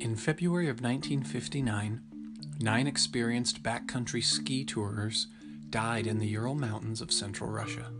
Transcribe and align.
In 0.00 0.14
February 0.14 0.68
of 0.68 0.80
1959, 0.80 2.00
nine 2.60 2.86
experienced 2.86 3.64
backcountry 3.64 4.22
ski 4.22 4.64
tourers 4.64 5.26
died 5.70 6.06
in 6.06 6.18
the 6.18 6.26
Ural 6.28 6.54
Mountains 6.54 7.00
of 7.00 7.10
central 7.10 7.50
Russia. 7.50 7.90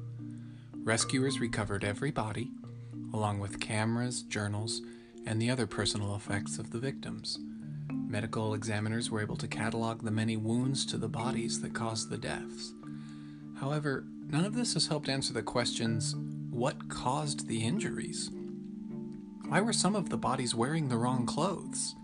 Rescuers 0.74 1.40
recovered 1.40 1.82
every 1.82 2.12
body, 2.12 2.52
along 3.12 3.40
with 3.40 3.58
cameras, 3.58 4.22
journals, 4.22 4.80
and 5.26 5.42
the 5.42 5.50
other 5.50 5.66
personal 5.66 6.14
effects 6.14 6.56
of 6.56 6.70
the 6.70 6.78
victims. 6.78 7.40
Medical 7.90 8.54
examiners 8.54 9.10
were 9.10 9.20
able 9.20 9.36
to 9.36 9.48
catalog 9.48 10.02
the 10.02 10.10
many 10.12 10.36
wounds 10.36 10.86
to 10.86 10.98
the 10.98 11.08
bodies 11.08 11.60
that 11.62 11.74
caused 11.74 12.10
the 12.10 12.16
deaths. 12.16 12.72
However, 13.60 14.06
none 14.30 14.44
of 14.44 14.54
this 14.54 14.74
has 14.74 14.86
helped 14.86 15.08
answer 15.08 15.32
the 15.32 15.42
questions 15.42 16.14
what 16.50 16.88
caused 16.88 17.46
the 17.46 17.64
injuries? 17.64 18.30
Why 19.46 19.60
were 19.60 19.72
some 19.72 19.96
of 19.96 20.10
the 20.10 20.18
bodies 20.18 20.54
wearing 20.54 20.88
the 20.88 20.96
wrong 20.96 21.24
clothes? 21.24 21.94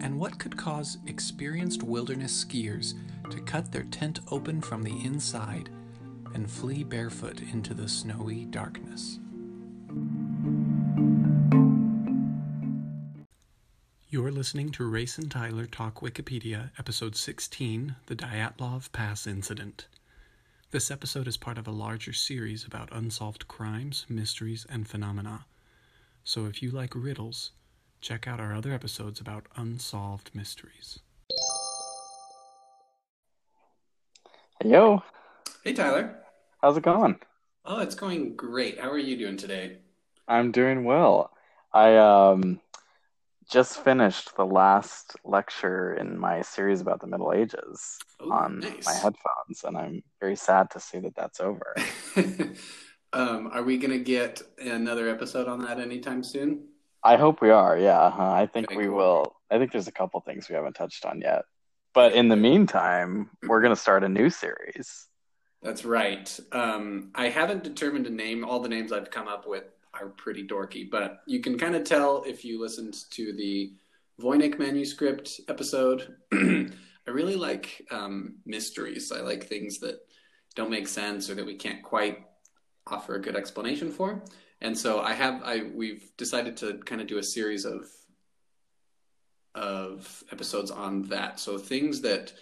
And 0.00 0.18
what 0.18 0.38
could 0.38 0.56
cause 0.56 0.98
experienced 1.06 1.82
wilderness 1.82 2.44
skiers 2.44 2.94
to 3.30 3.40
cut 3.40 3.72
their 3.72 3.84
tent 3.84 4.20
open 4.30 4.60
from 4.60 4.82
the 4.82 5.04
inside 5.04 5.70
and 6.34 6.50
flee 6.50 6.84
barefoot 6.84 7.40
into 7.52 7.72
the 7.72 7.88
snowy 7.88 8.44
darkness? 8.44 9.18
You're 14.10 14.32
listening 14.32 14.70
to 14.72 14.84
Race 14.84 15.18
and 15.18 15.30
Tyler 15.30 15.66
Talk 15.66 16.00
Wikipedia, 16.00 16.70
Episode 16.78 17.16
16 17.16 17.96
The 18.06 18.16
Dyatlov 18.16 18.92
Pass 18.92 19.26
Incident. 19.26 19.86
This 20.70 20.90
episode 20.90 21.26
is 21.26 21.36
part 21.38 21.56
of 21.56 21.66
a 21.66 21.70
larger 21.72 22.12
series 22.12 22.64
about 22.64 22.92
unsolved 22.92 23.48
crimes, 23.48 24.04
mysteries, 24.08 24.66
and 24.68 24.86
phenomena. 24.86 25.46
So 26.24 26.44
if 26.46 26.62
you 26.62 26.70
like 26.70 26.94
riddles, 26.94 27.52
check 28.02 28.28
out 28.28 28.38
our 28.38 28.54
other 28.54 28.72
episodes 28.72 29.18
about 29.20 29.46
unsolved 29.56 30.30
mysteries. 30.34 30.98
Yo, 34.64 35.02
Hey, 35.64 35.72
Tyler. 35.72 36.16
how's 36.60 36.76
it 36.76 36.82
going? 36.82 37.18
Oh, 37.64 37.80
it's 37.80 37.94
going 37.94 38.34
great. 38.36 38.78
How 38.80 38.90
are 38.90 38.98
you 38.98 39.16
doing 39.16 39.36
today? 39.36 39.78
I'm 40.26 40.52
doing 40.52 40.84
well. 40.84 41.30
I 41.72 41.96
um 41.96 42.60
just 43.50 43.82
finished 43.82 44.36
the 44.36 44.44
last 44.44 45.16
lecture 45.24 45.94
in 45.94 46.18
my 46.18 46.42
series 46.42 46.80
about 46.80 47.00
the 47.00 47.06
Middle 47.06 47.32
Ages 47.32 47.98
Oh, 48.20 48.30
on 48.32 48.58
nice. 48.60 48.84
my 48.84 48.92
headphones, 48.92 49.64
and 49.64 49.76
I'm 49.76 50.02
very 50.20 50.36
sad 50.36 50.70
to 50.72 50.80
see 50.80 50.98
that 51.00 51.14
that's 51.14 51.40
over. 51.40 51.74
um, 53.12 53.48
are 53.52 53.62
we 53.62 53.78
going 53.78 53.90
to 53.96 54.04
get 54.04 54.42
another 54.58 55.08
episode 55.08 55.48
on 55.48 55.62
that 55.62 55.80
anytime 55.80 56.22
soon? 56.22 56.68
I 57.02 57.16
hope 57.16 57.40
we 57.40 57.50
are. 57.50 57.78
Yeah, 57.78 57.98
uh-huh. 58.00 58.32
I 58.32 58.46
think 58.46 58.66
Okay, 58.68 58.76
we 58.76 58.86
cool. 58.86 58.96
will. 58.96 59.36
I 59.50 59.58
think 59.58 59.72
there's 59.72 59.88
a 59.88 59.92
couple 59.92 60.20
things 60.20 60.48
we 60.48 60.54
haven't 60.54 60.74
touched 60.74 61.06
on 61.06 61.20
yet. 61.20 61.42
But 61.94 62.12
in 62.12 62.28
the 62.28 62.36
meantime, 62.36 63.30
we're 63.42 63.60
going 63.62 63.74
to 63.74 63.80
start 63.80 64.04
a 64.04 64.08
new 64.08 64.28
series. 64.30 65.06
That's 65.62 65.84
right. 65.84 66.38
Um, 66.52 67.10
I 67.14 67.28
haven't 67.28 67.64
determined 67.64 68.06
a 68.06 68.10
name. 68.10 68.44
All 68.44 68.60
the 68.60 68.68
names 68.68 68.92
I've 68.92 69.10
come 69.10 69.26
up 69.26 69.46
with 69.48 69.64
are 69.94 70.08
pretty 70.08 70.46
dorky, 70.46 70.88
but 70.90 71.20
you 71.26 71.40
can 71.40 71.58
kind 71.58 71.74
of 71.74 71.84
tell 71.84 72.22
if 72.26 72.44
you 72.44 72.60
listened 72.60 72.96
to 73.10 73.32
the 73.32 73.72
Voynich 74.20 74.58
manuscript 74.58 75.40
episode. 75.48 76.16
I 76.32 77.10
really 77.10 77.36
like 77.36 77.86
um, 77.90 78.36
mysteries. 78.44 79.12
I 79.12 79.20
like 79.20 79.44
things 79.44 79.78
that 79.80 80.00
don't 80.54 80.70
make 80.70 80.88
sense 80.88 81.30
or 81.30 81.34
that 81.36 81.46
we 81.46 81.54
can't 81.54 81.82
quite 81.82 82.18
offer 82.86 83.14
a 83.14 83.20
good 83.20 83.36
explanation 83.36 83.90
for. 83.90 84.22
And 84.60 84.76
so 84.76 85.00
I 85.00 85.14
have 85.14 85.42
I 85.44 85.70
we've 85.72 86.10
decided 86.16 86.56
to 86.58 86.78
kind 86.78 87.00
of 87.00 87.06
do 87.06 87.18
a 87.18 87.22
series 87.22 87.64
of 87.64 87.88
of 89.54 90.24
episodes 90.32 90.70
on 90.70 91.02
that. 91.04 91.38
So 91.38 91.58
things 91.58 92.00
that 92.02 92.32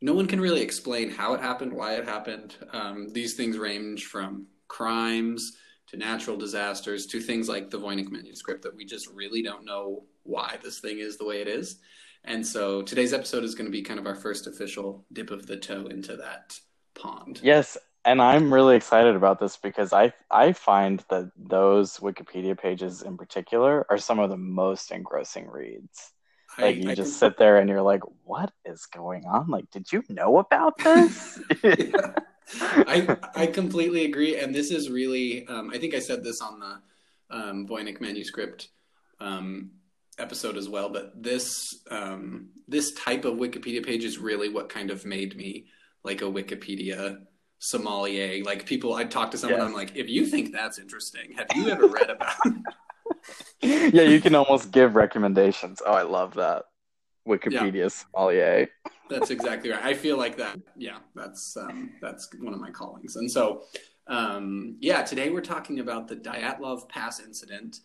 no 0.00 0.14
one 0.14 0.26
can 0.26 0.40
really 0.40 0.60
explain 0.60 1.10
how 1.10 1.34
it 1.34 1.40
happened, 1.40 1.72
why 1.72 1.94
it 1.94 2.04
happened. 2.04 2.56
Um, 2.72 3.08
these 3.12 3.34
things 3.34 3.58
range 3.58 4.06
from 4.06 4.46
crimes 4.68 5.56
to 5.88 5.96
natural 5.96 6.36
disasters 6.36 7.06
to 7.06 7.20
things 7.20 7.48
like 7.48 7.70
the 7.70 7.78
Voynich 7.80 8.10
manuscript 8.10 8.62
that 8.62 8.74
we 8.76 8.84
just 8.84 9.08
really 9.08 9.42
don't 9.42 9.64
know 9.64 10.04
why 10.22 10.58
this 10.62 10.80
thing 10.80 10.98
is 10.98 11.16
the 11.16 11.24
way 11.24 11.40
it 11.40 11.48
is. 11.48 11.78
And 12.24 12.46
so 12.46 12.82
today's 12.82 13.12
episode 13.14 13.44
is 13.44 13.54
going 13.54 13.66
to 13.66 13.72
be 13.72 13.82
kind 13.82 13.98
of 13.98 14.06
our 14.06 14.14
first 14.16 14.46
official 14.46 15.06
dip 15.12 15.30
of 15.30 15.46
the 15.46 15.56
toe 15.56 15.86
into 15.86 16.16
that 16.16 16.58
pond. 16.94 17.40
Yes, 17.42 17.78
and 18.04 18.20
I'm 18.20 18.52
really 18.52 18.76
excited 18.76 19.16
about 19.16 19.38
this 19.40 19.56
because 19.56 19.92
I 19.92 20.12
I 20.30 20.52
find 20.52 21.02
that 21.10 21.30
those 21.36 21.98
Wikipedia 21.98 22.58
pages 22.58 23.02
in 23.02 23.16
particular 23.16 23.86
are 23.90 23.98
some 23.98 24.18
of 24.18 24.30
the 24.30 24.36
most 24.36 24.90
engrossing 24.90 25.48
reads. 25.48 26.12
I- 26.58 26.62
Like 26.62 26.76
you 26.76 26.90
I 26.90 26.94
just 26.94 27.12
can- 27.12 27.30
sit 27.30 27.38
there 27.38 27.58
and 27.58 27.68
you're 27.68 27.82
like, 27.82 28.02
what 28.24 28.50
is 28.64 28.86
going 28.86 29.24
on? 29.26 29.48
Like, 29.48 29.70
did 29.70 29.90
you 29.92 30.02
know 30.08 30.38
about 30.38 30.76
this? 30.78 31.38
I 32.60 33.16
I 33.34 33.46
completely 33.46 34.04
agree, 34.04 34.38
and 34.38 34.54
this 34.54 34.70
is 34.70 34.90
really. 34.90 35.46
Um, 35.46 35.70
I 35.72 35.78
think 35.78 35.94
I 35.94 35.98
said 35.98 36.24
this 36.24 36.40
on 36.40 36.60
the 36.60 36.80
um, 37.30 37.66
Voynich 37.66 38.00
manuscript 38.00 38.68
um, 39.20 39.72
episode 40.18 40.56
as 40.56 40.68
well, 40.68 40.88
but 40.88 41.22
this 41.22 41.82
um, 41.90 42.48
this 42.66 42.92
type 42.92 43.24
of 43.24 43.34
Wikipedia 43.34 43.84
page 43.84 44.04
is 44.04 44.18
really 44.18 44.48
what 44.48 44.68
kind 44.68 44.90
of 44.90 45.04
made 45.04 45.36
me 45.36 45.66
like 46.04 46.22
a 46.22 46.26
Wikipedia 46.26 47.18
sommelier. 47.58 48.42
Like 48.44 48.66
people, 48.66 48.94
I'd 48.94 49.10
talk 49.10 49.30
to 49.32 49.38
someone, 49.38 49.60
Yes. 49.60 49.68
I'm 49.68 49.74
like, 49.74 49.96
if 49.96 50.08
you 50.08 50.26
think 50.26 50.52
that's 50.52 50.78
interesting, 50.78 51.34
have 51.36 51.46
you 51.54 51.68
ever 51.68 51.86
read 51.86 52.10
about? 52.10 52.36
yeah, 53.60 54.02
you 54.02 54.20
can 54.20 54.34
almost 54.34 54.70
give 54.70 54.94
recommendations. 54.94 55.82
Oh, 55.84 55.92
I 55.92 56.02
love 56.02 56.34
that. 56.34 56.64
Wikipedia 57.26 57.90
sommelier. 57.90 58.68
That's 59.08 59.30
exactly 59.30 59.70
right. 59.70 59.84
I 59.84 59.94
feel 59.94 60.16
like 60.16 60.36
that. 60.36 60.58
Yeah, 60.76 60.98
that's 61.14 61.56
um, 61.56 61.90
that's 62.00 62.28
one 62.40 62.54
of 62.54 62.60
my 62.60 62.70
callings. 62.70 63.16
And 63.16 63.30
so, 63.30 63.62
um, 64.06 64.76
yeah, 64.80 65.02
today 65.02 65.30
we're 65.30 65.40
talking 65.40 65.80
about 65.80 66.08
the 66.08 66.16
Dyatlov 66.16 66.88
Pass 66.88 67.20
incident, 67.20 67.80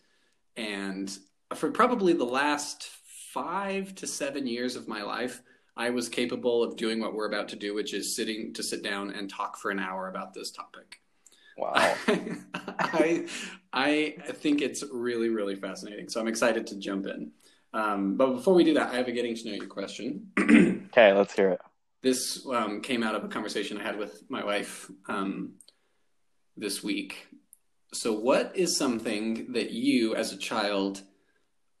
and 0.56 1.16
for 1.54 1.70
probably 1.70 2.12
the 2.12 2.24
last 2.24 2.88
five 3.32 3.94
to 3.96 4.06
seven 4.06 4.46
years 4.46 4.76
of 4.76 4.88
my 4.88 5.02
life, 5.02 5.42
I 5.76 5.90
was 5.90 6.08
capable 6.08 6.62
of 6.62 6.76
doing 6.76 7.00
what 7.00 7.14
we're 7.14 7.26
about 7.26 7.48
to 7.48 7.56
do, 7.56 7.74
which 7.74 7.94
is 7.94 8.14
sitting 8.14 8.52
to 8.54 8.62
sit 8.62 8.82
down 8.82 9.10
and 9.10 9.28
talk 9.28 9.56
for 9.58 9.70
an 9.70 9.80
hour 9.80 10.08
about 10.08 10.34
this 10.34 10.50
topic. 10.50 11.00
Wow. 11.56 11.96
I 12.78 13.26
I 13.72 14.14
think 14.32 14.60
it's 14.60 14.84
really 14.92 15.28
really 15.28 15.56
fascinating. 15.56 16.08
So 16.08 16.20
I'm 16.20 16.28
excited 16.28 16.66
to 16.68 16.76
jump 16.76 17.06
in. 17.06 17.32
Um, 17.74 18.16
but 18.16 18.34
before 18.34 18.54
we 18.54 18.62
do 18.62 18.74
that, 18.74 18.90
I 18.90 18.96
have 18.96 19.08
a 19.08 19.12
getting 19.12 19.34
to 19.34 19.48
know 19.48 19.54
you 19.54 19.66
question. 19.66 20.30
Okay, 20.94 21.12
let's 21.12 21.34
hear 21.34 21.48
it. 21.50 21.60
this 22.02 22.46
um, 22.46 22.80
came 22.80 23.02
out 23.02 23.16
of 23.16 23.24
a 23.24 23.28
conversation 23.28 23.76
I 23.78 23.82
had 23.82 23.98
with 23.98 24.22
my 24.30 24.44
wife 24.44 24.88
um, 25.08 25.54
this 26.56 26.84
week. 26.84 27.26
So, 27.92 28.12
what 28.12 28.52
is 28.54 28.78
something 28.78 29.52
that 29.54 29.72
you, 29.72 30.14
as 30.14 30.32
a 30.32 30.36
child, 30.36 31.02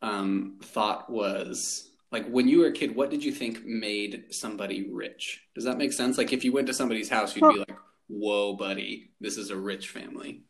um, 0.02 0.58
thought 0.60 1.08
was 1.08 1.90
like 2.10 2.26
when 2.28 2.48
you 2.48 2.58
were 2.58 2.66
a 2.66 2.72
kid? 2.72 2.96
What 2.96 3.10
did 3.10 3.22
you 3.22 3.30
think 3.30 3.64
made 3.64 4.24
somebody 4.30 4.90
rich? 4.90 5.42
Does 5.54 5.62
that 5.62 5.78
make 5.78 5.92
sense? 5.92 6.18
Like, 6.18 6.32
if 6.32 6.42
you 6.44 6.50
went 6.50 6.66
to 6.66 6.74
somebody's 6.74 7.08
house, 7.08 7.36
you'd 7.36 7.52
be 7.52 7.60
like, 7.60 7.78
"Whoa, 8.08 8.56
buddy, 8.56 9.12
this 9.20 9.38
is 9.38 9.50
a 9.50 9.56
rich 9.56 9.90
family." 9.90 10.42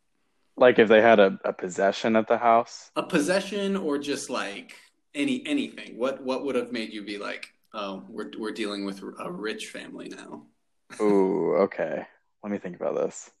Like 0.57 0.79
if 0.79 0.87
they 0.87 1.01
had 1.03 1.19
a, 1.19 1.39
a 1.45 1.53
possession 1.53 2.15
at 2.15 2.27
the 2.27 2.37
house. 2.39 2.89
A 2.95 3.03
possession, 3.03 3.75
or 3.75 3.99
just 3.99 4.31
like 4.31 4.75
any 5.15 5.43
anything. 5.47 5.97
What 5.97 6.23
what 6.23 6.45
would 6.45 6.55
have 6.55 6.71
made 6.71 6.93
you 6.93 7.03
be 7.03 7.17
like, 7.17 7.47
"Oh, 7.73 8.03
we're 8.09 8.31
we're 8.37 8.51
dealing 8.51 8.85
with 8.85 9.01
a 9.19 9.31
rich 9.31 9.67
family 9.67 10.09
now." 10.09 10.45
Ooh, 11.01 11.55
okay. 11.61 12.05
Let 12.43 12.51
me 12.51 12.59
think 12.59 12.75
about 12.75 12.95
this. 12.95 13.31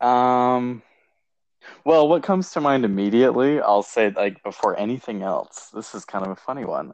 Um, 0.00 0.82
well, 1.84 2.08
what 2.08 2.22
comes 2.22 2.50
to 2.52 2.60
mind 2.60 2.84
immediately, 2.84 3.60
I'll 3.60 3.82
say 3.82 4.10
like 4.10 4.42
before 4.42 4.78
anything 4.78 5.22
else, 5.22 5.70
this 5.72 5.94
is 5.94 6.04
kind 6.04 6.24
of 6.24 6.32
a 6.32 6.36
funny 6.36 6.64
one. 6.64 6.92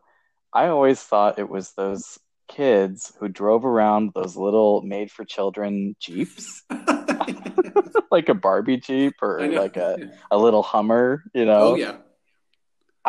I 0.55 0.69
always 0.69 1.01
thought 1.03 1.39
it 1.39 1.49
was 1.49 1.73
those 1.73 2.19
kids 2.49 3.13
who 3.21 3.29
drove 3.29 3.65
around 3.65 4.13
those 4.15 4.37
little 4.37 4.83
made 4.83 5.11
for 5.11 5.25
children 5.25 5.95
Jeeps, 6.01 6.63
like 8.11 8.29
a 8.29 8.35
Barbie 8.35 8.79
Jeep 8.79 9.15
or 9.21 9.47
like 9.53 9.77
a, 9.77 9.99
a 10.31 10.39
little 10.39 10.63
Hummer, 10.63 11.23
you 11.35 11.45
know? 11.45 11.73
Oh 11.73 11.75
yeah. 11.75 11.97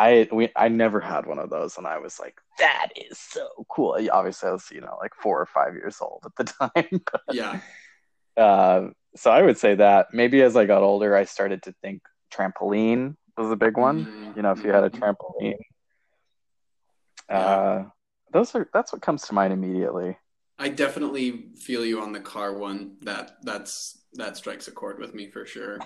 I 0.00 0.28
we 0.32 0.48
I 0.56 0.68
never 0.68 0.98
had 0.98 1.26
one 1.26 1.38
of 1.38 1.50
those, 1.50 1.76
and 1.76 1.86
I 1.86 1.98
was 1.98 2.18
like, 2.18 2.40
"That 2.58 2.88
is 2.96 3.18
so 3.18 3.48
cool." 3.68 3.98
Obviously, 4.10 4.48
I 4.48 4.52
was 4.52 4.70
you 4.70 4.80
know 4.80 4.96
like 4.98 5.14
four 5.14 5.38
or 5.38 5.44
five 5.46 5.74
years 5.74 5.98
old 6.00 6.24
at 6.24 6.34
the 6.36 6.44
time. 6.74 7.02
Yeah. 7.30 7.60
uh, 8.36 8.88
so 9.14 9.30
I 9.30 9.42
would 9.42 9.58
say 9.58 9.74
that 9.74 10.06
maybe 10.14 10.40
as 10.42 10.56
I 10.56 10.64
got 10.64 10.82
older, 10.82 11.14
I 11.14 11.24
started 11.24 11.62
to 11.64 11.74
think 11.82 12.00
trampoline 12.32 13.16
was 13.36 13.50
a 13.50 13.56
big 13.56 13.76
one. 13.76 14.06
Mhm. 14.06 14.36
You 14.36 14.42
know, 14.42 14.52
if 14.52 14.64
you 14.64 14.72
had 14.72 14.84
a 14.84 14.90
Mhm. 14.90 14.98
trampoline, 14.98 15.58
Yeah. 17.28 17.36
uh, 17.38 17.84
those 18.32 18.54
are 18.54 18.70
that's 18.72 18.92
what 18.92 19.02
comes 19.02 19.22
to 19.26 19.34
mind 19.34 19.52
immediately. 19.52 20.16
I 20.58 20.68
definitely 20.70 21.50
feel 21.58 21.84
you 21.84 22.00
on 22.00 22.12
the 22.12 22.20
car 22.20 22.56
one. 22.56 22.96
That 23.02 23.42
that's 23.42 23.98
that 24.14 24.36
strikes 24.38 24.66
a 24.68 24.72
chord 24.72 24.98
with 24.98 25.12
me 25.14 25.28
for 25.30 25.44
sure. 25.44 25.78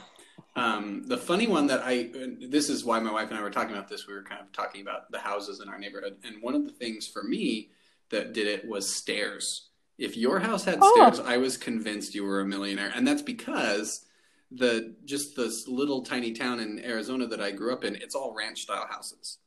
Um, 0.56 1.02
the 1.06 1.18
funny 1.18 1.46
one 1.48 1.66
that 1.66 1.82
I 1.84 2.10
this 2.48 2.68
is 2.68 2.84
why 2.84 3.00
my 3.00 3.12
wife 3.12 3.30
and 3.30 3.38
I 3.38 3.42
were 3.42 3.50
talking 3.50 3.74
about 3.74 3.88
this. 3.88 4.06
We 4.06 4.14
were 4.14 4.22
kind 4.22 4.40
of 4.40 4.52
talking 4.52 4.82
about 4.82 5.10
the 5.10 5.18
houses 5.18 5.60
in 5.60 5.68
our 5.68 5.78
neighborhood, 5.78 6.16
and 6.24 6.40
one 6.42 6.54
of 6.54 6.64
the 6.64 6.72
things 6.72 7.06
for 7.08 7.24
me 7.24 7.70
that 8.10 8.32
did 8.32 8.46
it 8.46 8.66
was 8.66 8.88
stairs. 8.88 9.70
If 9.98 10.16
your 10.16 10.38
house 10.40 10.64
had 10.64 10.78
Oh. 10.80 10.92
stairs, 10.94 11.18
I 11.20 11.38
was 11.38 11.56
convinced 11.56 12.14
you 12.14 12.24
were 12.24 12.40
a 12.40 12.44
millionaire, 12.46 12.92
and 12.94 13.06
that's 13.06 13.22
because 13.22 14.04
the 14.52 14.94
just 15.04 15.34
this 15.34 15.66
little 15.66 16.02
tiny 16.02 16.32
town 16.32 16.60
in 16.60 16.84
Arizona 16.84 17.26
that 17.26 17.40
I 17.40 17.50
grew 17.50 17.72
up 17.72 17.84
in, 17.84 17.96
it's 17.96 18.14
all 18.14 18.32
ranch 18.32 18.62
style 18.62 18.86
houses. 18.88 19.38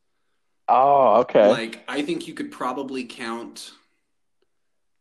Oh, 0.67 1.21
okay. 1.21 1.47
Like 1.47 1.85
I 1.87 2.01
think 2.01 2.27
you 2.27 2.33
could 2.33 2.51
probably 2.51 3.05
count 3.05 3.71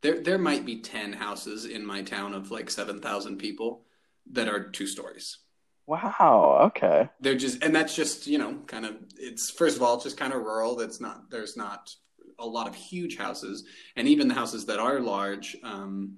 there 0.03 0.21
there 0.21 0.39
might 0.39 0.65
be 0.65 0.81
10 0.81 1.15
houses 1.15 1.65
in 1.65 1.85
my 1.85 2.03
town 2.03 2.33
of 2.35 2.53
like 2.53 2.71
7,000 2.71 3.39
people 3.39 3.83
that 4.31 4.47
are 4.49 4.69
two 4.69 4.87
stories. 4.87 5.39
Wow. 5.87 6.59
Okay. 6.67 7.09
They're 7.21 7.35
just 7.37 7.63
and 7.63 7.75
that's 7.75 7.95
just, 7.95 8.27
you 8.27 8.39
know, 8.39 8.59
kind 8.67 8.85
of 8.85 8.97
it's 9.17 9.51
first 9.51 9.77
of 9.77 9.83
all 9.83 9.95
it's 9.95 10.05
just 10.05 10.17
kind 10.17 10.33
of 10.33 10.43
rural. 10.43 10.77
That's 10.77 11.01
not 11.01 11.31
there's 11.31 11.57
not 11.57 11.91
a 12.39 12.47
lot 12.47 12.69
of 12.69 12.75
huge 12.75 13.17
houses 13.17 13.65
and 13.97 14.07
even 14.09 14.29
the 14.29 14.35
houses 14.35 14.67
that 14.67 14.79
are 14.79 15.01
large 15.01 15.57
um 15.63 16.17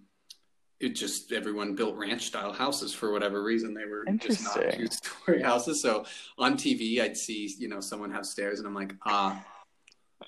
it 0.81 0.91
just 0.91 1.31
everyone 1.33 1.75
built 1.77 1.97
ranch 1.97 2.23
style 2.27 2.53
houses 2.53 2.93
for 2.93 3.13
whatever 3.13 3.43
reason 3.43 3.73
they 3.73 3.85
were 3.85 4.05
just 4.17 4.43
not 4.43 4.73
two 4.73 4.87
story 4.91 5.41
houses 5.41 5.81
so 5.81 6.05
on 6.37 6.55
tv 6.57 7.01
i'd 7.01 7.17
see 7.17 7.49
you 7.59 7.69
know 7.69 7.81
someone 7.81 8.11
have 8.11 8.27
stairs 8.27 8.59
and 8.59 8.67
i'm 8.67 8.75
like 8.75 8.95
ah 9.07 9.41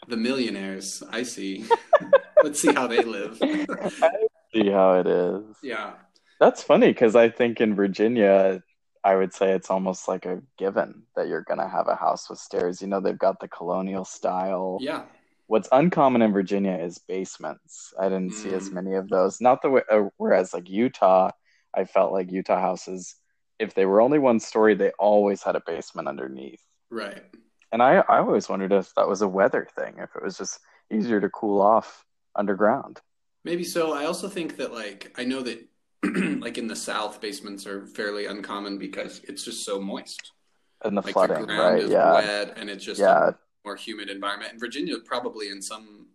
the 0.06 0.16
millionaires 0.16 1.02
i 1.10 1.24
see 1.24 1.64
let's 2.44 2.60
see 2.62 2.72
how 2.72 2.86
they 2.86 3.02
live 3.02 3.36
I 3.42 4.26
see 4.54 4.70
how 4.70 4.94
it 5.00 5.08
is. 5.08 5.56
yeah 5.62 5.94
That's 6.38 6.62
funny 6.62 6.88
because 6.88 7.14
I 7.16 7.28
think 7.28 7.60
in 7.60 7.74
Virginia, 7.74 8.62
I 9.02 9.14
would 9.16 9.32
say 9.32 9.52
it's 9.52 9.70
almost 9.70 10.08
like 10.08 10.26
a 10.26 10.42
given 10.58 11.02
that 11.16 11.28
you're 11.28 11.44
going 11.44 11.60
to 11.60 11.68
have 11.68 11.88
a 11.88 11.94
house 11.96 12.28
with 12.28 12.38
stairs. 12.38 12.82
You 12.82 12.88
know, 12.88 13.00
they've 13.00 13.18
got 13.18 13.40
the 13.40 13.48
colonial 13.48 14.04
style. 14.04 14.78
yeah 14.80 15.04
What's 15.46 15.68
uncommon 15.72 16.22
in 16.22 16.32
Virginia 16.32 16.74
is 16.78 16.98
basements. 16.98 17.92
I 17.98 18.08
didn't 18.08 18.34
see 18.34 18.50
as 18.50 18.68
Mm. 18.68 18.72
many 18.72 18.94
of 18.94 19.08
those. 19.08 19.40
Not 19.40 19.62
the 19.62 19.70
way, 19.70 19.82
uh, 19.90 20.04
whereas 20.16 20.54
like 20.54 20.68
Utah, 20.70 21.30
I 21.74 21.84
felt 21.84 22.12
like 22.12 22.30
Utah 22.30 22.60
houses, 22.60 23.16
if 23.58 23.74
they 23.74 23.84
were 23.86 24.00
only 24.00 24.18
one 24.18 24.38
story, 24.38 24.74
they 24.74 24.90
always 24.98 25.42
had 25.42 25.56
a 25.56 25.62
basement 25.66 26.06
underneath. 26.08 26.62
right 26.90 27.24
And 27.72 27.82
I, 27.82 27.96
I 28.08 28.18
always 28.18 28.48
wondered 28.48 28.72
if 28.72 28.92
that 28.96 29.08
was 29.08 29.22
a 29.22 29.28
weather 29.28 29.66
thing, 29.76 29.94
if 29.98 30.14
it 30.14 30.22
was 30.22 30.36
just 30.36 30.60
easier 30.92 31.20
to 31.20 31.28
cool 31.30 31.60
off 31.60 32.04
underground. 32.36 33.00
Maybe 33.44 33.64
so. 33.64 33.92
I 33.92 34.04
also 34.04 34.28
think 34.28 34.56
that 34.56 34.72
like 34.72 35.12
I 35.18 35.24
know 35.24 35.40
that 35.42 35.66
like 36.40 36.58
in 36.58 36.66
the 36.66 36.76
South, 36.76 37.20
basements 37.20 37.66
are 37.66 37.86
fairly 37.86 38.26
uncommon 38.26 38.78
because 38.78 39.20
it's 39.24 39.44
just 39.44 39.64
so 39.64 39.80
moist. 39.80 40.32
And 40.82 40.96
the 40.96 41.02
Like 41.02 41.12
flooding, 41.12 41.40
the 41.42 41.46
ground 41.46 41.74
right? 41.74 41.82
is 41.82 41.90
Yeah. 41.90 42.12
wet 42.14 42.54
and 42.56 42.70
it's 42.70 42.84
just 42.84 43.00
Yeah. 43.00 43.28
a 43.30 43.34
more 43.64 43.76
humid 43.76 44.08
environment. 44.08 44.52
And 44.52 44.60
Virginia 44.60 44.96
probably 45.04 45.48
in 45.50 45.60
some 45.60 46.06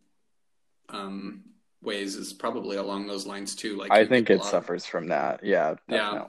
um 0.89 1.43
ways 1.81 2.15
is 2.15 2.33
probably 2.33 2.77
along 2.77 3.05
those 3.07 3.27
lines 3.27 3.55
too. 3.55 3.75
Like 3.75 3.91
I 3.91 4.05
think 4.05 4.29
it 4.29 4.37
lot 4.37 4.45
of- 4.45 4.49
suffers 4.51 4.85
from 4.85 5.07
that. 5.09 5.43
Yeah. 5.43 5.75
Yeah. 5.87 6.27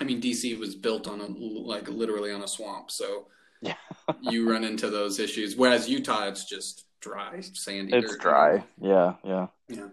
I 0.00 0.04
mean 0.04 0.20
DC 0.20 0.56
was 0.58 0.74
built 0.76 1.08
on 1.08 1.20
a 1.20 1.26
like 1.26 1.88
literally 1.88 2.30
on 2.32 2.42
a 2.42 2.48
swamp, 2.48 2.90
so 2.92 3.26
Yeah. 3.60 3.74
you 4.20 4.48
run 4.48 4.62
into 4.64 4.88
those 4.90 5.18
issues. 5.18 5.56
Whereas 5.56 5.88
Utah 5.88 6.28
it's 6.28 6.44
just 6.44 6.86
dry, 7.00 7.40
sandy 7.40 7.92
It's 7.96 8.12
dirt. 8.12 8.20
dry. 8.20 8.64
Yeah. 8.80 9.14
Yeah. 9.24 9.46
Yeah. 9.68 9.88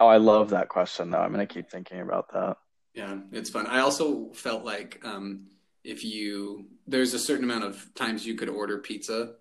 Oh, 0.00 0.06
I 0.08 0.16
love 0.16 0.50
that 0.50 0.68
question 0.68 1.10
though. 1.10 1.20
I'm 1.20 1.30
gonna 1.30 1.46
keep 1.46 1.70
thinking 1.70 2.00
about 2.00 2.32
that. 2.32 2.56
Yeah, 2.94 3.18
it's 3.32 3.50
fun. 3.50 3.66
I 3.66 3.80
also 3.80 4.32
felt 4.32 4.64
like 4.64 5.00
um, 5.04 5.46
if 5.84 6.02
you 6.04 6.66
there's 6.86 7.14
a 7.14 7.18
certain 7.18 7.44
amount 7.44 7.64
of 7.64 7.94
times 7.94 8.26
you 8.26 8.34
could 8.34 8.48
order 8.48 8.78
pizza, 8.78 9.34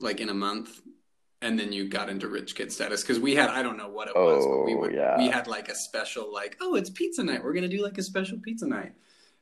like 0.00 0.20
in 0.20 0.28
a 0.28 0.34
month, 0.34 0.80
and 1.42 1.58
then 1.58 1.72
you 1.72 1.88
got 1.88 2.08
into 2.08 2.28
rich 2.28 2.54
kid 2.54 2.72
status 2.72 3.02
because 3.02 3.18
we 3.18 3.34
had 3.34 3.50
I 3.50 3.62
don't 3.62 3.76
know 3.76 3.88
what 3.88 4.08
it 4.08 4.14
was, 4.14 4.46
but 4.46 4.64
we 4.64 4.74
Oh, 4.74 4.78
would 4.78 4.94
yeah. 4.94 5.18
we 5.18 5.28
had 5.28 5.46
like 5.48 5.68
a 5.68 5.74
special 5.74 6.32
like 6.32 6.56
oh 6.60 6.76
it's 6.76 6.88
pizza 6.90 7.22
night 7.24 7.42
we're 7.44 7.52
gonna 7.52 7.68
do 7.68 7.82
like 7.82 7.98
a 7.98 8.02
special 8.02 8.38
pizza 8.38 8.66
night, 8.68 8.92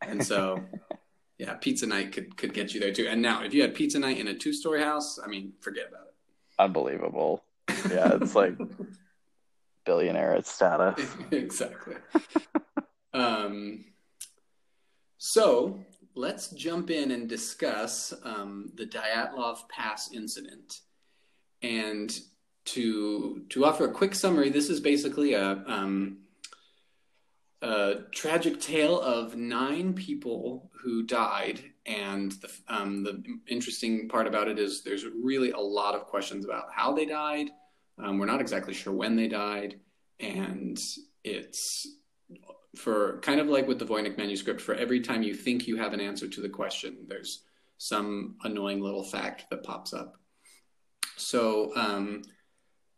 and 0.00 0.24
so 0.24 0.64
yeah 1.38 1.54
pizza 1.54 1.86
night 1.86 2.12
could 2.12 2.36
could 2.36 2.54
get 2.54 2.72
you 2.72 2.80
there 2.80 2.92
too. 2.92 3.06
And 3.08 3.20
now 3.20 3.44
if 3.44 3.52
you 3.52 3.60
had 3.62 3.74
pizza 3.74 3.98
night 3.98 4.18
in 4.18 4.28
a 4.28 4.34
two 4.34 4.52
story 4.54 4.80
house, 4.80 5.18
I 5.22 5.28
mean 5.28 5.52
forget 5.60 5.88
about 5.88 6.06
it. 6.06 6.14
Unbelievable. 6.58 7.44
Yeah, 7.90 8.16
it's 8.20 8.34
like 8.34 8.56
billionaire 9.84 10.40
status. 10.42 11.06
exactly. 11.30 11.96
um, 13.12 13.84
so 15.18 15.80
let's 16.14 16.48
jump 16.50 16.90
in 16.90 17.10
and 17.10 17.28
discuss 17.28 18.12
um, 18.24 18.70
the 18.74 18.86
Dyatlov 18.86 19.68
Pass 19.68 20.12
incident. 20.12 20.80
And 21.62 22.16
to 22.66 23.42
to 23.50 23.64
offer 23.64 23.86
a 23.86 23.92
quick 23.92 24.14
summary, 24.14 24.50
this 24.50 24.70
is 24.70 24.80
basically 24.80 25.34
a, 25.34 25.62
um, 25.66 26.18
a 27.62 27.96
tragic 28.12 28.60
tale 28.60 29.00
of 29.00 29.36
nine 29.36 29.94
people 29.94 30.70
who 30.72 31.02
died. 31.02 31.60
And 31.86 32.32
the, 32.32 32.50
um, 32.68 33.02
the 33.02 33.22
interesting 33.46 34.08
part 34.08 34.26
about 34.26 34.48
it 34.48 34.58
is 34.58 34.82
there's 34.82 35.04
really 35.04 35.50
a 35.50 35.58
lot 35.58 35.94
of 35.94 36.06
questions 36.06 36.44
about 36.44 36.66
how 36.74 36.92
they 36.92 37.04
died. 37.04 37.50
Um, 38.02 38.18
we're 38.18 38.26
not 38.26 38.40
exactly 38.40 38.74
sure 38.74 38.92
when 38.92 39.16
they 39.16 39.28
died, 39.28 39.78
and 40.20 40.78
it's 41.22 41.86
for 42.76 43.20
kind 43.20 43.40
of 43.40 43.46
like 43.46 43.68
with 43.68 43.78
the 43.78 43.84
Voynich 43.84 44.18
manuscript. 44.18 44.60
For 44.60 44.74
every 44.74 45.00
time 45.00 45.22
you 45.22 45.34
think 45.34 45.66
you 45.66 45.76
have 45.76 45.92
an 45.92 46.00
answer 46.00 46.28
to 46.28 46.40
the 46.40 46.48
question, 46.48 47.06
there's 47.06 47.44
some 47.78 48.36
annoying 48.44 48.80
little 48.80 49.04
fact 49.04 49.46
that 49.50 49.62
pops 49.62 49.92
up. 49.92 50.14
So, 51.16 51.72
um, 51.76 52.22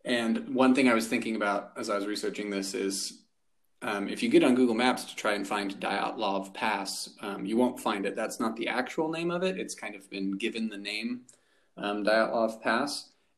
and 0.05 0.55
one 0.55 0.75
thing 0.75 0.89
I 0.89 0.95
was 0.95 1.09
thinking 1.09 1.37
about 1.37 1.73
as 1.77 1.91
I 1.91 1.97
was 1.97 2.07
researching 2.07 2.49
this 2.49 2.75
is 2.75 3.25
um, 3.83 4.09
if 4.09 4.23
you 4.23 4.29
get 4.29 4.45
on 4.45 4.55
Google 4.55 4.75
Maps 4.75 5.05
to 5.05 5.17
try 5.17 5.35
and 5.35 5.47
find 5.47 5.79
Dyatlov 5.79 6.55
Pass, 6.55 7.11
um, 7.21 7.45
you 7.45 7.57
won't 7.57 7.79
find 7.79 8.07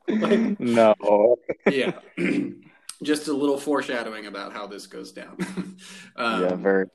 Like- 0.22 0.60
no. 0.60 1.38
yeah. 1.70 1.94
Just 3.04 3.28
a 3.28 3.34
little 3.34 3.58
foreshadowing 3.58 4.28
about 4.28 4.54
how 4.54 4.68
this 4.68 4.88
goes 4.88 5.12
down. 5.12 5.38
um, 6.16 6.42
yeah, 6.44 6.56
very 6.56 6.88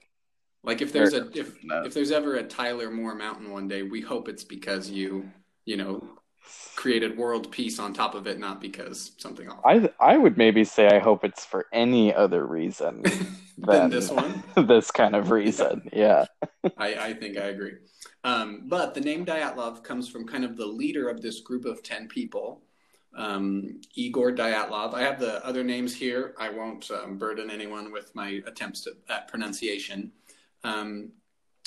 like 0.65 0.81
if 0.81 0.93
there's 0.93 1.13
a 1.13 1.29
if 1.39 1.63
no. 1.63 1.85
if 1.85 1.95
there's 1.95 2.11
ever 2.11 2.37
a 2.37 2.43
Tyler 2.43 2.91
Moore 2.91 3.15
Mountain 3.15 3.51
one 3.51 3.69
day, 3.69 3.83
we 3.83 4.01
hope 4.01 4.29
it's 4.29 4.45
because 4.45 4.91
you 4.91 5.31
you 5.67 5.77
know 5.77 6.03
created 6.77 7.17
world 7.17 7.51
peace 7.51 7.79
on 7.79 7.93
top 7.93 8.15
of 8.15 8.27
it, 8.27 8.39
not 8.39 8.61
because 8.61 9.13
something 9.19 9.49
awful. 9.49 9.63
I 9.65 9.91
I 10.01 10.17
would 10.17 10.37
maybe 10.37 10.65
say 10.65 10.89
I 10.89 10.99
hope 10.99 11.25
it's 11.25 11.45
for 11.45 11.67
any 11.73 12.15
other 12.15 12.47
reason 12.47 13.03
than 13.59 13.91
this 13.91 14.11
one. 14.11 14.43
this 14.67 14.91
kind 14.91 15.17
of 15.17 15.31
reason. 15.31 15.89
Yeah. 15.93 16.27
I, 16.77 16.95
I 16.95 17.15
think 17.15 17.37
I 17.37 17.47
agree. 17.47 17.75
Um, 18.25 18.65
but 18.67 18.95
the 18.95 19.01
name 19.01 19.25
Dyatlov 19.25 19.83
comes 19.83 20.09
from 20.09 20.27
kind 20.27 20.45
of 20.45 20.57
the 20.57 20.67
leader 20.67 21.09
of 21.09 21.23
this 21.23 21.41
group 21.41 21.65
of 21.65 21.83
10 21.83 22.09
people, 22.09 22.63
um, 23.17 23.81
Igor 23.95 24.33
Dyatlov. 24.33 24.95
I 24.95 25.03
have 25.03 25.21
the 25.21 25.45
other 25.47 25.65
names 25.65 25.95
here. 25.95 26.35
I 26.39 26.51
won't 26.51 26.91
um, 26.91 27.17
burden 27.17 27.51
anyone 27.51 27.93
with 27.93 28.15
my 28.15 28.43
attempts 28.47 28.83
to, 28.83 28.93
at 29.09 29.29
pronunciation. 29.29 30.13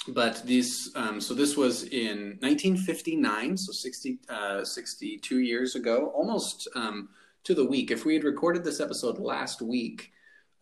But 0.08 0.42
these, 0.46 0.92
um, 0.96 1.22
so 1.22 1.34
this 1.36 1.56
was 1.56 1.84
in 1.84 2.38
1959, 2.42 3.56
so 3.58 3.72
60, 3.72 4.20
uh, 4.30 4.66
62 4.66 5.40
years 5.40 5.76
ago, 5.76 6.12
almost 6.16 6.68
um, 6.76 7.10
to 7.44 7.54
the 7.54 7.66
week. 7.66 7.92
If 7.92 8.04
we 8.04 8.16
had 8.16 8.24
recorded 8.24 8.64
this 8.64 8.80
episode 8.80 9.20
last 9.20 9.62
week, 9.62 10.12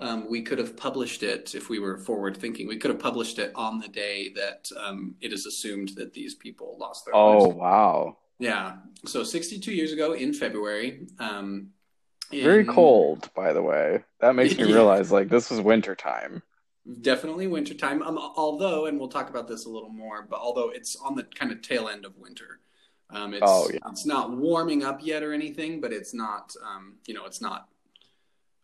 um, 0.02 0.30
we 0.30 0.42
could 0.42 0.58
have 0.60 0.76
published 0.76 1.24
it 1.24 1.56
if 1.56 1.70
we 1.70 1.80
were 1.80 1.98
forward 1.98 2.36
thinking. 2.38 2.68
We 2.68 2.78
could 2.78 2.92
have 2.92 3.00
published 3.00 3.40
it 3.40 3.52
on 3.56 3.80
the 3.80 3.88
day 3.88 4.34
that 4.36 4.70
um, 4.78 5.16
it 5.22 5.32
is 5.32 5.46
assumed 5.46 5.90
that 5.96 6.14
these 6.14 6.36
people 6.36 6.78
lost 6.80 7.06
their 7.06 7.16
Oh 7.16 7.40
lives. 7.44 7.56
wow. 7.56 8.18
Yeah. 8.40 8.78
So 9.06 9.24
62 9.24 9.72
years 9.74 9.92
ago 9.94 10.14
in 10.14 10.34
February. 10.34 11.08
Um, 11.20 11.70
Very 12.32 12.64
cold, 12.66 13.30
by 13.36 13.54
the 13.54 13.62
way. 13.62 14.04
That 14.20 14.36
makes 14.36 14.58
me 14.58 14.64
realize 14.72 15.12
like 15.12 15.30
this 15.30 15.50
was 15.50 15.60
winter 15.62 15.96
time. 15.96 16.44
Definitely 17.02 17.48
wintertime. 17.48 18.02
Um, 18.02 18.18
although, 18.18 18.86
and 18.88 18.98
we'll 19.00 19.10
talk 19.10 19.30
about 19.30 19.48
this 19.48 19.66
a 19.66 19.70
little 19.70 19.90
more, 19.90 20.26
but 20.30 20.40
although 20.40 20.70
it's 20.70 20.96
on 20.96 21.16
the 21.16 21.24
kind 21.24 21.52
of 21.52 21.62
tail 21.62 21.88
end 21.88 22.06
of 22.06 22.18
winter. 22.18 22.60
Um, 23.12 23.34
it's, 23.34 23.44
Oh, 23.46 23.70
yeah. 23.74 23.80
it's 23.90 24.06
not 24.06 24.32
warming 24.32 24.84
up 24.84 25.00
yet 25.04 25.24
or 25.24 25.34
anything, 25.34 25.82
but 25.82 25.92
it's 25.92 26.14
not, 26.14 26.54
um, 26.66 26.96
you 27.08 27.14
know, 27.14 27.26
it's 27.26 27.42
not. 27.42 27.68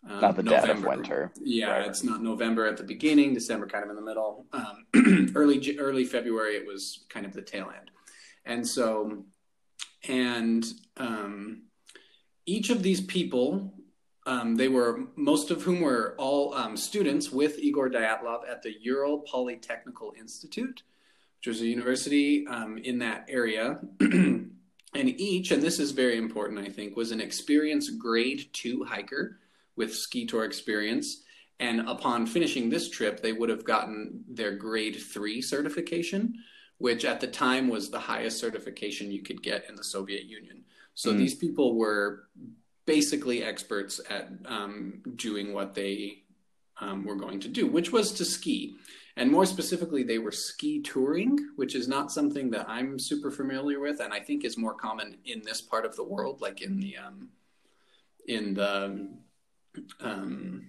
Um, 0.07 0.21
Not 0.21 0.35
the 0.35 0.43
dead 0.43 0.69
of 0.69 0.83
winter. 0.83 1.31
Yeah, 1.41 1.71
Right. 1.79 1.87
it's 1.87 2.03
not 2.03 2.21
November 2.21 2.67
at 2.67 2.77
the 2.77 2.83
beginning, 2.83 3.33
December 3.33 3.65
kind 3.65 3.83
of 3.83 3.89
in 3.89 3.95
the 3.95 4.03
middle. 4.03 4.45
Um, 4.53 5.31
early 5.35 5.77
early 5.79 6.05
February, 6.05 6.55
it 6.57 6.65
was 6.67 7.05
kind 7.09 7.25
of 7.25 7.33
the 7.33 7.41
tail 7.41 7.71
end. 7.75 7.89
And 8.45 8.67
so, 8.67 9.25
and 10.07 10.63
um, 10.97 11.63
each 12.45 12.69
of 12.69 12.83
these 12.83 13.01
people, 13.01 13.73
um, 14.25 14.55
they 14.55 14.67
were 14.67 15.05
most 15.15 15.51
of 15.51 15.61
whom 15.61 15.81
were 15.81 16.15
all 16.17 16.53
um, 16.53 16.75
students 16.75 17.31
with 17.31 17.59
Igor 17.59 17.89
Dyatlov 17.89 18.49
at 18.49 18.63
the 18.63 18.73
Ural 18.81 19.23
Polytechnical 19.31 20.17
Institute, 20.17 20.83
which 21.39 21.47
was 21.47 21.61
a 21.61 21.67
university 21.67 22.47
um, 22.47 22.77
in 22.79 22.99
that 22.99 23.25
area. 23.29 23.79
and 23.99 24.51
each, 24.95 25.51
and 25.51 25.61
this 25.61 25.79
is 25.79 25.91
very 25.91 26.17
important, 26.17 26.59
I 26.59 26.69
think, 26.69 26.95
was 26.95 27.11
an 27.11 27.21
experienced 27.21 27.99
grade 27.99 28.49
two 28.51 28.83
hiker 28.83 29.39
with 29.75 29.95
ski 29.95 30.25
tour 30.25 30.43
experience. 30.43 31.21
And 31.59 31.87
upon 31.87 32.25
finishing 32.25 32.69
this 32.69 32.89
trip, 32.89 33.21
they 33.21 33.31
would 33.31 33.49
have 33.49 33.63
gotten 33.63 34.23
their 34.27 34.55
grade 34.55 34.95
three 34.95 35.41
certification, 35.41 36.33
which 36.79 37.05
at 37.05 37.21
the 37.21 37.27
time 37.27 37.69
was 37.69 37.89
the 37.89 37.99
highest 37.99 38.39
certification 38.39 39.11
you 39.11 39.21
could 39.21 39.43
get 39.43 39.69
in 39.69 39.75
the 39.75 39.83
Soviet 39.83 40.25
Union. 40.25 40.63
So 40.95 41.13
mm. 41.13 41.17
these 41.17 41.35
people 41.35 41.75
were 41.75 42.27
basically 42.85 43.43
experts 43.43 43.99
at 44.09 44.29
um, 44.45 45.01
doing 45.15 45.53
what 45.53 45.73
they 45.73 46.23
um, 46.79 47.05
were 47.05 47.15
going 47.15 47.39
to 47.39 47.47
do, 47.47 47.67
which 47.67 47.91
was 47.91 48.11
to 48.13 48.25
ski. 48.25 48.75
And 49.17 49.31
more 49.31 49.45
specifically, 49.45 50.03
they 50.03 50.19
were 50.19 50.31
ski 50.31 50.81
touring, 50.81 51.37
which 51.55 51.73
is 51.73 51.87
not 51.87 52.11
something 52.11 52.49
that 52.51 52.67
I'm 52.67 52.99
super 52.99 53.31
familiar 53.31 53.79
with, 53.79 54.01
and 54.01 54.13
I 54.13 54.19
think 54.19 54.43
is 54.43 54.57
more 54.57 54.73
common 54.73 55.17
in 55.25 55.41
this 55.43 55.61
part 55.61 55.85
of 55.85 55.95
the 55.95 56.03
world, 56.03 56.41
like 56.41 56.61
in 56.61 56.79
the 56.79 56.97
um, 56.97 57.29
in 58.27 58.53
the 58.53 59.07
um, 60.01 60.67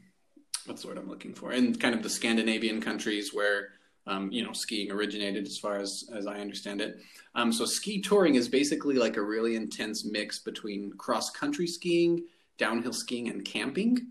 what's 0.67 0.83
the 0.83 0.89
word 0.89 0.99
I'm 0.99 1.09
looking 1.09 1.35
for? 1.35 1.53
In 1.53 1.75
kind 1.75 1.95
of 1.95 2.05
the 2.05 2.11
Scandinavian 2.11 2.81
countries 2.81 3.35
where 3.35 3.71
um, 4.07 4.31
you 4.31 4.45
know 4.45 4.53
skiing 4.53 4.91
originated, 4.91 5.47
as 5.47 5.59
far 5.59 5.77
as 5.77 6.05
as 6.15 6.27
I 6.27 6.39
understand 6.39 6.81
it. 6.81 6.99
Um, 7.35 7.53
so 7.53 7.65
ski 7.65 8.01
touring 8.01 8.37
is 8.37 8.49
basically 8.49 8.97
like 8.97 9.17
a 9.17 9.23
really 9.23 9.57
intense 9.57 10.05
mix 10.05 10.39
between 10.39 10.93
cross 10.93 11.31
country 11.31 11.67
skiing, 11.67 12.25
downhill 12.59 12.93
skiing, 12.93 13.29
and 13.29 13.45
camping. 13.45 14.09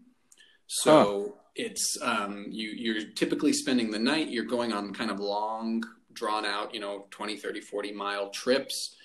So 0.67 1.35
huh. 1.35 1.41
it's 1.55 1.97
um, 2.01 2.45
you 2.49 2.69
you're 2.69 3.11
typically 3.11 3.53
spending 3.53 3.91
the 3.91 3.99
night. 3.99 4.29
You're 4.29 4.45
going 4.45 4.73
on 4.73 4.93
kind 4.93 5.11
of 5.11 5.19
long, 5.19 5.83
drawn 6.13 6.45
out, 6.45 6.73
you 6.73 6.79
know, 6.79 7.05
20, 7.11 7.37
30, 7.37 7.61
40 7.61 7.91
mile 7.91 8.29
trips, 8.29 8.95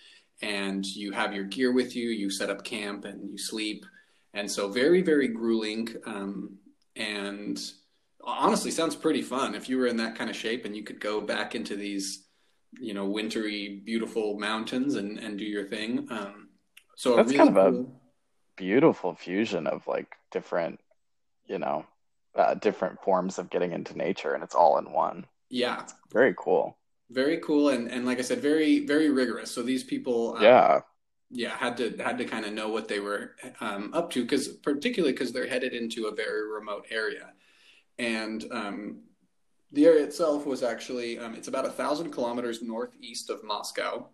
and 0.43 0.85
you 0.85 1.13
have 1.13 1.35
your 1.35 1.45
gear 1.45 1.73
with 1.73 1.95
you. 1.95 2.11
You 2.11 2.31
set 2.31 2.51
up 2.51 2.65
camp 2.65 3.05
and 3.05 3.31
you 3.31 3.39
sleep. 3.39 3.85
And 4.33 4.51
so 4.51 4.69
very, 4.69 5.03
very 5.03 5.29
grueling. 5.29 5.89
Um, 6.07 6.59
and 6.97 7.61
honestly 8.25 8.71
sounds 8.71 8.97
pretty 8.97 9.23
fun. 9.23 9.55
If 9.55 9.69
you 9.69 9.79
were 9.79 9.87
in 9.87 9.97
that 9.99 10.17
kind 10.17 10.31
of 10.31 10.37
shape 10.37 10.65
and 10.65 10.77
you 10.77 10.83
could 10.83 11.01
go 11.01 11.21
back 11.21 11.55
into 11.55 11.77
these 11.77 12.27
you 12.79 12.95
know 12.95 13.07
wintry 13.07 13.83
beautiful 13.85 14.39
mountains 14.39 14.95
and 14.95 15.19
and 15.19 15.37
do 15.37 15.45
your 15.45 15.65
thing 15.65 16.07
um 16.09 16.51
so 16.95 17.17
that's 17.17 17.33
really 17.33 17.39
kind 17.39 17.59
of 17.59 17.75
cool... 17.75 17.83
a 17.83 17.87
beautiful 18.57 19.15
fusion 19.15 19.67
of 19.67 19.85
like 19.89 20.15
different 20.31 20.79
you 21.47 21.59
know 21.59 21.85
uh, 22.35 22.55
different 22.55 23.01
forms 23.03 23.39
of 23.39 23.51
getting 23.51 23.73
into 23.73 23.97
nature 23.97 24.35
and 24.35 24.45
it's 24.45 24.55
all 24.55 24.79
in 24.79 24.93
one. 24.93 25.27
Yeah. 25.49 25.83
It's 25.83 25.95
very 26.13 26.35
cool. 26.37 26.77
Very 27.11 27.39
cool 27.39 27.71
and 27.71 27.91
and 27.91 28.07
like 28.07 28.19
i 28.19 28.23
said 28.23 28.39
very 28.41 28.87
very 28.87 29.11
rigorous. 29.11 29.51
So 29.51 29.63
these 29.63 29.83
people 29.83 30.37
um, 30.37 30.43
yeah. 30.43 30.81
yeah 31.31 31.57
had 31.57 31.77
to 31.79 31.97
had 31.97 32.19
to 32.19 32.25
kind 32.25 32.45
of 32.45 32.53
know 32.53 32.69
what 32.69 32.87
they 32.87 33.01
were 33.01 33.35
um, 33.61 33.93
up 33.95 34.11
to 34.11 34.23
because 34.23 34.49
particularly 34.49 35.13
because 35.13 35.33
they're 35.33 35.49
headed 35.49 35.73
into 35.73 36.07
a 36.07 36.15
very 36.15 36.49
remote 36.49 36.87
area 36.91 37.33
and 38.01 38.47
um, 38.51 38.97
the 39.73 39.85
area 39.85 40.03
itself 40.03 40.47
was 40.47 40.63
actually 40.63 41.19
um, 41.19 41.35
it's 41.35 41.49
about 41.49 41.67
a 41.67 41.71
thousand 41.71 42.11
kilometers 42.11 42.63
northeast 42.63 43.29
of 43.29 43.45
Moscow, 43.45 44.07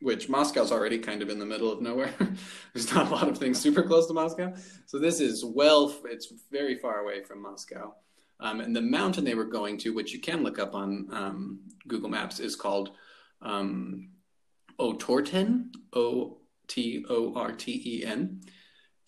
which 0.00 0.28
Moscow's 0.28 0.70
already 0.70 0.98
kind 0.98 1.22
of 1.22 1.30
in 1.30 1.38
the 1.38 1.46
middle 1.46 1.72
of 1.72 1.80
nowhere. 1.80 2.12
There's 2.74 2.92
not 2.94 3.08
a 3.08 3.14
lot 3.14 3.28
of 3.28 3.38
things 3.38 3.58
super 3.58 3.82
close 3.82 4.06
to 4.06 4.12
Moscow, 4.12 4.52
so 4.86 4.98
this 4.98 5.18
is 5.18 5.44
well, 5.44 5.96
it's 6.04 6.32
very 6.50 6.76
far 6.76 7.00
away 7.00 7.22
from 7.22 7.42
Moscow. 7.42 7.94
Um, 8.38 8.60
and 8.60 8.74
the 8.74 8.82
mountain 8.82 9.24
they 9.24 9.36
were 9.36 9.44
going 9.44 9.78
to, 9.78 9.94
which 9.94 10.12
you 10.12 10.20
can 10.20 10.42
look 10.42 10.58
up 10.58 10.74
on 10.74 11.06
um, 11.12 11.60
Google 11.88 12.10
Maps, 12.10 12.38
is 12.38 12.54
called 12.54 12.90
um, 13.40 14.10
Otorten, 14.78 15.68
O 15.94 16.38
T 16.68 17.04
O 17.08 17.34
R 17.34 17.52
T 17.52 17.82
E 17.84 18.04
N 18.04 18.40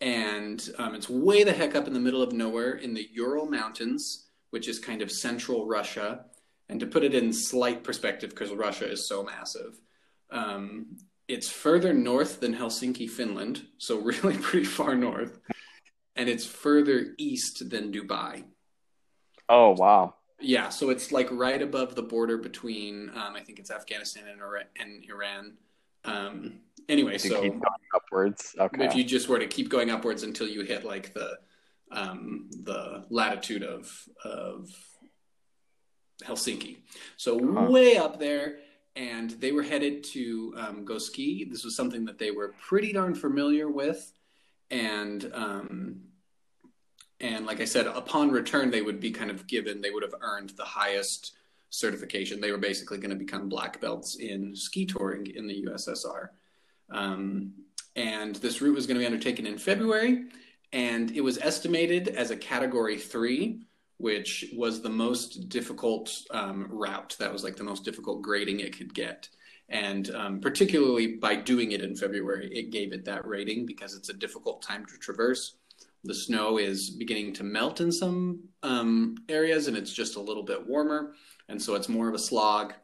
and 0.05 0.69
um, 0.77 0.95
it's 0.95 1.09
way 1.09 1.45
the 1.45 1.53
heck 1.53 1.75
up 1.75 1.87
in 1.87 1.95
the 1.95 1.99
middle 1.99 2.23
of 2.23 2.35
nowhere 2.35 2.73
in 2.73 2.93
the 2.93 3.09
Ural 3.15 3.47
Mountains, 3.47 4.27
which 4.51 4.69
is 4.69 4.79
kind 4.79 5.01
of 5.01 5.11
central 5.11 5.67
Russia. 5.67 6.27
And 6.69 6.79
to 6.81 6.87
put 6.87 7.05
it 7.05 7.15
in 7.15 7.33
slight 7.33 7.83
perspective, 7.83 8.31
because 8.31 8.51
Russia 8.51 8.87
is 8.91 9.09
so 9.09 9.23
massive, 9.23 9.81
um, 10.31 10.99
it's 11.27 11.49
further 11.49 11.95
north 11.95 12.41
than 12.41 12.55
Helsinki, 12.55 13.09
Finland, 13.09 13.63
so 13.79 13.99
really 14.01 14.37
pretty 14.37 14.67
far 14.67 14.95
north, 14.95 15.39
and 16.17 16.29
it's 16.29 16.45
further 16.45 17.15
east 17.17 17.71
than 17.71 17.91
Dubai. 17.91 18.45
Oh 19.49 19.71
wow! 19.71 20.17
Yeah, 20.39 20.69
so 20.69 20.91
it's 20.91 21.13
like 21.13 21.31
right 21.31 21.63
above 21.63 21.95
the 21.95 22.03
border 22.03 22.37
between, 22.37 23.11
um, 23.11 23.37
I 23.37 23.41
think 23.41 23.59
it's 23.59 23.71
Afghanistan 23.71 24.25
and 24.29 25.05
Iran. 25.11 25.57
Um, 26.05 26.61
anyway, 26.89 27.19
so 27.19 27.41
keep 27.41 27.53
going 27.53 27.63
upwards. 27.95 28.55
Okay. 28.59 28.85
If 28.85 28.95
you 28.95 29.05
just 29.05 29.29
were 29.29 29.39
to 29.39 29.47
keep 29.47 29.69
going 29.69 29.91
upwards 29.91 30.23
until 30.23 30.49
you 30.49 30.63
hit 30.63 30.85
like 30.85 31.15
the 31.15 31.39
um, 31.91 32.51
the 32.51 33.05
latitude 33.11 33.63
of 33.63 33.91
of 34.25 34.69
Helsinki, 36.23 36.79
so 37.17 37.39
huh. 37.39 37.71
way 37.71 37.97
up 37.97 38.19
there, 38.19 38.59
and 38.97 39.31
they 39.31 39.53
were 39.53 39.63
headed 39.63 40.05
to 40.05 40.55
um, 40.57 40.85
go 40.85 40.99
ski. 40.99 41.45
This 41.45 41.65
was 41.65 41.77
something 41.77 42.05
that 42.07 42.19
they 42.19 42.31
were 42.31 42.55
pretty 42.67 42.93
darn 42.93 43.15
familiar 43.15 43.69
with, 43.69 44.13
and 44.71 45.31
um, 45.35 46.01
and 47.21 47.47
like 47.47 47.61
I 47.61 47.65
said, 47.65 47.87
upon 47.87 48.31
return, 48.31 48.71
they 48.71 48.83
would 48.83 49.01
be 49.01 49.11
kind 49.11 49.31
of 49.31 49.47
given. 49.47 49.81
They 49.81 49.91
would 49.91 50.03
have 50.03 50.15
earned 50.21 50.51
the 50.51 50.65
highest 50.65 51.33
certification. 51.71 52.41
They 52.41 52.53
were 52.53 52.59
basically 52.59 52.99
going 52.99 53.11
to 53.11 53.17
become 53.17 53.49
black 53.49 53.81
belts 53.81 54.17
in 54.17 54.55
ski 54.55 54.87
touring 54.87 55.27
in 55.27 55.47
the 55.47 55.65
USSR. 55.65 56.29
Um, 56.91 57.53
and 57.97 58.37
this 58.37 58.61
route 58.61 58.75
was 58.75 58.87
going 58.87 58.97
to 58.97 59.01
be 59.01 59.07
undertaken 59.07 59.47
in 59.47 59.59
February, 59.59 60.25
and 60.73 61.11
it 61.13 61.21
was 61.21 61.39
estimated 61.39 62.09
as 62.09 62.31
a 62.31 62.37
category 62.37 62.99
three, 62.99 63.67
which 63.99 64.47
was 64.57 64.83
the 64.83 64.91
most 64.91 65.49
difficult 65.49 66.13
um, 66.31 66.67
route. 66.69 67.17
That 67.19 67.33
was 67.33 67.45
like 67.45 67.57
the 67.57 67.65
most 67.65 67.85
difficult 67.85 68.23
grading 68.23 68.61
it 68.61 68.77
could 68.77 68.93
get. 68.93 69.29
And 69.69 70.15
um, 70.15 70.41
particularly 70.41 71.17
by 71.17 71.37
doing 71.37 71.73
it 71.73 71.81
in 71.81 71.97
February, 71.97 72.51
it 72.53 72.71
gave 72.71 72.93
it 72.93 73.05
that 73.07 73.27
rating 73.27 73.65
because 73.65 73.95
it's 73.95 74.11
a 74.11 74.15
difficult 74.15 74.63
time 74.63 74.85
to 74.87 74.99
traverse. 74.99 75.57
The 76.03 76.15
snow 76.15 76.59
is 76.59 76.91
beginning 76.91 77.33
to 77.35 77.45
melt 77.45 77.81
in 77.81 77.91
some 77.91 78.41
um, 78.63 79.17
areas, 79.29 79.69
and 79.69 79.77
it's 79.77 79.93
just 79.93 80.17
a 80.17 80.21
little 80.21 80.43
bit 80.43 80.67
warmer, 80.67 81.15
and 81.49 81.61
so 81.61 81.77
it's 81.77 81.89
more 81.89 82.09
of 82.09 82.15
a 82.15 82.19
slog. 82.19 82.75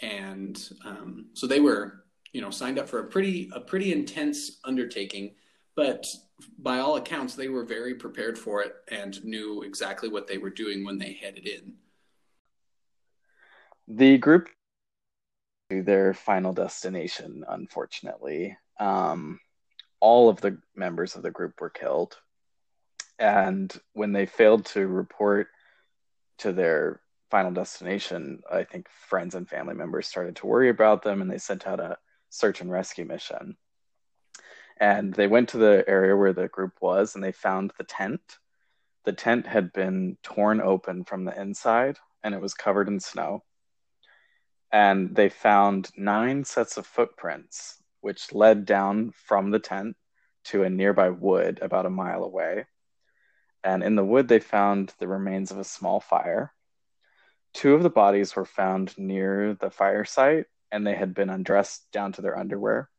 And 0.00 0.62
um, 0.84 1.26
so 1.32 1.46
they 1.46 1.60
were 1.60 2.04
you 2.36 2.42
know 2.42 2.50
signed 2.50 2.78
up 2.78 2.86
for 2.86 2.98
a 2.98 3.04
pretty 3.04 3.48
a 3.54 3.60
pretty 3.60 3.92
intense 3.92 4.58
undertaking 4.62 5.34
but 5.74 6.06
by 6.58 6.80
all 6.80 6.96
accounts 6.96 7.34
they 7.34 7.48
were 7.48 7.64
very 7.64 7.94
prepared 7.94 8.38
for 8.38 8.62
it 8.62 8.74
and 8.88 9.24
knew 9.24 9.62
exactly 9.62 10.10
what 10.10 10.26
they 10.26 10.36
were 10.36 10.50
doing 10.50 10.84
when 10.84 10.98
they 10.98 11.14
headed 11.14 11.48
in. 11.48 11.72
The 13.88 14.18
group 14.18 14.50
to 15.70 15.82
their 15.82 16.12
final 16.12 16.52
destination 16.52 17.42
unfortunately 17.48 18.54
um, 18.78 19.40
all 20.00 20.28
of 20.28 20.42
the 20.42 20.58
members 20.74 21.16
of 21.16 21.22
the 21.22 21.30
group 21.30 21.58
were 21.58 21.70
killed. 21.70 22.18
And 23.18 23.74
when 23.94 24.12
they 24.12 24.26
failed 24.26 24.66
to 24.66 24.86
report 24.86 25.48
to 26.40 26.52
their 26.52 27.00
final 27.30 27.50
destination 27.50 28.40
i 28.52 28.62
think 28.62 28.88
friends 28.88 29.34
and 29.34 29.48
family 29.48 29.74
members 29.74 30.06
started 30.06 30.36
to 30.36 30.46
worry 30.46 30.68
about 30.68 31.02
them 31.02 31.20
and 31.20 31.28
they 31.28 31.38
sent 31.38 31.66
out 31.66 31.80
a 31.80 31.98
search 32.30 32.60
and 32.60 32.70
rescue 32.70 33.04
mission. 33.04 33.56
And 34.78 35.14
they 35.14 35.26
went 35.26 35.50
to 35.50 35.58
the 35.58 35.84
area 35.88 36.16
where 36.16 36.32
the 36.32 36.48
group 36.48 36.74
was 36.80 37.14
and 37.14 37.24
they 37.24 37.32
found 37.32 37.72
the 37.78 37.84
tent. 37.84 38.20
The 39.04 39.12
tent 39.12 39.46
had 39.46 39.72
been 39.72 40.18
torn 40.22 40.60
open 40.60 41.04
from 41.04 41.24
the 41.24 41.38
inside 41.40 41.98
and 42.22 42.34
it 42.34 42.40
was 42.40 42.54
covered 42.54 42.88
in 42.88 43.00
snow. 43.00 43.42
And 44.72 45.14
they 45.14 45.28
found 45.28 45.90
nine 45.96 46.44
sets 46.44 46.76
of 46.76 46.86
footprints, 46.86 47.82
which 48.00 48.32
led 48.32 48.66
down 48.66 49.12
from 49.12 49.50
the 49.50 49.60
tent 49.60 49.96
to 50.46 50.64
a 50.64 50.70
nearby 50.70 51.10
wood 51.10 51.60
about 51.62 51.86
a 51.86 51.90
mile 51.90 52.24
away. 52.24 52.66
And 53.64 53.82
in 53.82 53.94
the 53.96 54.04
wood, 54.04 54.28
they 54.28 54.40
found 54.40 54.92
the 54.98 55.08
remains 55.08 55.50
of 55.50 55.58
a 55.58 55.64
small 55.64 56.00
fire. 56.00 56.52
Two 57.54 57.74
of 57.74 57.82
the 57.82 57.90
bodies 57.90 58.36
were 58.36 58.44
found 58.44 58.96
near 58.98 59.54
the 59.54 59.70
fire 59.70 60.04
site, 60.04 60.46
and 60.72 60.86
they 60.86 60.94
had 60.94 61.14
been 61.14 61.30
undressed 61.30 61.86
down 61.92 62.12
to 62.12 62.22
their 62.22 62.38
underwear. 62.38 62.90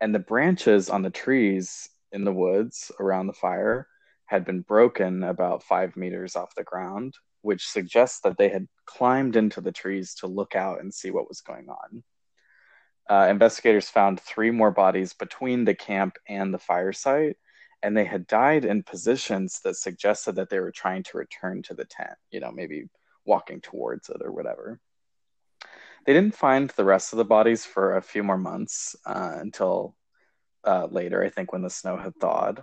And 0.00 0.14
the 0.14 0.18
branches 0.18 0.90
on 0.90 1.02
the 1.02 1.10
trees 1.10 1.88
in 2.10 2.24
the 2.24 2.32
woods 2.32 2.90
around 2.98 3.26
the 3.26 3.32
fire 3.32 3.86
had 4.26 4.44
been 4.44 4.62
broken 4.62 5.22
about 5.22 5.62
five 5.62 5.96
meters 5.96 6.36
off 6.36 6.54
the 6.54 6.64
ground, 6.64 7.14
which 7.42 7.68
suggests 7.68 8.20
that 8.20 8.38
they 8.38 8.48
had 8.48 8.66
climbed 8.86 9.36
into 9.36 9.60
the 9.60 9.72
trees 9.72 10.14
to 10.14 10.26
look 10.26 10.54
out 10.54 10.80
and 10.80 10.92
see 10.92 11.10
what 11.10 11.28
was 11.28 11.40
going 11.40 11.68
on. 11.68 12.02
Uh, 13.10 13.28
investigators 13.28 13.88
found 13.88 14.20
three 14.20 14.50
more 14.50 14.70
bodies 14.70 15.12
between 15.12 15.64
the 15.64 15.74
camp 15.74 16.16
and 16.28 16.54
the 16.54 16.58
fire 16.58 16.92
site, 16.92 17.36
and 17.82 17.96
they 17.96 18.04
had 18.04 18.26
died 18.26 18.64
in 18.64 18.82
positions 18.82 19.60
that 19.64 19.76
suggested 19.76 20.36
that 20.36 20.48
they 20.48 20.60
were 20.60 20.72
trying 20.72 21.02
to 21.02 21.18
return 21.18 21.62
to 21.62 21.74
the 21.74 21.84
tent, 21.84 22.14
you 22.30 22.40
know, 22.40 22.52
maybe 22.52 22.88
walking 23.24 23.60
towards 23.60 24.08
it 24.08 24.22
or 24.22 24.32
whatever. 24.32 24.80
They 26.04 26.12
didn't 26.12 26.34
find 26.34 26.70
the 26.70 26.84
rest 26.84 27.12
of 27.12 27.16
the 27.16 27.24
bodies 27.24 27.64
for 27.64 27.96
a 27.96 28.02
few 28.02 28.22
more 28.22 28.38
months 28.38 28.96
uh, 29.06 29.36
until 29.36 29.94
uh, 30.66 30.86
later, 30.86 31.22
I 31.22 31.30
think, 31.30 31.52
when 31.52 31.62
the 31.62 31.70
snow 31.70 31.96
had 31.96 32.14
thawed. 32.16 32.62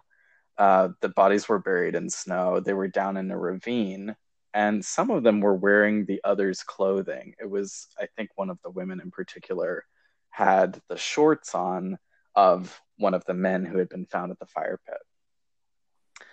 Uh, 0.57 0.89
the 1.01 1.09
bodies 1.09 1.47
were 1.47 1.59
buried 1.59 1.95
in 1.95 2.09
snow. 2.09 2.59
They 2.59 2.73
were 2.73 2.89
down 2.89 3.15
in 3.15 3.31
a 3.31 3.37
ravine, 3.37 4.15
and 4.53 4.83
some 4.83 5.09
of 5.09 5.23
them 5.23 5.39
were 5.39 5.55
wearing 5.55 6.05
the 6.05 6.19
other's 6.23 6.63
clothing. 6.63 7.33
It 7.39 7.49
was, 7.49 7.87
I 7.97 8.07
think, 8.17 8.31
one 8.35 8.49
of 8.49 8.59
the 8.61 8.71
women 8.71 8.99
in 8.99 9.09
particular 9.09 9.85
had 10.31 10.79
the 10.89 10.97
shorts 10.97 11.55
on 11.55 11.97
of 12.35 12.81
one 12.97 13.13
of 13.13 13.23
the 13.25 13.33
men 13.33 13.63
who 13.65 13.77
had 13.77 13.89
been 13.89 14.05
found 14.05 14.31
at 14.31 14.39
the 14.39 14.45
fire 14.45 14.79
pit. 14.85 16.27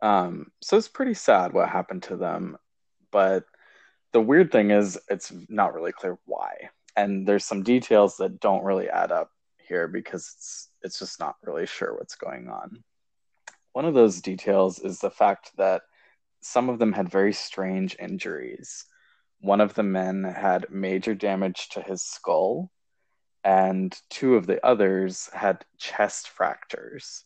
Um, 0.00 0.52
so 0.60 0.76
it's 0.76 0.88
pretty 0.88 1.14
sad 1.14 1.52
what 1.52 1.68
happened 1.68 2.04
to 2.04 2.16
them, 2.16 2.56
but 3.10 3.44
the 4.12 4.20
weird 4.20 4.50
thing 4.50 4.70
is 4.70 4.98
it's 5.08 5.32
not 5.48 5.74
really 5.74 5.92
clear 5.92 6.18
why, 6.24 6.70
and 6.96 7.26
there's 7.26 7.44
some 7.44 7.62
details 7.62 8.16
that 8.16 8.40
don't 8.40 8.64
really 8.64 8.88
add 8.88 9.12
up 9.12 9.30
here 9.58 9.88
because 9.88 10.32
it's 10.36 10.68
it's 10.82 10.98
just 10.98 11.20
not 11.20 11.36
really 11.42 11.66
sure 11.66 11.94
what's 11.94 12.16
going 12.16 12.48
on. 12.48 12.82
One 13.72 13.84
of 13.84 13.94
those 13.94 14.20
details 14.20 14.78
is 14.78 14.98
the 14.98 15.10
fact 15.10 15.52
that 15.56 15.82
some 16.40 16.68
of 16.68 16.78
them 16.78 16.92
had 16.92 17.10
very 17.10 17.32
strange 17.32 17.96
injuries. 17.98 18.84
One 19.40 19.60
of 19.60 19.74
the 19.74 19.82
men 19.82 20.24
had 20.24 20.70
major 20.70 21.14
damage 21.14 21.68
to 21.70 21.82
his 21.82 22.02
skull, 22.02 22.70
and 23.44 23.96
two 24.10 24.34
of 24.36 24.46
the 24.46 24.64
others 24.64 25.28
had 25.32 25.64
chest 25.78 26.28
fractures. 26.28 27.24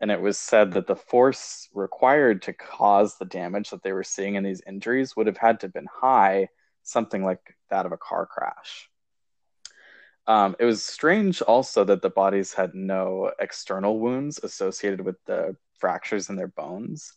And 0.00 0.10
it 0.10 0.20
was 0.20 0.38
said 0.38 0.72
that 0.72 0.86
the 0.86 0.96
force 0.96 1.68
required 1.74 2.42
to 2.42 2.52
cause 2.52 3.16
the 3.16 3.24
damage 3.24 3.70
that 3.70 3.82
they 3.82 3.92
were 3.92 4.04
seeing 4.04 4.36
in 4.36 4.44
these 4.44 4.62
injuries 4.66 5.16
would 5.16 5.26
have 5.26 5.36
had 5.36 5.60
to 5.60 5.66
have 5.66 5.72
been 5.72 5.88
high, 5.92 6.48
something 6.82 7.24
like 7.24 7.40
that 7.70 7.86
of 7.86 7.92
a 7.92 7.96
car 7.96 8.26
crash. 8.26 8.88
Um, 10.28 10.54
it 10.58 10.66
was 10.66 10.84
strange 10.84 11.40
also 11.40 11.84
that 11.84 12.02
the 12.02 12.10
bodies 12.10 12.52
had 12.52 12.74
no 12.74 13.32
external 13.40 13.98
wounds 13.98 14.38
associated 14.42 15.00
with 15.00 15.16
the 15.24 15.56
fractures 15.78 16.28
in 16.28 16.36
their 16.36 16.48
bones, 16.48 17.14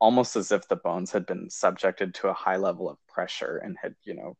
almost 0.00 0.34
as 0.34 0.50
if 0.50 0.66
the 0.66 0.76
bones 0.76 1.12
had 1.12 1.26
been 1.26 1.48
subjected 1.48 2.12
to 2.14 2.28
a 2.28 2.34
high 2.34 2.56
level 2.56 2.90
of 2.90 2.98
pressure 3.06 3.58
and 3.58 3.76
had, 3.80 3.94
you 4.02 4.14
know, 4.14 4.36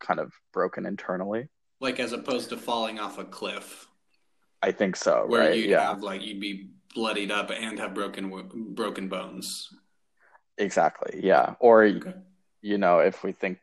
kind 0.00 0.18
of 0.18 0.32
broken 0.52 0.84
internally. 0.84 1.48
Like 1.80 2.00
as 2.00 2.12
opposed 2.12 2.50
to 2.50 2.56
falling 2.56 2.98
off 2.98 3.18
a 3.18 3.24
cliff. 3.24 3.86
I 4.60 4.72
think 4.72 4.96
so. 4.96 5.24
Where 5.26 5.42
right? 5.42 5.56
you'd 5.56 5.70
yeah. 5.70 5.88
have 5.88 6.02
like 6.02 6.22
you'd 6.22 6.40
be 6.40 6.70
bloodied 6.94 7.30
up 7.30 7.50
and 7.50 7.78
have 7.78 7.94
broken 7.94 8.30
broken 8.74 9.08
bones. 9.08 9.68
Exactly. 10.58 11.20
Yeah. 11.22 11.54
Or 11.60 11.84
Okay. 11.84 12.14
you 12.62 12.78
know, 12.78 13.00
if 13.00 13.22
we 13.24 13.32
think 13.32 13.58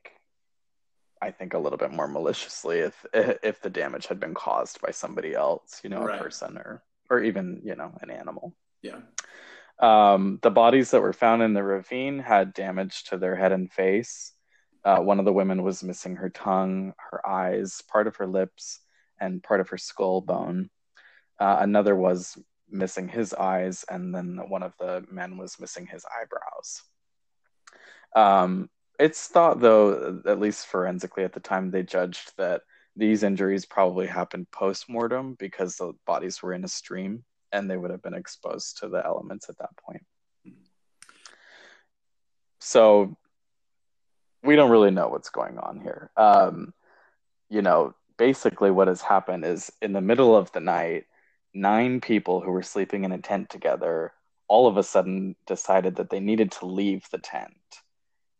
I 1.22 1.32
think 1.32 1.54
a 1.54 1.60
little 1.60 1.78
bit 1.78 1.92
more 1.92 2.08
maliciously 2.08 2.80
if 2.80 3.06
if 3.14 3.62
the 3.62 3.70
damage 3.70 4.08
had 4.08 4.20
been 4.20 4.34
caused 4.34 4.82
by 4.82 4.92
somebody 4.92 5.34
else, 5.34 5.82
you 5.84 5.90
know, 5.90 6.04
Right. 6.04 6.20
a 6.20 6.24
person 6.24 6.58
or 6.58 6.84
or 7.10 7.22
even, 7.24 7.62
you 7.64 7.76
know, 7.76 7.92
an 8.02 8.10
animal. 8.10 8.56
Yeah. 8.82 9.00
Um, 9.80 10.40
the 10.44 10.52
bodies 10.52 10.92
that 10.92 11.02
were 11.02 11.12
found 11.14 11.42
in 11.42 11.54
the 11.54 11.64
ravine 11.64 12.20
had 12.20 12.54
damage 12.54 13.06
to 13.06 13.18
their 13.18 13.36
head 13.36 13.52
and 13.52 13.72
face. 13.72 14.34
Uh, 14.86 15.00
one 15.00 15.20
of 15.20 15.26
the 15.26 15.34
women 15.34 15.62
was 15.64 15.84
missing 15.84 16.16
her 16.16 16.30
tongue, 16.30 16.94
her 17.12 17.28
eyes, 17.28 17.82
part 17.92 18.08
of 18.08 18.16
her 18.18 18.28
lips, 18.28 18.80
and 19.20 19.44
part 19.44 19.60
of 19.60 19.70
her 19.70 19.78
skull 19.78 20.22
bone. 20.22 20.70
Uh, 21.40 21.58
another 21.60 21.96
was 21.96 22.38
missing 22.72 23.08
his 23.08 23.34
eyes, 23.34 23.86
and 23.90 24.14
then 24.14 24.40
one 24.48 24.64
of 24.64 24.74
the 24.80 25.06
men 25.12 25.38
was 25.38 25.60
missing 25.60 25.86
his 25.86 26.06
eyebrows. 26.20 26.82
Um, 28.16 28.70
it's 29.00 29.28
thought, 29.28 29.60
though, 29.60 30.22
at 30.26 30.40
least 30.40 30.68
forensically 30.68 31.24
at 31.24 31.34
the 31.34 31.40
time, 31.40 31.72
they 31.72 31.84
judged 31.84 32.34
that 32.38 32.62
these 32.96 33.24
injuries 33.24 33.66
probably 33.66 34.06
happened 34.06 34.52
post 34.52 34.90
mortem 34.90 35.36
because 35.40 35.76
the 35.76 35.94
bodies 36.06 36.44
were 36.44 36.54
in 36.54 36.64
a 36.64 36.68
stream 36.68 37.24
and 37.52 37.70
they 37.70 37.78
would 37.78 37.92
have 37.92 38.02
been 38.02 38.14
exposed 38.14 38.78
to 38.80 38.90
the 38.90 39.04
elements 39.06 39.50
at 39.50 39.58
that 39.58 39.76
point. 39.78 40.04
So 42.60 43.18
we 44.44 44.56
don't 44.56 44.72
really 44.72 44.92
know 44.92 45.08
what's 45.08 45.30
going 45.30 45.58
on 45.58 45.80
here. 45.80 46.12
Um, 46.16 46.74
you 47.50 47.62
know, 47.62 47.96
basically, 48.18 48.72
what 48.72 48.88
has 48.88 49.02
happened 49.02 49.46
is 49.46 49.72
in 49.82 49.94
the 49.94 50.02
middle 50.02 50.36
of 50.36 50.52
the 50.52 50.60
night, 50.60 51.06
nine 51.54 52.02
people 52.02 52.42
who 52.42 52.52
were 52.52 52.64
sleeping 52.64 53.04
in 53.04 53.12
a 53.12 53.18
tent 53.18 53.50
together 53.50 54.14
all 54.52 54.68
of 54.68 54.76
a 54.76 54.84
sudden 54.84 55.34
decided 55.48 55.96
that 55.96 56.10
they 56.10 56.20
needed 56.20 56.52
to 56.52 56.66
leave 56.66 57.06
the 57.10 57.18
tent. 57.18 57.56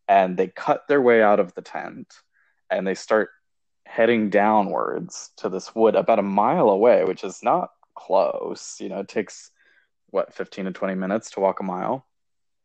And 0.10 0.36
they 0.36 0.48
cut 0.48 0.84
their 0.90 1.02
way 1.02 1.24
out 1.24 1.40
of 1.40 1.54
the 1.54 1.62
tent 1.62 2.14
and 2.70 2.86
they 2.86 2.96
start 2.96 3.30
heading 3.86 4.30
downwards 4.30 5.30
to 5.38 5.48
this 5.48 5.74
wood 5.74 5.96
about 5.96 6.20
a 6.20 6.24
mile 6.24 6.70
away, 6.70 7.06
which 7.06 7.24
is 7.24 7.42
not 7.42 7.70
close. 7.96 8.76
You 8.82 8.90
know, 8.90 9.00
it 9.00 9.08
takes 9.08 9.52
what, 10.10 10.34
15 10.34 10.66
to 10.66 10.72
20 10.74 10.96
minutes 10.96 11.32
to 11.32 11.40
walk 11.40 11.62
a 11.62 11.64
mile. 11.64 12.06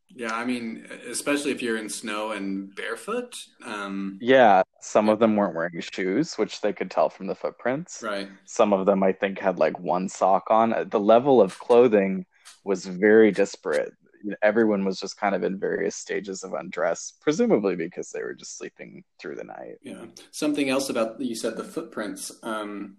Yeah, 0.09 0.33
I 0.33 0.43
mean, 0.43 0.85
especially 1.09 1.51
if 1.51 1.61
you're 1.61 1.77
in 1.77 1.87
snow 1.87 2.31
and 2.31 2.75
barefoot. 2.75 3.33
Um, 3.63 4.19
Yeah, 4.21 4.63
some 4.87 5.09
of 5.09 5.19
them 5.19 5.35
weren't 5.35 5.55
wearing 5.55 5.79
shoes, 5.81 6.35
which 6.35 6.61
they 6.61 6.73
could 6.73 6.89
tell 6.89 7.09
from 7.09 7.27
the 7.27 7.35
footprints. 7.35 8.01
right. 8.03 8.29
Some 8.45 8.73
of 8.73 8.85
them, 8.85 9.03
I 9.03 9.11
think, 9.11 9.39
had 9.39 9.59
like 9.59 9.77
one 9.79 10.07
sock 10.09 10.45
on. 10.49 10.87
The 10.89 10.99
level 10.99 11.41
of 11.41 11.59
clothing 11.59 12.25
was 12.63 12.85
very 12.85 13.31
disparate. 13.31 13.93
Everyone 14.41 14.83
was 14.83 14.99
just 14.99 15.17
kind 15.19 15.35
of 15.35 15.43
in 15.43 15.59
various 15.59 15.95
stages 15.95 16.43
of 16.43 16.53
undress, 16.53 17.13
presumably 17.21 17.75
because 17.75 18.09
they 18.09 18.21
were 18.21 18.33
just 18.33 18.57
sleeping 18.57 19.03
through 19.19 19.35
the 19.35 19.43
night. 19.43 19.77
Yeah. 19.81 20.05
Something 20.31 20.69
else 20.69 20.89
about 20.89 21.19
you 21.21 21.35
said 21.35 21.55
the 21.57 21.63
footprints. 21.63 22.31
Um, 22.43 22.97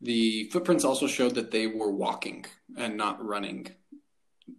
the 0.00 0.48
footprints 0.52 0.84
also 0.84 1.06
showed 1.06 1.34
that 1.34 1.50
they 1.50 1.66
were 1.66 1.90
walking 1.90 2.44
and 2.76 2.96
not 2.96 3.24
running. 3.24 3.68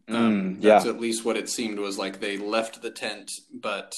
Um, 0.07 0.15
Mm, 0.57 0.62
that's 0.62 0.85
yeah. 0.85 0.91
at 0.91 0.99
least 0.99 1.23
what 1.25 1.38
it 1.38 1.49
seemed 1.49 1.79
was 1.79 1.97
like 1.97 2.19
they 2.19 2.38
left 2.38 2.81
the 2.81 2.91
tent, 2.91 3.31
but 3.53 3.95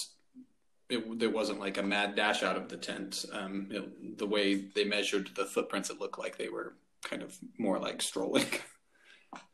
it 0.92 1.20
there 1.20 1.30
wasn't 1.30 1.60
like 1.60 1.78
a 1.78 1.84
mad 1.84 2.16
dash 2.16 2.44
out 2.44 2.58
of 2.58 2.70
the 2.70 2.78
tent. 2.78 3.26
Um, 3.32 3.68
it, 3.72 4.18
the 4.18 4.28
way 4.28 4.56
they 4.56 4.84
measured 4.84 5.32
the 5.36 5.46
footprints, 5.46 5.90
it 5.90 6.00
looked 6.00 6.20
like 6.20 6.38
they 6.38 6.50
were 6.50 6.76
kind 7.04 7.24
of 7.24 7.38
more 7.58 7.80
like 7.80 8.02
strolling. 8.02 8.48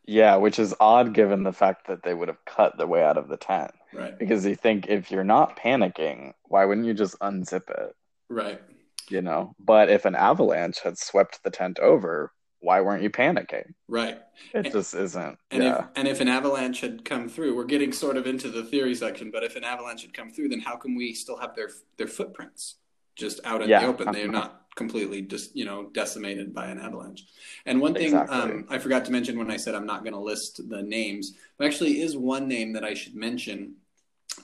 Yeah, 0.10 0.38
which 0.38 0.58
is 0.58 0.74
odd 0.80 1.14
given 1.14 1.44
the 1.44 1.52
fact 1.52 1.88
that 1.88 2.02
they 2.02 2.14
would 2.14 2.30
have 2.30 2.44
cut 2.46 2.78
their 2.78 2.88
way 2.88 3.04
out 3.04 3.18
of 3.18 3.28
the 3.28 3.36
tent. 3.36 3.72
right. 3.94 4.18
Because 4.18 4.46
you 4.46 4.56
think 4.56 4.88
if 4.88 5.12
you're 5.12 5.26
not 5.26 5.58
panicking, 5.60 6.32
why 6.46 6.64
wouldn't 6.64 6.88
you 6.88 6.94
just 6.94 7.20
unzip 7.20 7.70
it? 7.70 7.94
Right. 8.30 8.62
You 9.10 9.22
know? 9.22 9.54
But 9.60 9.90
if 9.90 10.06
an 10.06 10.16
avalanche 10.16 10.80
had 10.80 10.98
swept 10.98 11.44
the 11.44 11.52
tent 11.52 11.78
over, 11.80 12.32
why 12.68 12.82
weren't 12.82 13.02
you 13.02 13.10
panicking? 13.10 13.74
Right. 13.88 14.20
It 14.54 14.66
And- 14.66 14.72
just 14.74 14.94
isn't. 14.94 15.38
And 15.52 15.64
yeah. 15.64 15.78
if 15.80 15.86
and 15.96 16.06
if 16.08 16.20
an 16.20 16.28
avalanche 16.28 16.82
had 16.82 17.06
come 17.06 17.30
through, 17.30 17.56
we're 17.56 17.64
getting 17.76 17.94
sort 17.94 18.18
of 18.18 18.28
into 18.28 18.50
the 18.50 18.62
theory 18.64 18.94
section, 18.94 19.32
but 19.32 19.42
if 19.42 19.56
an 19.56 19.64
avalanche 19.64 20.02
had 20.02 20.14
come 20.14 20.32
through, 20.32 20.50
then 20.50 20.60
how 20.60 20.76
can 20.76 20.94
we 20.94 21.14
still 21.14 21.38
have 21.38 21.56
their 21.56 21.70
their 21.98 22.08
footprints 22.08 22.76
just 23.16 23.40
out 23.46 23.62
in 23.62 23.70
Yeah. 23.70 23.80
the 23.84 23.88
open? 23.88 24.12
They're 24.12 24.28
not 24.28 24.66
completely 24.76 25.22
just 25.22 25.56
you 25.56 25.64
know 25.64 25.90
decimated 25.94 26.54
by 26.54 26.68
an 26.68 26.78
avalanche. 26.78 27.24
And 27.66 27.80
one 27.80 27.94
thing 27.94 28.08
Exactly. 28.08 28.38
um, 28.38 28.66
I 28.70 28.78
forgot 28.80 29.06
to 29.06 29.12
mention 29.14 29.40
when 29.40 29.50
I 29.50 29.56
said 29.58 29.74
I'm 29.74 29.86
not 29.94 30.04
going 30.04 30.14
to 30.14 30.20
list 30.20 30.68
the 30.70 30.84
names, 30.84 31.38
there 31.58 31.68
actually 31.70 32.02
is 32.02 32.18
one 32.18 32.50
name 32.50 32.74
that 32.74 32.84
I 32.84 32.94
should 32.94 33.16
mention. 33.16 33.76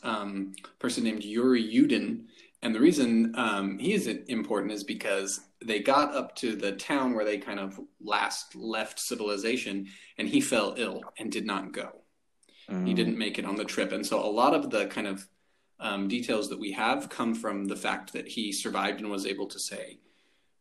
Um, 0.02 0.54
a 0.64 0.78
person 0.80 1.04
named 1.04 1.24
Yuri 1.26 1.62
Yudin. 1.62 2.26
And 2.64 2.74
the 2.74 2.80
reason 2.80 3.34
um, 3.36 3.78
he 3.78 3.94
is 3.94 4.08
important 4.08 4.72
is 4.72 4.84
because 4.86 5.42
they 5.64 5.80
got 5.80 6.16
up 6.16 6.34
to 6.38 6.56
the 6.56 6.72
town 6.72 7.14
where 7.14 7.26
they 7.26 7.38
kind 7.38 7.60
of 7.60 7.78
last 8.02 8.56
left 8.56 9.00
civilization, 9.00 9.88
and 10.18 10.28
he 10.30 10.40
fell 10.40 10.74
ill 10.78 11.02
and 11.20 11.32
did 11.32 11.46
not 11.46 11.74
go. 11.74 11.90
He 12.70 12.74
Mm. 12.74 12.96
didn't 12.96 13.18
make 13.18 13.38
it 13.38 13.46
on 13.46 13.58
the 13.58 13.66
trip. 13.66 13.92
And 13.92 14.06
so 14.06 14.24
a 14.24 14.32
lot 14.42 14.54
of 14.56 14.70
the 14.70 14.86
kind 14.88 15.08
of 15.08 15.28
um, 15.80 16.08
details 16.08 16.48
that 16.50 16.60
we 16.60 16.72
have 16.72 17.10
come 17.10 17.36
from 17.36 17.66
the 17.66 17.76
fact 17.76 18.14
that 18.14 18.26
he 18.30 18.54
survived 18.54 19.02
and 19.02 19.12
was 19.12 19.26
able 19.26 19.48
to 19.48 19.60
say, 19.60 20.00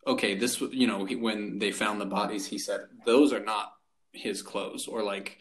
okay, 0.05 0.35
this, 0.35 0.61
you 0.61 0.89
know, 0.89 1.05
he, 1.05 1.15
when 1.15 1.61
they 1.61 1.71
found 1.71 2.01
the 2.01 2.07
bodies, 2.07 2.45
he 2.49 2.59
said, 2.59 2.81
those 3.07 3.33
are 3.33 3.45
not 3.45 3.75
his 4.13 4.43
clothes 4.43 4.89
or 4.89 5.05
like, 5.05 5.39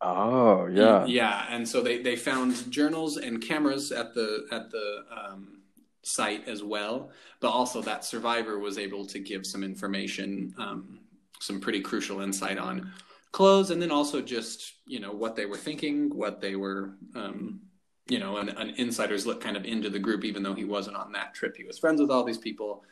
Oh, 0.00 0.66
yeah. 0.66 1.04
yeah. 1.04 1.44
And 1.50 1.68
so 1.68 1.82
they, 1.82 2.00
they 2.00 2.16
found 2.16 2.70
journals 2.70 3.18
and 3.18 3.42
cameras 3.42 3.92
at 3.92 4.14
the, 4.14 4.46
at 4.50 4.70
the, 4.70 5.04
um, 5.14 5.57
site 6.02 6.46
as 6.48 6.62
well, 6.62 7.10
but 7.40 7.50
also 7.50 7.82
that 7.82 8.04
survivor 8.04 8.58
was 8.58 8.78
able 8.78 9.04
to 9.06 9.18
give 9.18 9.46
some 9.46 9.62
information, 9.62 10.54
um, 10.58 11.00
some 11.40 11.60
pretty 11.60 11.80
crucial 11.80 12.20
insight 12.20 12.58
on 12.58 12.92
clothes, 13.32 13.70
and 13.70 13.80
then 13.80 13.90
also 13.90 14.20
just 14.22 14.74
you 14.86 15.00
know 15.00 15.12
what 15.12 15.36
they 15.36 15.46
were 15.46 15.56
thinking, 15.56 16.08
what 16.16 16.40
they 16.40 16.56
were, 16.56 16.94
um, 17.14 17.60
you 18.08 18.18
know, 18.18 18.38
an, 18.38 18.48
an 18.50 18.70
insider's 18.78 19.26
look 19.26 19.40
kind 19.40 19.56
of 19.56 19.64
into 19.64 19.90
the 19.90 19.98
group, 19.98 20.24
even 20.24 20.42
though 20.42 20.54
he 20.54 20.64
wasn't 20.64 20.96
on 20.96 21.12
that 21.12 21.34
trip. 21.34 21.56
He 21.56 21.64
was 21.64 21.78
friends 21.78 22.00
with 22.00 22.10
all 22.10 22.24
these 22.24 22.38
people, 22.38 22.84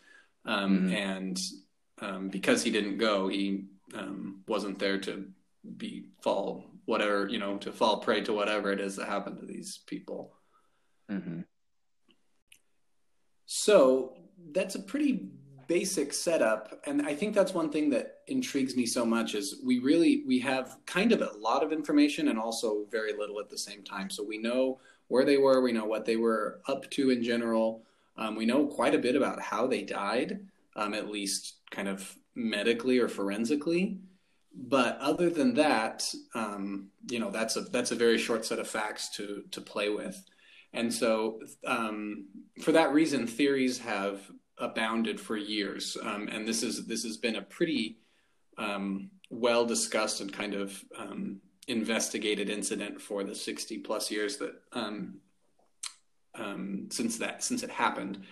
um, 0.45 0.89
Mhm. 0.89 0.93
and 0.95 1.41
um, 2.01 2.29
because 2.29 2.63
he 2.63 2.71
didn't 2.71 2.99
go, 2.99 3.29
he 3.29 3.65
um, 3.95 4.43
wasn't 4.47 4.79
there 4.79 4.99
to 4.99 5.27
be 5.77 6.07
fall 6.21 6.65
whatever 6.85 7.27
you 7.29 7.39
know 7.39 7.57
to 7.59 7.73
fall 7.73 7.99
prey 7.99 8.21
to 8.21 8.33
whatever 8.33 8.71
it 8.71 8.81
is 8.81 8.95
that 8.97 9.09
happened 9.09 9.39
to 9.39 9.47
these 9.47 9.79
people. 9.87 10.33
Mm-hmm. 11.11 11.41
So 13.47 14.17
that's 14.53 14.75
a 14.75 14.81
pretty 14.81 15.29
basic 15.69 16.13
setup 16.13 16.81
and 16.87 17.03
i 17.03 17.15
think 17.15 17.35
that's 17.35 17.53
one 17.53 17.71
thing 17.71 17.91
that 17.91 18.19
intrigues 18.29 18.77
me 18.77 18.87
so 18.87 19.05
much 19.05 19.35
is 19.35 19.61
we 19.65 19.79
really 19.79 20.23
we 20.27 20.39
have 20.39 20.77
kind 20.87 21.13
of 21.13 21.21
a 21.21 21.31
lot 21.39 21.63
of 21.63 21.73
information 21.73 22.29
and 22.29 22.39
also 22.39 22.85
very 22.91 23.13
little 23.13 23.39
at 23.41 23.49
the 23.49 23.59
same 23.59 23.83
time. 23.83 24.11
So 24.11 24.25
we 24.25 24.39
know 24.39 24.81
where 25.09 25.25
they 25.25 25.37
were 25.37 25.61
we 25.61 25.73
know 25.73 25.85
what 25.85 26.05
they 26.05 26.17
were 26.17 26.61
up 26.69 26.91
to 26.91 27.11
in 27.11 27.23
general 27.23 27.83
um, 28.17 28.35
we 28.35 28.47
know 28.47 28.67
quite 28.67 28.95
a 28.95 28.99
bit 28.99 29.15
about 29.15 29.41
how 29.41 29.67
they 29.67 29.83
died 29.83 30.41
um, 30.75 30.95
at 30.95 31.09
least 31.09 31.57
kind 31.71 31.89
of 31.89 32.17
medically 32.35 32.99
or 32.99 33.09
forensically. 33.09 33.99
But 34.55 34.99
other 35.01 35.31
than 35.31 35.55
that 35.55 36.09
um, 36.35 36.89
you 37.09 37.21
know 37.21 37.31
that's 37.31 37.57
a 37.57 37.63
that's 37.63 37.93
a 37.93 37.97
very 37.97 38.19
short 38.19 38.45
set 38.45 38.59
of 38.59 38.69
facts 38.69 39.11
to 39.17 39.45
to 39.53 39.61
play 39.61 39.89
with 39.89 40.25
and 40.77 40.93
so, 40.93 41.41
um, 41.67 42.27
for 42.61 42.73
that 42.73 42.93
reason, 42.93 43.27
theories 43.27 43.79
have 43.79 44.21
abounded 44.59 45.19
for 45.19 45.37
years, 45.37 45.97
um, 46.03 46.29
and 46.29 46.47
this 46.47 46.63
is 46.63 46.87
this 46.87 47.03
has 47.03 47.17
been 47.17 47.37
a 47.37 47.43
pretty 47.43 47.99
um, 48.59 49.11
well 49.31 49.65
discussed 49.65 50.21
and 50.21 50.31
kind 50.31 50.53
of 50.53 50.85
um, 50.99 51.41
investigated 51.67 52.51
incident 52.51 53.01
for 53.01 53.25
the 53.25 53.35
sixty 53.35 53.79
plus 53.79 54.11
years 54.11 54.37
that 54.37 54.53
um, 54.73 55.19
um, 56.35 56.89
since 56.91 57.17
that 57.19 57.43
since 57.43 57.63
it 57.63 57.71
happened. 57.71 58.25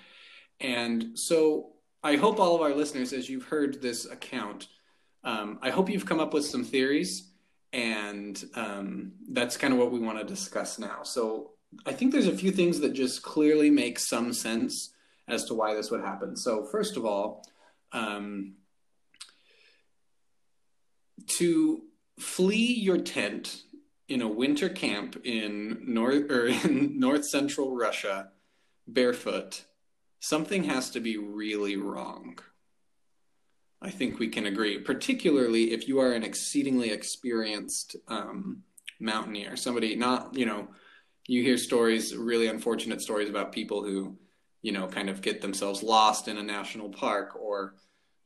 And 0.60 1.18
so, 1.18 1.72
I 2.02 2.16
hope 2.16 2.38
all 2.38 2.54
of 2.54 2.60
our 2.60 2.74
listeners, 2.74 3.14
as 3.14 3.30
you've 3.30 3.46
heard 3.46 3.80
this 3.80 4.04
account, 4.04 4.68
I 5.24 5.70
hope 5.70 5.88
you've 5.88 6.04
come 6.04 6.20
up 6.20 6.34
with 6.34 6.44
some 6.44 6.62
theories 6.62 7.30
and 7.72 8.44
that's 9.30 9.56
kind 9.56 9.72
of 9.72 9.80
what 9.80 9.90
we 9.90 9.98
want 9.98 10.18
to 10.18 10.24
discuss 10.24 10.78
now. 10.78 11.02
So 11.02 11.53
I 11.86 11.92
think 11.92 12.12
there's 12.12 12.26
a 12.26 12.36
few 12.36 12.50
things 12.50 12.80
that 12.80 12.92
just 12.92 13.22
clearly 13.22 13.70
make 13.70 13.98
some 13.98 14.32
sense 14.32 14.94
as 15.28 15.44
to 15.46 15.54
why 15.54 15.74
this 15.74 15.90
would 15.90 16.00
happen. 16.00 16.36
So, 16.36 16.64
first 16.64 16.96
of 16.96 17.04
all, 17.04 17.46
um, 17.92 18.54
to 21.38 21.82
flee 22.18 22.74
your 22.74 22.98
tent 22.98 23.62
in 24.08 24.22
a 24.22 24.28
winter 24.28 24.68
camp 24.68 25.20
in 25.24 25.82
north 25.86 26.30
or 26.30 26.46
in 26.46 26.98
north 26.98 27.24
central 27.24 27.74
Russia 27.74 28.30
barefoot, 28.86 29.64
something 30.20 30.64
has 30.64 30.90
to 30.90 31.00
be 31.00 31.16
really 31.16 31.76
wrong. 31.76 32.38
I 33.80 33.90
think 33.90 34.18
we 34.18 34.28
can 34.28 34.46
agree, 34.46 34.78
particularly 34.78 35.72
if 35.72 35.88
you 35.88 36.00
are 36.00 36.12
an 36.12 36.22
exceedingly 36.22 36.90
experienced 36.90 37.96
um, 38.08 38.62
mountaineer, 38.98 39.56
somebody 39.56 39.94
not 39.94 40.34
you 40.34 40.46
know 40.46 40.68
you 41.26 41.42
hear 41.42 41.56
stories, 41.56 42.14
really 42.14 42.48
unfortunate 42.48 43.00
stories 43.00 43.28
about 43.28 43.52
people 43.52 43.82
who, 43.82 44.16
you 44.62 44.72
know, 44.72 44.86
kind 44.86 45.08
of 45.08 45.22
get 45.22 45.40
themselves 45.40 45.82
lost 45.82 46.28
in 46.28 46.38
a 46.38 46.42
national 46.42 46.90
park 46.90 47.36
or 47.40 47.74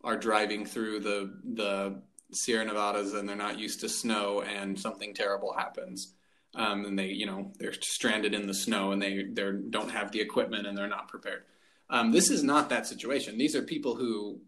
are 0.04 0.16
driving 0.16 0.64
through 0.64 1.00
the 1.00 1.38
the 1.54 2.02
Sierra 2.32 2.64
Nevadas 2.64 3.14
and 3.14 3.28
they're 3.28 3.36
not 3.36 3.58
used 3.58 3.80
to 3.80 3.88
snow 3.88 4.42
and 4.42 4.78
something 4.78 5.14
terrible 5.14 5.52
happens. 5.52 6.14
Um, 6.54 6.84
and 6.84 6.98
they, 6.98 7.06
you 7.06 7.26
know, 7.26 7.52
they're 7.58 7.72
stranded 7.72 8.34
in 8.34 8.46
the 8.46 8.54
snow 8.54 8.92
and 8.92 9.00
they 9.00 9.24
they 9.24 9.50
don't 9.70 9.90
have 9.90 10.12
the 10.12 10.20
equipment 10.20 10.66
and 10.66 10.76
they're 10.76 10.88
not 10.88 11.08
prepared. 11.08 11.44
Um, 11.90 12.12
this 12.12 12.30
is 12.30 12.42
not 12.42 12.68
that 12.68 12.86
situation. 12.86 13.38
These 13.38 13.56
are 13.56 13.62
people 13.62 13.94
who 13.94 14.40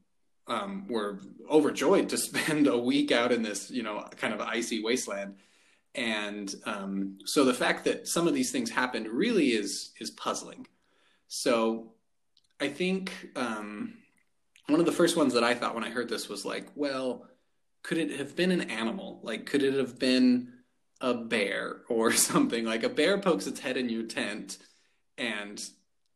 um, 0.46 0.86
were 0.88 1.20
overjoyed 1.48 2.08
to 2.10 2.18
spend 2.28 2.66
a 2.66 2.76
week 2.76 3.12
out 3.12 3.32
in 3.32 3.42
this, 3.42 3.70
you 3.70 3.82
know, 3.82 4.06
kind 4.16 4.34
of 4.34 4.40
icy 4.40 4.82
wasteland 4.82 5.36
and 5.94 6.54
um, 6.64 7.18
so 7.24 7.44
the 7.44 7.54
fact 7.54 7.84
that 7.84 8.06
some 8.06 8.28
of 8.28 8.34
these 8.34 8.52
things 8.52 8.70
happened 8.70 9.08
really 9.08 9.52
is 9.52 9.92
is 10.00 10.10
puzzling. 10.10 10.66
So 11.28 11.92
I 12.60 12.68
think 12.68 13.30
um, 13.36 13.94
one 14.68 14.80
of 14.80 14.86
the 14.86 14.92
first 14.92 15.16
ones 15.16 15.34
that 15.34 15.44
I 15.44 15.54
thought 15.54 15.74
when 15.74 15.84
I 15.84 15.90
heard 15.90 16.08
this 16.08 16.28
was 16.28 16.44
like, 16.44 16.68
well, 16.74 17.26
could 17.82 17.98
it 17.98 18.18
have 18.18 18.36
been 18.36 18.52
an 18.52 18.70
animal? 18.70 19.20
Like, 19.22 19.46
could 19.46 19.62
it 19.62 19.74
have 19.74 19.98
been 19.98 20.52
a 21.00 21.14
bear 21.14 21.82
or 21.88 22.12
something? 22.12 22.64
Like 22.64 22.84
a 22.84 22.88
bear 22.88 23.18
pokes 23.18 23.46
its 23.46 23.60
head 23.60 23.76
in 23.76 23.88
your 23.88 24.04
tent, 24.04 24.58
and 25.18 25.62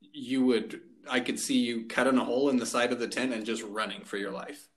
you 0.00 0.44
would, 0.46 0.80
I 1.10 1.18
could 1.20 1.40
see 1.40 1.58
you 1.58 1.86
cutting 1.86 2.18
a 2.18 2.24
hole 2.24 2.48
in 2.50 2.58
the 2.58 2.66
side 2.66 2.92
of 2.92 3.00
the 3.00 3.08
tent 3.08 3.32
and 3.32 3.44
just 3.44 3.62
running 3.62 4.04
for 4.04 4.18
your 4.18 4.30
life. 4.30 4.68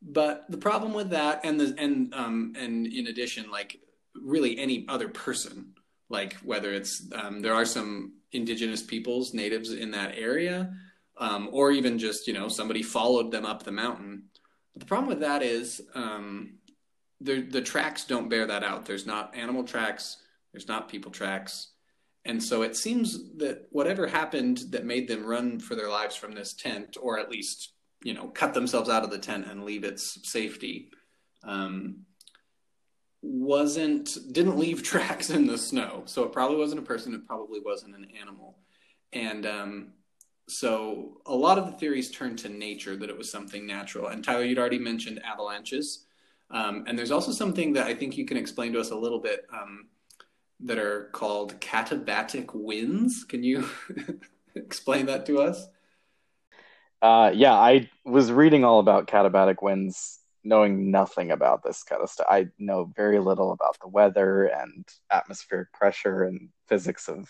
But 0.00 0.44
the 0.48 0.58
problem 0.58 0.92
with 0.92 1.10
that, 1.10 1.40
and 1.42 1.58
the 1.58 1.74
and 1.76 2.14
um 2.14 2.54
and 2.56 2.86
in 2.86 3.08
addition, 3.08 3.50
like 3.50 3.80
really 4.24 4.58
any 4.58 4.86
other 4.88 5.08
person 5.08 5.74
like 6.10 6.34
whether 6.36 6.72
it's 6.72 7.02
um, 7.12 7.40
there 7.40 7.54
are 7.54 7.66
some 7.66 8.14
indigenous 8.32 8.82
peoples 8.82 9.34
natives 9.34 9.72
in 9.72 9.90
that 9.90 10.14
area 10.16 10.72
um, 11.18 11.48
or 11.52 11.70
even 11.70 11.98
just 11.98 12.26
you 12.26 12.32
know 12.32 12.48
somebody 12.48 12.82
followed 12.82 13.30
them 13.30 13.44
up 13.44 13.62
the 13.62 13.72
mountain. 13.72 14.24
But 14.74 14.80
the 14.80 14.86
problem 14.86 15.08
with 15.08 15.20
that 15.20 15.42
is 15.42 15.80
um, 15.94 16.58
the, 17.20 17.42
the 17.42 17.60
tracks 17.60 18.04
don't 18.04 18.28
bear 18.28 18.46
that 18.46 18.62
out. 18.62 18.86
There's 18.86 19.06
not 19.06 19.36
animal 19.36 19.64
tracks 19.64 20.18
there's 20.52 20.68
not 20.68 20.88
people 20.88 21.10
tracks. 21.10 21.68
And 22.24 22.42
so 22.42 22.62
it 22.62 22.76
seems 22.76 23.36
that 23.36 23.66
whatever 23.70 24.06
happened 24.06 24.62
that 24.70 24.84
made 24.84 25.08
them 25.08 25.24
run 25.24 25.60
for 25.60 25.74
their 25.74 25.88
lives 25.88 26.16
from 26.16 26.32
this 26.32 26.52
tent 26.52 26.96
or 27.00 27.18
at 27.18 27.30
least 27.30 27.72
you 28.02 28.14
know 28.14 28.28
cut 28.28 28.54
themselves 28.54 28.88
out 28.88 29.04
of 29.04 29.10
the 29.10 29.18
tent 29.18 29.46
and 29.48 29.64
leave 29.64 29.84
its 29.84 30.28
safety 30.30 30.90
um, 31.42 32.04
wasn't 33.22 34.16
didn't 34.32 34.58
leave 34.58 34.82
tracks 34.92 35.30
in 35.30 35.46
the 35.46 35.58
snow. 35.58 36.02
So 36.06 36.24
it 36.24 36.32
probably 36.32 36.56
wasn't 36.56 36.80
a 36.80 36.84
person 36.84 37.14
it 37.14 37.26
probably 37.26 37.60
wasn't 37.60 37.96
an 37.96 38.08
animal. 38.20 38.58
And 39.12 39.46
um, 39.46 39.92
so 40.48 41.20
a 41.26 41.34
lot 41.34 41.58
of 41.58 41.66
the 41.66 41.72
theories 41.72 42.10
turn 42.10 42.36
to 42.36 42.48
nature 42.48 42.96
that 42.96 43.10
it 43.10 43.16
was 43.16 43.30
something 43.30 43.66
natural. 43.66 44.08
And 44.08 44.24
tyler 44.24 44.44
you'd 44.44 44.58
already 44.58 44.78
mentioned 44.78 45.20
avalanches. 45.24 46.04
Um, 46.50 46.84
and 46.86 46.98
there's 46.98 47.10
also 47.10 47.30
something 47.32 47.74
that 47.74 47.86
i 47.86 47.94
think 47.94 48.16
you 48.16 48.24
can 48.24 48.38
explain 48.38 48.72
to 48.72 48.80
us 48.80 48.90
a 48.90 48.96
little 48.96 49.20
bit 49.20 49.46
um, 49.52 49.88
that 50.60 50.78
are 50.78 51.10
called 51.12 51.60
katabatic 51.60 52.54
winds. 52.54 53.24
Can 53.24 53.44
you 53.44 53.68
explain 54.54 55.06
that 55.06 55.26
to 55.26 55.40
us? 55.40 55.66
Uh, 57.02 57.30
yeah 57.34 57.52
i 57.54 57.88
was 58.04 58.32
reading 58.32 58.64
all 58.64 58.80
about 58.80 59.06
katabatic 59.06 59.62
winds 59.62 60.18
knowing 60.48 60.90
nothing 60.90 61.30
about 61.30 61.62
this 61.62 61.82
kind 61.82 62.02
of 62.02 62.08
stuff. 62.08 62.26
I 62.30 62.48
know 62.58 62.90
very 62.96 63.18
little 63.18 63.52
about 63.52 63.76
the 63.80 63.88
weather 63.88 64.46
and 64.46 64.86
atmospheric 65.12 65.72
pressure 65.74 66.24
and 66.24 66.48
physics 66.68 67.08
of 67.08 67.28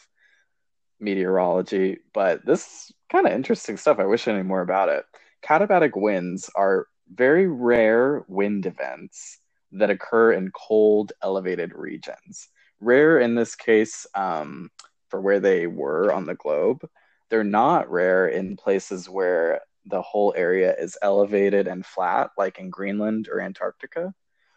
meteorology, 1.01 1.99
but 2.15 2.47
this 2.47 2.61
is 2.63 2.93
kind 3.11 3.27
of 3.27 3.33
interesting 3.33 3.77
stuff. 3.77 3.99
I 3.99 4.07
wish 4.07 4.29
I 4.29 4.33
knew 4.35 4.45
more 4.45 4.61
about 4.61 4.89
it. 4.89 5.05
Katabatic 5.45 5.97
winds 5.97 6.49
are 6.55 6.87
very 7.13 7.49
rare 7.49 8.25
wind 8.29 8.67
events 8.67 9.39
that 9.73 9.91
occur 9.91 10.33
in 10.33 10.53
cold, 10.53 11.13
elevated 11.23 11.73
regions. 11.75 12.49
Rare 12.81 13.19
in 13.19 13.35
this 13.35 13.57
case 13.57 14.07
um, 14.15 14.71
for 15.09 15.21
where 15.21 15.41
they 15.41 15.67
were 15.67 16.13
on 16.13 16.25
the 16.25 16.37
globe. 16.37 16.89
They're 17.31 17.45
not 17.45 17.91
rare 17.91 18.29
in 18.29 18.57
places 18.57 19.09
where 19.09 19.61
the 19.89 20.03
whole 20.03 20.35
area 20.37 20.75
is 20.79 20.99
elevated 21.03 21.67
and 21.67 21.85
flat, 21.85 22.31
like 22.37 22.59
in 22.59 22.71
Greenland 22.71 23.29
or 23.31 23.41
Antarctica, 23.41 24.15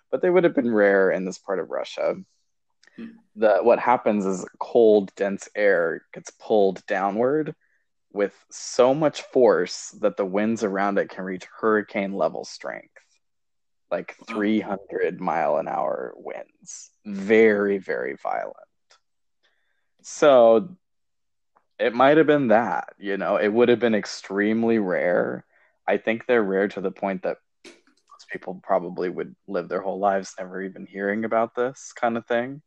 but 0.10 0.22
they 0.22 0.30
would 0.30 0.44
have 0.44 0.56
been 0.56 0.74
rare 0.74 1.12
in 1.12 1.26
this 1.26 1.38
part 1.38 1.60
of 1.60 1.70
Russia. 1.70 2.15
Hmm. 2.98 3.06
The 3.36 3.60
what 3.62 3.80
happens 3.80 4.26
is 4.26 4.46
cold, 4.60 5.13
dense 5.15 5.48
air 5.56 6.04
gets 6.13 6.32
pulled 6.32 6.86
downward 6.86 7.56
with 8.13 8.34
so 8.50 8.94
much 8.94 9.22
force 9.22 9.96
that 10.02 10.17
the 10.17 10.26
winds 10.26 10.63
around 10.63 10.98
it 10.98 11.10
can 11.10 11.24
reach 11.24 11.48
hurricane 11.60 12.13
level 12.13 12.44
strength, 12.44 12.89
like 13.89 14.15
300 14.28 15.22
mile 15.22 15.58
an 15.58 15.67
hour 15.67 16.13
winds. 16.17 16.91
Very, 17.06 17.78
very 17.78 18.17
violent. 18.22 18.58
So 20.02 20.76
it 21.82 21.96
might 21.96 22.17
have 22.17 22.28
been 22.28 22.50
that, 22.50 22.94
you 23.00 23.17
know, 23.17 23.38
it 23.38 23.48
would 23.48 23.70
have 23.70 23.80
been 23.80 23.96
extremely 23.96 24.78
rare. 24.78 25.46
I 25.88 25.98
think 25.98 26.28
they're 26.28 26.44
rare 26.44 26.67
to 26.70 26.82
the 26.82 26.91
point 26.91 27.24
that 27.24 27.38
most 27.65 28.30
people 28.32 28.62
probably 28.63 29.10
would 29.10 29.36
live 29.48 29.67
their 29.67 29.82
whole 29.82 29.98
lives 29.98 30.36
never 30.38 30.62
even 30.62 30.86
hearing 30.86 31.26
about 31.26 31.56
this 31.56 31.91
kind 31.94 32.17
of 32.17 32.28
thing. 32.28 32.62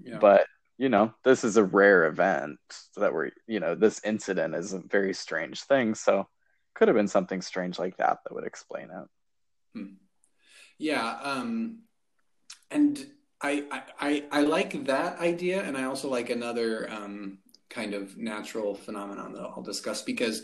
Yeah. 0.00 0.18
But, 0.18 0.46
you 0.78 0.88
know, 0.88 1.12
this 1.24 1.42
is 1.42 1.56
a 1.56 1.64
rare 1.64 2.06
event 2.06 2.60
that 2.96 3.12
we're, 3.12 3.30
you 3.48 3.58
know, 3.58 3.74
this 3.74 4.00
incident 4.04 4.54
is 4.54 4.72
a 4.72 4.78
very 4.78 5.12
strange 5.12 5.64
thing. 5.64 5.96
So 5.96 6.28
could 6.74 6.86
have 6.86 6.96
been 6.96 7.08
something 7.08 7.42
strange 7.42 7.80
like 7.80 7.96
that 7.96 8.18
that 8.22 8.34
would 8.34 8.46
explain 8.46 8.90
it. 8.90 9.08
Hmm. 9.74 9.94
Yeah. 10.78 11.18
Um, 11.20 11.80
and 12.70 13.04
I, 13.40 13.64
I, 13.98 14.24
I 14.30 14.40
like 14.42 14.84
that 14.84 15.18
idea. 15.18 15.62
And 15.64 15.76
I 15.76 15.84
also 15.84 16.08
like 16.08 16.30
another, 16.30 16.88
um, 16.92 17.38
kind 17.76 17.92
of 17.94 18.16
natural 18.16 18.74
phenomenon 18.74 19.32
that 19.34 19.42
I'll 19.42 19.62
discuss 19.62 20.00
because 20.02 20.42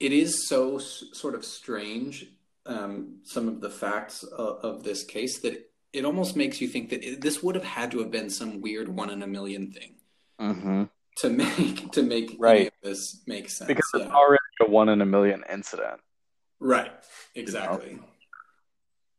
it 0.00 0.12
is 0.12 0.48
so 0.48 0.76
s- 0.78 1.04
sort 1.12 1.34
of 1.34 1.44
strange. 1.44 2.26
Um, 2.64 3.18
some 3.24 3.46
of 3.48 3.60
the 3.60 3.68
facts 3.70 4.22
of, 4.22 4.56
of 4.64 4.84
this 4.84 5.04
case 5.04 5.40
that 5.40 5.68
it 5.92 6.04
almost 6.04 6.36
makes 6.36 6.60
you 6.60 6.68
think 6.68 6.90
that 6.90 7.02
it, 7.06 7.20
this 7.20 7.42
would 7.42 7.56
have 7.56 7.64
had 7.64 7.90
to 7.90 7.98
have 7.98 8.10
been 8.10 8.30
some 8.30 8.60
weird 8.62 8.88
one 8.88 9.10
in 9.10 9.22
a 9.22 9.26
million 9.26 9.70
thing 9.72 9.94
hmm 10.38 10.84
to 11.18 11.28
make 11.28 11.90
to 11.92 12.02
make 12.02 12.28
any 12.30 12.38
Right. 12.38 12.66
of 12.68 12.72
this 12.82 13.20
make 13.26 13.50
sense. 13.50 13.68
Because 13.68 13.90
yeah. 13.94 14.04
it's 14.04 14.12
already 14.12 14.38
a 14.60 14.70
one 14.70 14.88
in 14.88 15.00
a 15.02 15.06
million 15.06 15.44
incident. 15.52 16.00
Right, 16.58 16.92
exactly. 17.34 17.98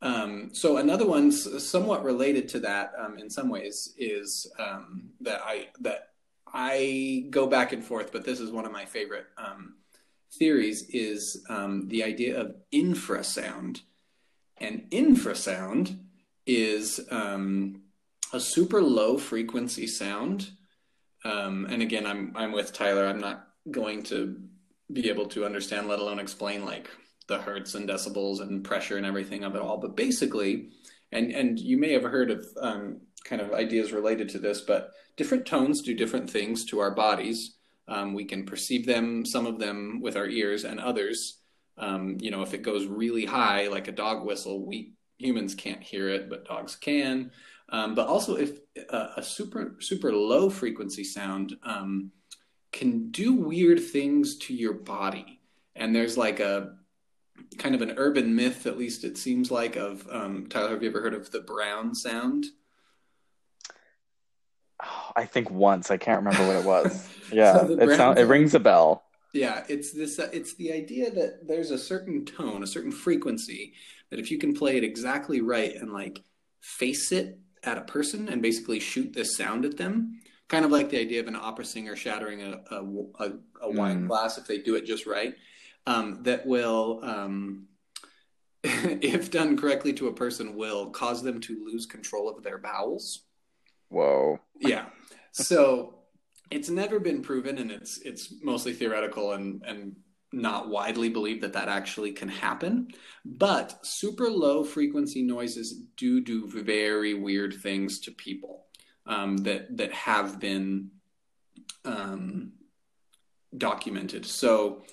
Um, 0.02 0.50
so 0.54 0.78
another 0.78 1.06
one, 1.06 1.32
somewhat 1.32 2.04
related 2.04 2.50
to 2.50 2.60
that, 2.62 2.94
um, 2.98 3.18
in 3.20 3.30
some 3.30 3.48
ways, 3.50 3.94
is 3.98 4.52
um, 4.60 5.12
that 5.22 5.42
I 5.46 5.68
that 5.82 6.13
I 6.54 7.26
go 7.30 7.48
back 7.48 7.74
and 7.74 7.84
forth, 7.84 8.12
but 8.12 8.26
this 8.26 8.40
is 8.40 8.52
one 8.52 8.66
of 8.66 8.72
my 8.72 8.86
favorite 8.86 9.26
um, 9.38 9.76
theories: 10.38 10.86
is 10.90 11.44
um, 11.50 11.88
the 11.88 12.04
idea 12.04 12.40
of 12.40 12.56
infrasound, 12.72 13.82
and 14.58 14.88
infrasound 14.92 16.00
is 16.46 17.00
um, 17.10 17.82
a 18.34 18.40
super 18.40 18.82
low 18.82 19.18
frequency 19.18 19.88
sound. 19.88 20.52
Um, 21.26 21.66
and 21.70 21.82
again, 21.82 22.06
I'm 22.06 22.34
I'm 22.36 22.52
with 22.52 22.74
Tyler. 22.74 23.08
I'm 23.08 23.20
not 23.20 23.48
going 23.72 24.04
to 24.04 24.38
be 24.92 25.10
able 25.10 25.26
to 25.28 25.46
understand, 25.46 25.88
let 25.88 26.00
alone 26.00 26.20
explain, 26.20 26.66
like 26.66 26.90
the 27.28 27.38
hertz 27.38 27.76
and 27.76 27.88
decibels 27.88 28.42
and 28.42 28.64
pressure 28.64 28.98
and 28.98 29.06
everything 29.06 29.44
of 29.44 29.56
it 29.56 29.62
all. 29.62 29.78
But 29.78 29.96
basically, 29.96 30.70
and 31.12 31.32
and 31.32 31.60
you 31.60 31.78
may 31.78 31.94
have 31.94 32.04
heard 32.04 32.32
of 32.32 32.46
um, 32.60 33.02
kind 33.24 33.42
of 33.42 33.54
ideas 33.54 33.92
related 33.92 34.30
to 34.30 34.40
this, 34.40 34.62
but 34.62 34.92
different 35.16 35.46
tones 35.46 35.82
do 35.82 35.94
different 35.94 36.30
things 36.30 36.66
to 36.66 36.80
our 36.80 36.94
bodies. 36.94 37.56
Um, 37.88 38.14
we 38.14 38.26
can 38.26 38.46
perceive 38.46 38.86
them, 38.86 39.26
some 39.26 39.46
of 39.46 39.60
them 39.60 40.00
with 40.02 40.16
our 40.16 40.28
ears, 40.28 40.64
and 40.64 40.80
others, 40.80 41.40
um, 41.78 42.18
you 42.20 42.32
know, 42.32 42.42
if 42.42 42.54
it 42.54 42.62
goes 42.62 42.86
really 42.86 43.26
high, 43.26 43.68
like 43.68 43.88
a 43.88 43.92
dog 43.94 44.26
whistle, 44.26 44.66
we 44.66 44.94
humans 45.18 45.56
can't 45.56 45.82
hear 45.82 46.10
it, 46.10 46.30
but 46.30 46.46
dogs 46.46 46.76
can. 46.76 47.32
Um, 47.70 47.96
but 47.96 48.08
also, 48.08 48.36
if 48.36 48.60
uh, 48.90 49.10
a 49.18 49.24
super 49.24 49.78
super 49.80 50.14
low 50.14 50.50
frequency 50.50 51.04
sound 51.04 51.56
um, 51.64 52.12
can 52.72 53.10
do 53.10 53.34
weird 53.34 53.82
things 53.82 54.38
to 54.40 54.54
your 54.54 54.74
body, 54.74 55.40
and 55.76 55.96
there's 55.96 56.18
like 56.18 56.40
a 56.40 56.76
kind 57.58 57.74
of 57.74 57.82
an 57.82 57.94
urban 57.98 58.36
myth, 58.36 58.68
at 58.68 58.78
least 58.78 59.04
it 59.04 59.18
seems 59.18 59.50
like, 59.50 59.76
of 59.76 60.08
um, 60.12 60.48
Tyler. 60.50 60.70
Have 60.70 60.84
you 60.84 60.90
ever 60.90 61.02
heard 61.02 61.16
of 61.16 61.32
the 61.32 61.42
brown 61.42 61.96
sound? 61.96 62.46
Oh, 64.82 65.12
I 65.16 65.26
think 65.26 65.50
once 65.52 65.92
I 65.92 65.98
can't 65.98 66.20
remember 66.20 66.44
what 66.46 66.56
it 66.56 66.64
was. 66.64 67.10
Yeah, 67.32 67.68
So 67.68 67.76
it 67.80 67.86
brown 67.86 67.98
sound, 67.98 68.20
it 68.20 68.26
rings 68.26 68.54
a 68.54 68.60
bell. 68.60 69.04
Yeah, 69.34 69.64
it's 69.68 69.92
this. 69.92 70.20
Uh, 70.20 70.30
it's 70.32 70.56
the 70.56 70.72
idea 70.72 71.10
that 71.12 71.48
there's 71.48 71.72
a 71.72 71.78
certain 71.78 72.24
tone, 72.26 72.62
a 72.64 72.68
certain 72.68 72.92
frequency 72.92 73.74
that 74.10 74.20
if 74.20 74.30
you 74.30 74.38
can 74.38 74.54
play 74.54 74.78
it 74.78 74.84
exactly 74.84 75.42
right 75.42 75.76
and 75.76 75.92
like 75.92 76.24
face 76.62 77.12
it 77.12 77.40
at 77.64 77.78
a 77.78 77.82
person 77.82 78.30
and 78.30 78.42
basically 78.42 78.80
shoot 78.80 79.12
this 79.14 79.36
sound 79.36 79.66
at 79.66 79.78
them, 79.78 80.20
kind 80.50 80.66
of 80.66 80.72
like 80.72 80.90
the 80.90 81.00
idea 81.00 81.20
of 81.20 81.28
an 81.28 81.36
opera 81.36 81.66
singer 81.66 81.96
shattering 81.96 82.42
a 82.44 82.62
a, 82.72 82.84
a, 83.20 83.32
a 83.64 83.72
wine 83.72 84.04
Mm. 84.04 84.08
glass 84.08 84.38
if 84.38 84.46
they 84.46 84.60
do 84.60 84.76
it 84.76 84.86
just 84.86 85.06
right, 85.08 85.34
um, 85.88 86.22
that 86.24 86.46
will. 86.46 87.00
Um, 87.04 87.68
if 88.64 89.32
done 89.32 89.58
correctly 89.58 89.94
to 89.94 90.08
a 90.08 90.14
person, 90.14 90.56
will 90.56 90.90
cause 90.92 91.22
them 91.22 91.42
to 91.42 91.66
lose 91.66 91.86
control 91.86 92.30
of 92.30 92.44
their 92.44 92.58
bowels. 92.58 93.24
Whoa. 93.94 94.40
Yeah. 94.60 94.86
So 95.34 96.00
it's 96.50 96.70
never 96.70 97.00
been 97.00 97.22
proven, 97.22 97.60
and 97.60 97.72
it's 97.72 98.00
it's 98.00 98.34
mostly 98.42 98.74
theoretical 98.74 99.34
and 99.34 99.64
and 99.66 99.96
not 100.32 100.68
widely 100.68 101.10
believed 101.10 101.44
that 101.44 101.54
that 101.54 101.70
actually 101.70 102.12
can 102.12 102.28
happen. 102.28 102.88
But 103.24 103.86
super 103.86 104.32
low 104.32 104.64
frequency 104.64 105.22
noises 105.22 105.74
do 105.96 106.22
do 106.22 106.50
very 106.50 107.14
weird 107.14 107.54
things 107.54 108.00
to 108.02 108.12
people 108.12 108.66
um, 109.06 109.38
that 109.38 109.78
that 109.78 109.94
have 109.94 110.40
been 110.40 110.90
um, 111.86 112.54
documented. 113.56 114.26
So. 114.26 114.84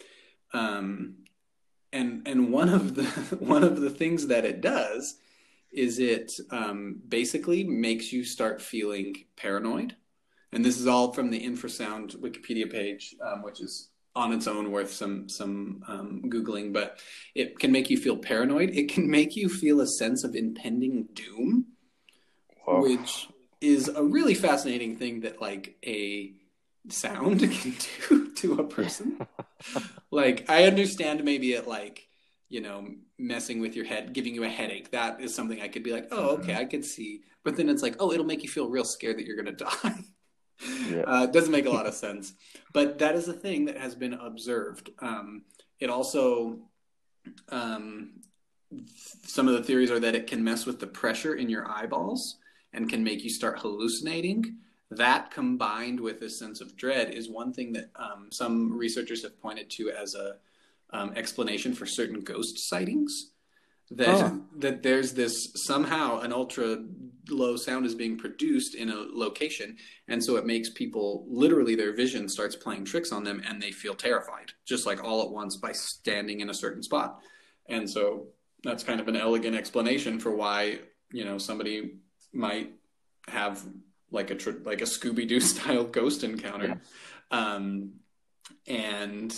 Um, 0.53 1.15
and 1.93 2.27
and 2.27 2.53
one 2.53 2.69
of 2.69 2.95
the 2.95 3.05
one 3.41 3.65
of 3.65 3.81
the 3.81 3.91
things 3.91 4.29
that 4.29 4.45
it 4.45 4.61
does 4.61 5.17
is 5.73 5.99
it 5.99 6.33
um, 6.51 7.01
basically 7.07 7.65
makes 7.65 8.13
you 8.13 8.25
start 8.25 8.61
feeling 8.61 9.15
paranoid. 9.37 9.97
And 10.53 10.65
this 10.65 10.79
is 10.79 10.87
all 10.87 11.13
from 11.13 11.31
the 11.31 11.41
infrasound 11.41 12.17
Wikipedia 12.17 12.71
page, 12.71 13.15
um, 13.25 13.43
which 13.43 13.61
is 13.61 13.91
on 14.17 14.33
its 14.33 14.49
own 14.49 14.73
worth 14.73 14.93
some 14.93 15.29
some 15.29 15.85
um, 15.87 16.23
googling. 16.27 16.73
But 16.73 16.99
it 17.35 17.59
can 17.59 17.71
make 17.71 17.89
you 17.89 17.97
feel 17.97 18.17
paranoid. 18.17 18.71
It 18.71 18.89
can 18.89 19.09
make 19.09 19.37
you 19.37 19.49
feel 19.49 19.81
a 19.81 19.87
sense 19.87 20.25
of 20.25 20.35
impending 20.35 21.09
doom, 21.15 21.67
Whoa. 22.65 22.83
which 22.83 23.29
is 23.61 23.89
a 23.89 24.03
really 24.03 24.35
fascinating 24.35 24.97
thing 24.97 25.21
that 25.21 25.41
like 25.41 25.77
a 25.87 26.35
sound 26.89 27.41
can 27.61 27.77
do 28.09 28.33
to 28.35 28.55
a 28.55 28.65
person. 28.65 29.25
like 30.11 30.51
I 30.51 30.65
understand 30.65 31.23
maybe 31.23 31.53
it 31.53 31.69
like 31.69 32.10
you 32.51 32.61
know 32.61 32.87
messing 33.17 33.61
with 33.61 33.75
your 33.75 33.87
head, 33.87 34.13
giving 34.13 34.35
you 34.35 34.45
a 34.45 34.49
headache. 34.49 34.91
That 34.91 35.21
is 35.21 35.35
something 35.35 35.63
I 35.63 35.69
could 35.69 35.83
be 35.83 35.93
like, 35.93 36.09
oh 36.11 36.37
okay, 36.37 36.57
I 36.57 36.67
could 36.67 36.85
see. 36.85 37.23
But 37.43 37.57
then 37.57 37.71
it's 37.71 37.83
like, 37.83 37.97
oh, 37.99 38.13
it'll 38.13 38.27
make 38.27 38.43
you 38.43 38.51
feel 38.51 38.69
real 38.69 38.85
scared 38.85 39.17
that 39.17 39.25
you're 39.25 39.37
gonna 39.37 39.53
die. 39.53 40.05
Yeah. 40.91 41.03
Uh, 41.07 41.25
it 41.25 41.33
doesn't 41.33 41.53
make 41.53 41.65
a 41.65 41.71
lot 41.79 41.87
of 41.87 41.95
sense, 41.95 42.35
but 42.75 42.99
that 42.99 43.15
is 43.15 43.29
a 43.29 43.33
thing 43.33 43.65
that 43.67 43.79
has 43.79 43.95
been 43.95 44.15
observed. 44.15 44.91
Um, 44.99 45.43
it 45.79 45.89
also, 45.89 46.59
um, 47.49 48.21
some 49.25 49.49
of 49.49 49.55
the 49.55 49.63
theories 49.63 49.91
are 49.91 50.01
that 50.01 50.15
it 50.15 50.27
can 50.27 50.45
mess 50.45 50.67
with 50.67 50.81
the 50.81 50.87
pressure 50.87 51.37
in 51.37 51.49
your 51.49 51.71
eyeballs 51.71 52.37
and 52.73 52.91
can 52.91 53.03
make 53.03 53.25
you 53.25 53.31
start 53.31 53.61
hallucinating. 53.61 54.59
That 54.91 55.31
combined 55.31 56.01
with 56.01 56.21
a 56.23 56.29
sense 56.29 56.61
of 56.61 56.77
dread 56.77 57.15
is 57.15 57.31
one 57.31 57.53
thing 57.53 57.73
that 57.75 57.91
um, 57.97 58.29
some 58.31 58.77
researchers 58.77 59.23
have 59.23 59.41
pointed 59.41 59.71
to 59.71 59.91
as 59.91 60.15
a 60.15 60.37
um, 60.93 61.13
explanation 61.17 61.75
for 61.75 61.87
certain 61.87 62.21
ghost 62.21 62.59
sightings. 62.69 63.33
That 63.93 64.09
Oh. 64.09 64.45
that 64.59 64.85
there's 64.85 65.15
this 65.15 65.35
somehow 65.57 66.21
an 66.21 66.33
ultra 66.33 66.85
low 67.29 67.57
sound 67.57 67.87
is 67.87 67.95
being 67.97 68.17
produced 68.17 68.77
in 68.77 68.89
a 68.89 68.95
location, 68.95 69.77
and 70.07 70.23
so 70.23 70.37
it 70.37 70.47
makes 70.47 70.71
people 70.71 71.27
literally 71.29 71.75
their 71.75 71.93
vision 71.93 72.29
starts 72.29 72.55
playing 72.55 72.85
tricks 72.85 73.11
on 73.11 73.25
them, 73.25 73.43
and 73.45 73.61
they 73.61 73.73
feel 73.73 73.95
terrified 73.97 74.53
just 74.65 74.87
like 74.87 75.03
all 75.03 75.23
at 75.23 75.31
once 75.31 75.57
by 75.57 75.73
standing 75.73 76.39
in 76.41 76.51
a 76.51 76.55
certain 76.55 76.83
spot. 76.85 77.19
And 77.69 77.91
so 77.91 78.29
that's 78.63 78.85
kind 78.85 79.01
of 79.01 79.09
an 79.09 79.17
elegant 79.17 79.57
explanation 79.57 80.21
for 80.21 80.31
why 80.37 80.79
you 81.13 81.25
know 81.25 81.39
somebody 81.39 81.97
might 82.33 82.73
have 83.27 83.61
like 84.13 84.31
a 84.31 84.37
tr- 84.37 84.63
like 84.65 84.83
a 84.83 84.85
Scooby 84.85 85.27
Doo 85.27 85.41
style 85.53 85.83
ghost 85.85 86.23
encounter, 86.23 86.81
um, 87.33 87.95
and 88.69 89.35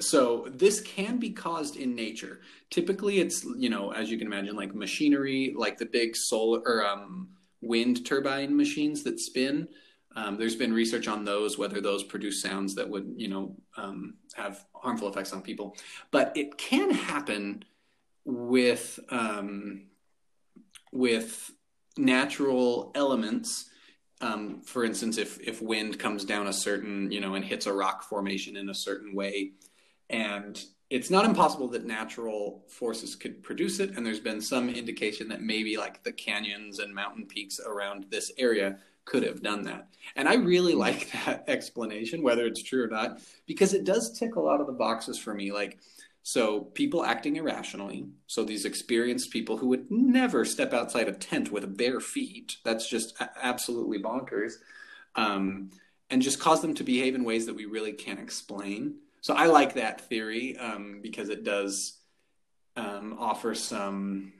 so 0.00 0.48
this 0.50 0.80
can 0.80 1.18
be 1.18 1.30
caused 1.30 1.76
in 1.76 1.94
nature. 1.94 2.40
Typically, 2.70 3.20
it's 3.20 3.44
you 3.56 3.70
know 3.70 3.92
as 3.92 4.10
you 4.10 4.18
can 4.18 4.26
imagine, 4.26 4.56
like 4.56 4.74
machinery, 4.74 5.54
like 5.56 5.78
the 5.78 5.86
big 5.86 6.16
solar 6.16 6.60
or 6.60 6.86
um, 6.86 7.28
wind 7.60 8.06
turbine 8.06 8.56
machines 8.56 9.02
that 9.04 9.20
spin. 9.20 9.68
Um, 10.16 10.36
there's 10.36 10.56
been 10.56 10.72
research 10.72 11.06
on 11.06 11.24
those, 11.24 11.56
whether 11.56 11.80
those 11.80 12.02
produce 12.02 12.42
sounds 12.42 12.74
that 12.74 12.88
would, 12.88 13.12
you 13.16 13.28
know, 13.28 13.54
um, 13.76 14.14
have 14.34 14.64
harmful 14.74 15.08
effects 15.08 15.32
on 15.32 15.40
people. 15.40 15.76
But 16.10 16.32
it 16.36 16.58
can 16.58 16.90
happen 16.90 17.64
with 18.24 18.98
um, 19.10 19.86
with 20.92 21.52
natural 21.96 22.90
elements. 22.94 23.66
Um, 24.20 24.62
for 24.62 24.84
instance, 24.84 25.16
if 25.16 25.40
if 25.40 25.62
wind 25.62 25.98
comes 25.98 26.24
down 26.24 26.48
a 26.48 26.52
certain, 26.52 27.10
you 27.12 27.20
know, 27.20 27.34
and 27.34 27.44
hits 27.44 27.66
a 27.66 27.72
rock 27.72 28.02
formation 28.02 28.56
in 28.56 28.68
a 28.68 28.74
certain 28.74 29.14
way, 29.14 29.52
and 30.10 30.62
it's 30.90 31.08
not 31.08 31.24
impossible 31.24 31.68
that 31.68 31.86
natural 31.86 32.64
forces 32.68 33.14
could 33.14 33.42
produce 33.42 33.78
it. 33.78 33.96
And 33.96 34.04
there's 34.04 34.20
been 34.20 34.40
some 34.40 34.68
indication 34.68 35.28
that 35.28 35.40
maybe 35.40 35.76
like 35.76 36.02
the 36.02 36.12
canyons 36.12 36.80
and 36.80 36.92
mountain 36.92 37.26
peaks 37.26 37.60
around 37.64 38.06
this 38.10 38.32
area 38.36 38.78
could 39.04 39.22
have 39.22 39.40
done 39.40 39.62
that. 39.64 39.88
And 40.16 40.28
I 40.28 40.34
really 40.34 40.74
like 40.74 41.10
that 41.24 41.44
explanation, 41.46 42.22
whether 42.22 42.44
it's 42.44 42.62
true 42.62 42.84
or 42.84 42.88
not, 42.88 43.20
because 43.46 43.72
it 43.72 43.84
does 43.84 44.18
tick 44.18 44.34
a 44.34 44.40
lot 44.40 44.60
of 44.60 44.66
the 44.66 44.72
boxes 44.72 45.16
for 45.16 45.32
me. 45.32 45.52
Like, 45.52 45.78
so 46.24 46.60
people 46.60 47.04
acting 47.04 47.36
irrationally. 47.36 48.06
So 48.26 48.44
these 48.44 48.64
experienced 48.64 49.30
people 49.30 49.56
who 49.56 49.68
would 49.68 49.90
never 49.90 50.44
step 50.44 50.74
outside 50.74 51.08
a 51.08 51.12
tent 51.12 51.52
with 51.52 51.76
bare 51.76 52.00
feet. 52.00 52.56
That's 52.64 52.90
just 52.90 53.16
absolutely 53.40 54.02
bonkers. 54.02 54.54
Um, 55.14 55.70
and 56.10 56.20
just 56.20 56.40
cause 56.40 56.60
them 56.60 56.74
to 56.74 56.84
behave 56.84 57.14
in 57.14 57.24
ways 57.24 57.46
that 57.46 57.54
we 57.54 57.66
really 57.66 57.92
can't 57.92 58.18
explain. 58.18 58.96
So 59.20 59.34
I 59.34 59.46
like 59.46 59.74
that 59.74 60.00
theory 60.02 60.56
um, 60.58 61.00
because 61.02 61.28
it 61.28 61.44
does 61.44 61.98
um, 62.76 63.16
offer 63.18 63.54
some 63.54 64.32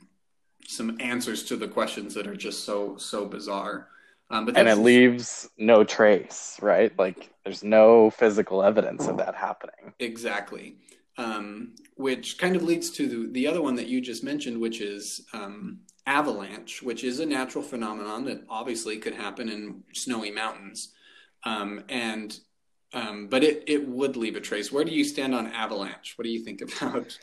some 0.67 0.97
answers 1.01 1.43
to 1.45 1.57
the 1.57 1.69
questions 1.69 2.15
that 2.15 2.27
are 2.27 2.37
just 2.37 2.65
so 2.65 2.97
so 2.97 3.27
bizarre. 3.27 3.89
Um, 4.31 4.47
but 4.47 4.57
and 4.57 4.69
it 4.69 4.77
leaves 4.77 5.49
no 5.59 5.83
trace, 5.85 6.57
right? 6.63 6.97
Like 6.99 7.31
there's 7.45 7.65
no 7.65 8.11
physical 8.11 8.63
evidence 8.63 9.09
of 9.09 9.17
that 9.19 9.35
happening. 9.35 9.93
Exactly. 9.99 10.77
um, 11.19 11.75
which 11.97 12.39
kind 12.39 12.57
of 12.57 12.63
leads 12.63 12.91
to 12.91 13.07
the, 13.07 13.33
the 13.33 13.47
other 13.47 13.61
one 13.61 13.75
that 13.75 13.89
you 13.89 14.01
just 14.01 14.25
mentioned, 14.25 14.59
which 14.59 14.81
is 14.81 15.27
um, 15.35 15.81
avalanche, 16.07 16.83
which 16.83 17.05
is 17.05 17.21
a 17.21 17.27
natural 17.27 17.63
phenomenon 17.63 18.25
that 18.25 18.43
obviously 18.49 18.97
could 18.97 19.15
happen 19.15 19.49
in 19.49 19.83
snowy 19.93 20.31
mountains. 20.31 20.93
Um, 21.45 21.85
and 21.89 22.39
um, 22.93 23.29
but 23.29 23.45
it, 23.45 23.65
it 23.67 23.87
would 23.89 24.17
leave 24.17 24.37
a 24.37 24.41
trace. 24.41 24.73
Where 24.73 24.85
do 24.85 24.93
you 24.93 25.05
stand 25.05 25.35
on 25.35 25.47
avalanche? 25.49 26.15
What 26.17 26.25
do 26.25 26.31
you 26.31 26.45
think 26.45 26.63
about? 26.83 27.19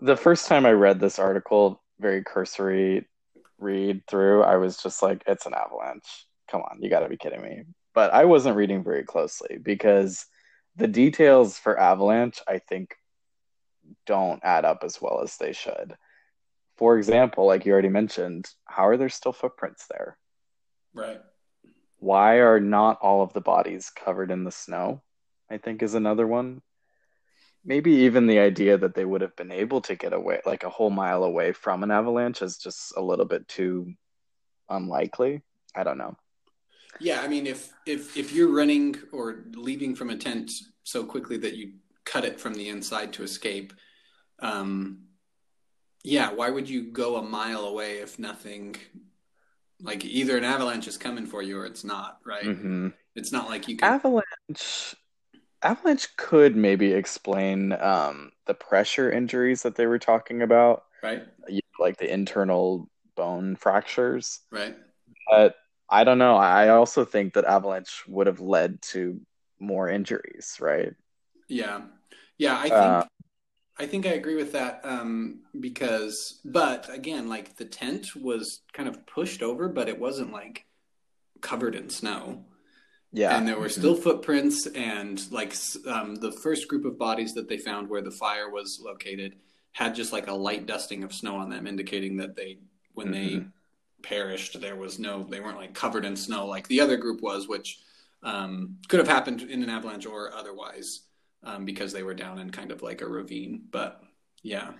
The 0.00 0.16
first 0.16 0.46
time 0.46 0.66
I 0.66 0.72
read 0.72 1.00
this 1.00 1.18
article, 1.18 1.82
very 1.98 2.22
cursory 2.22 3.06
read 3.58 4.06
through, 4.06 4.42
I 4.42 4.56
was 4.56 4.76
just 4.82 5.02
like, 5.02 5.22
it's 5.26 5.46
an 5.46 5.54
avalanche. 5.54 6.26
Come 6.50 6.62
on, 6.62 6.78
you 6.80 6.88
got 6.88 7.00
to 7.00 7.08
be 7.08 7.16
kidding 7.16 7.42
me. 7.42 7.62
But 7.94 8.12
I 8.12 8.24
wasn't 8.24 8.56
reading 8.56 8.84
very 8.84 9.02
closely 9.02 9.58
because 9.60 10.24
the 10.76 10.86
details 10.86 11.58
for 11.58 11.78
avalanche, 11.78 12.40
I 12.46 12.58
think, 12.58 12.94
don't 14.06 14.40
add 14.44 14.64
up 14.64 14.84
as 14.84 15.00
well 15.00 15.20
as 15.22 15.36
they 15.36 15.52
should. 15.52 15.96
For 16.76 16.96
example, 16.96 17.46
like 17.46 17.66
you 17.66 17.72
already 17.72 17.88
mentioned, 17.88 18.46
how 18.66 18.86
are 18.86 18.96
there 18.96 19.08
still 19.08 19.32
footprints 19.32 19.86
there? 19.90 20.16
Right. 20.94 21.20
Why 21.98 22.36
are 22.36 22.60
not 22.60 22.98
all 23.02 23.22
of 23.22 23.32
the 23.32 23.40
bodies 23.40 23.90
covered 23.90 24.30
in 24.30 24.44
the 24.44 24.52
snow? 24.52 25.02
I 25.50 25.58
think 25.58 25.82
is 25.82 25.94
another 25.94 26.26
one. 26.26 26.62
Maybe 27.64 27.90
even 27.90 28.26
the 28.26 28.38
idea 28.38 28.78
that 28.78 28.94
they 28.94 29.04
would 29.04 29.20
have 29.20 29.34
been 29.36 29.50
able 29.50 29.80
to 29.82 29.96
get 29.96 30.12
away 30.12 30.40
like 30.46 30.64
a 30.64 30.70
whole 30.70 30.90
mile 30.90 31.24
away 31.24 31.52
from 31.52 31.82
an 31.82 31.90
avalanche 31.90 32.40
is 32.40 32.56
just 32.56 32.96
a 32.96 33.02
little 33.02 33.24
bit 33.24 33.48
too 33.48 33.94
unlikely. 34.68 35.42
I 35.74 35.82
don't 35.82 35.98
know. 35.98 36.16
Yeah, 37.00 37.20
I 37.20 37.28
mean, 37.28 37.46
if 37.46 37.72
if 37.86 38.16
if 38.16 38.32
you're 38.32 38.54
running 38.54 38.96
or 39.12 39.44
leaving 39.54 39.94
from 39.94 40.10
a 40.10 40.16
tent 40.16 40.50
so 40.84 41.04
quickly 41.04 41.36
that 41.38 41.56
you 41.56 41.74
cut 42.04 42.24
it 42.24 42.40
from 42.40 42.54
the 42.54 42.68
inside 42.68 43.12
to 43.14 43.22
escape, 43.22 43.72
um, 44.40 45.02
yeah, 46.04 46.32
why 46.32 46.50
would 46.50 46.68
you 46.68 46.90
go 46.90 47.16
a 47.16 47.22
mile 47.22 47.64
away 47.64 47.98
if 47.98 48.18
nothing? 48.18 48.76
Like 49.80 50.04
either 50.04 50.36
an 50.36 50.44
avalanche 50.44 50.88
is 50.88 50.96
coming 50.96 51.26
for 51.26 51.42
you 51.42 51.58
or 51.58 51.66
it's 51.66 51.84
not, 51.84 52.18
right? 52.24 52.44
Mm-hmm. 52.44 52.88
It's 53.14 53.32
not 53.32 53.48
like 53.48 53.68
you 53.68 53.76
can. 53.76 53.88
Avalanche. 53.88 54.94
Avalanche 55.62 56.16
could 56.16 56.56
maybe 56.56 56.92
explain 56.92 57.72
um, 57.72 58.30
the 58.46 58.54
pressure 58.54 59.10
injuries 59.10 59.62
that 59.62 59.74
they 59.74 59.86
were 59.86 59.98
talking 59.98 60.42
about, 60.42 60.84
right? 61.02 61.22
Like 61.78 61.96
the 61.96 62.12
internal 62.12 62.88
bone 63.16 63.56
fractures, 63.56 64.40
right? 64.50 64.76
But 65.30 65.56
I 65.90 66.04
don't 66.04 66.18
know. 66.18 66.36
I 66.36 66.68
also 66.68 67.04
think 67.04 67.34
that 67.34 67.44
avalanche 67.44 68.04
would 68.06 68.26
have 68.26 68.40
led 68.40 68.82
to 68.82 69.20
more 69.58 69.88
injuries, 69.88 70.56
right? 70.60 70.92
Yeah, 71.48 71.82
yeah. 72.36 72.58
I 72.58 72.62
think 72.62 72.72
uh, 72.74 73.04
I 73.80 73.86
think 73.86 74.06
I 74.06 74.10
agree 74.10 74.34
with 74.34 74.52
that 74.52 74.80
um, 74.82 75.40
because, 75.60 76.40
but 76.44 76.92
again, 76.92 77.28
like 77.28 77.56
the 77.56 77.64
tent 77.64 78.16
was 78.16 78.60
kind 78.72 78.88
of 78.88 79.06
pushed 79.06 79.42
over, 79.42 79.68
but 79.68 79.88
it 79.88 79.98
wasn't 79.98 80.32
like 80.32 80.66
covered 81.40 81.76
in 81.76 81.88
snow. 81.88 82.44
Yeah, 83.12 83.36
and 83.36 83.48
there 83.48 83.58
were 83.58 83.70
still 83.70 83.94
footprints, 83.94 84.66
and 84.66 85.22
like 85.32 85.54
um, 85.86 86.16
the 86.16 86.32
first 86.32 86.68
group 86.68 86.84
of 86.84 86.98
bodies 86.98 87.32
that 87.34 87.48
they 87.48 87.56
found 87.56 87.88
where 87.88 88.02
the 88.02 88.10
fire 88.10 88.50
was 88.50 88.80
located 88.84 89.36
had 89.72 89.94
just 89.94 90.12
like 90.12 90.26
a 90.26 90.34
light 90.34 90.66
dusting 90.66 91.04
of 91.04 91.14
snow 91.14 91.36
on 91.36 91.48
them, 91.48 91.66
indicating 91.66 92.16
that 92.18 92.36
they 92.36 92.58
when 92.92 93.08
mm-hmm. 93.08 93.38
they 93.38 93.44
perished. 94.02 94.60
There 94.60 94.76
was 94.76 94.98
no, 94.98 95.22
they 95.22 95.40
weren't 95.40 95.56
like 95.56 95.72
covered 95.72 96.04
in 96.04 96.16
snow 96.16 96.46
like 96.46 96.68
the 96.68 96.80
other 96.80 96.96
group 96.96 97.22
was, 97.22 97.48
which 97.48 97.78
um, 98.22 98.76
could 98.88 98.98
have 98.98 99.08
happened 99.08 99.42
in 99.42 99.62
an 99.62 99.70
avalanche 99.70 100.04
or 100.04 100.34
otherwise 100.34 101.07
um, 101.44 101.64
because 101.64 101.92
they 101.92 102.02
were 102.02 102.14
down 102.14 102.38
in 102.38 102.50
kind 102.50 102.70
of 102.70 102.82
like 102.82 103.00
a 103.00 103.06
ravine. 103.06 103.62
But 103.70 104.02
yeah. 104.42 104.72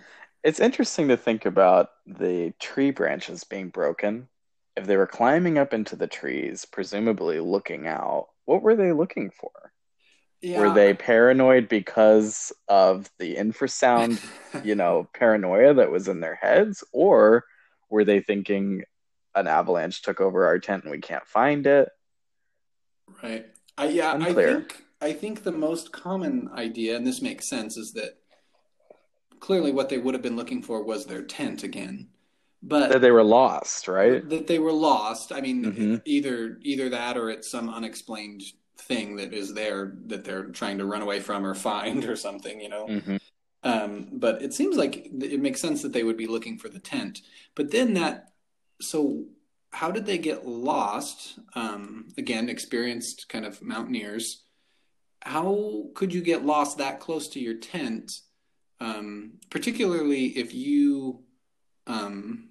It's 0.45 0.61
interesting 0.61 1.09
to 1.09 1.17
think 1.17 1.47
about 1.47 1.91
the 2.07 2.53
tree 2.61 2.91
branches 2.91 3.45
being 3.45 3.69
broken. 3.69 4.29
If 4.77 4.87
they 4.87 4.97
were 4.97 5.07
climbing 5.07 5.59
up 5.59 5.75
into 5.75 5.97
the 5.97 6.07
trees, 6.07 6.65
presumably 6.65 7.41
looking 7.41 7.87
out, 7.87 8.29
what 8.45 8.63
were 8.63 8.77
they 8.77 8.93
looking 8.93 9.31
for? 9.31 9.51
Yeah. 10.41 10.61
Were 10.61 10.73
they 10.73 10.95
paranoid 10.95 11.69
because 11.69 12.53
of 12.69 13.11
the 13.19 13.35
infrasound, 13.35 14.25
you 14.65 14.77
know, 14.77 15.09
paranoia 15.13 15.75
that 15.75 15.91
was 15.91 16.07
in 16.07 16.21
their 16.21 16.37
heads? 16.37 16.85
Or 16.93 17.45
were 17.91 18.05
they 18.05 18.21
thinking, 18.21 18.85
an 19.35 19.47
avalanche 19.47 20.03
took 20.03 20.21
over 20.21 20.47
our 20.47 20.59
tent 20.59 20.85
and 20.85 20.91
we 20.91 20.99
can't 20.99 21.27
find 21.27 21.67
it. 21.67 21.89
Right. 23.23 23.47
I, 23.77 23.89
yeah, 23.89 24.15
Unclear. 24.15 24.49
I 24.49 24.53
think 24.55 24.85
I 25.01 25.13
think 25.13 25.43
the 25.43 25.53
most 25.53 25.93
common 25.93 26.51
idea, 26.55 26.97
and 26.97 27.07
this 27.07 27.23
makes 27.23 27.49
sense, 27.49 27.77
is 27.77 27.93
that 27.93 28.19
clearly 29.41 29.73
what 29.73 29.89
they 29.89 29.99
would 29.99 30.15
have 30.15 30.23
been 30.23 30.37
looking 30.37 30.63
for 30.63 30.83
was 30.83 31.07
their 31.07 31.23
tent 31.23 31.63
again. 31.63 32.09
But 32.63 32.91
that 32.91 33.01
they 33.01 33.13
were 33.13 33.25
lost, 33.25 33.87
right? 33.87 34.29
That 34.29 34.49
they 34.49 34.59
were 34.59 34.73
lost. 34.73 35.33
I 35.33 35.41
mean, 35.41 35.65
mm-hmm. 35.65 35.95
either 36.05 36.59
either 36.63 36.89
that 36.89 37.17
or 37.17 37.31
it's 37.31 37.49
some 37.49 37.69
unexplained 37.69 38.43
thing 38.79 39.17
that 39.17 39.33
is 39.33 39.55
there 39.55 39.95
that 40.07 40.25
they're 40.25 40.47
trying 40.47 40.79
to 40.79 40.87
run 40.87 41.03
away 41.03 41.21
from 41.21 41.47
or 41.47 41.55
find 41.55 42.05
or 42.05 42.17
something, 42.17 42.61
you 42.61 42.69
know. 42.69 42.87
Mm-hmm. 42.87 43.17
Um, 43.63 44.09
but 44.13 44.43
it 44.43 44.55
seems 44.55 44.77
like 44.77 45.07
it 45.07 45.41
makes 45.41 45.61
sense 45.61 45.83
that 45.83 45.93
they 45.93 46.03
would 46.03 46.17
be 46.17 46.27
looking 46.27 46.59
for 46.59 46.69
the 46.69 46.79
tent. 46.81 47.21
But 47.55 47.71
then 47.71 47.95
that 47.95 48.33
so 48.81 49.27
how 49.71 49.91
did 49.91 50.07
they 50.07 50.19
get 50.19 50.47
lost? 50.47 51.39
Um, 51.55 52.09
again, 52.17 52.49
experienced 52.49 53.29
kind 53.29 53.45
of 53.45 53.63
mountaineers. 53.63 54.45
How 55.23 55.87
could 55.95 56.15
you 56.15 56.23
get 56.23 56.45
lost 56.45 56.79
that 56.79 57.01
close 57.01 57.29
to 57.31 57.41
your 57.41 57.55
tent? 57.55 58.21
Um, 58.81 59.33
particularly 59.51 60.27
if 60.27 60.55
you, 60.55 61.21
um, 61.87 62.49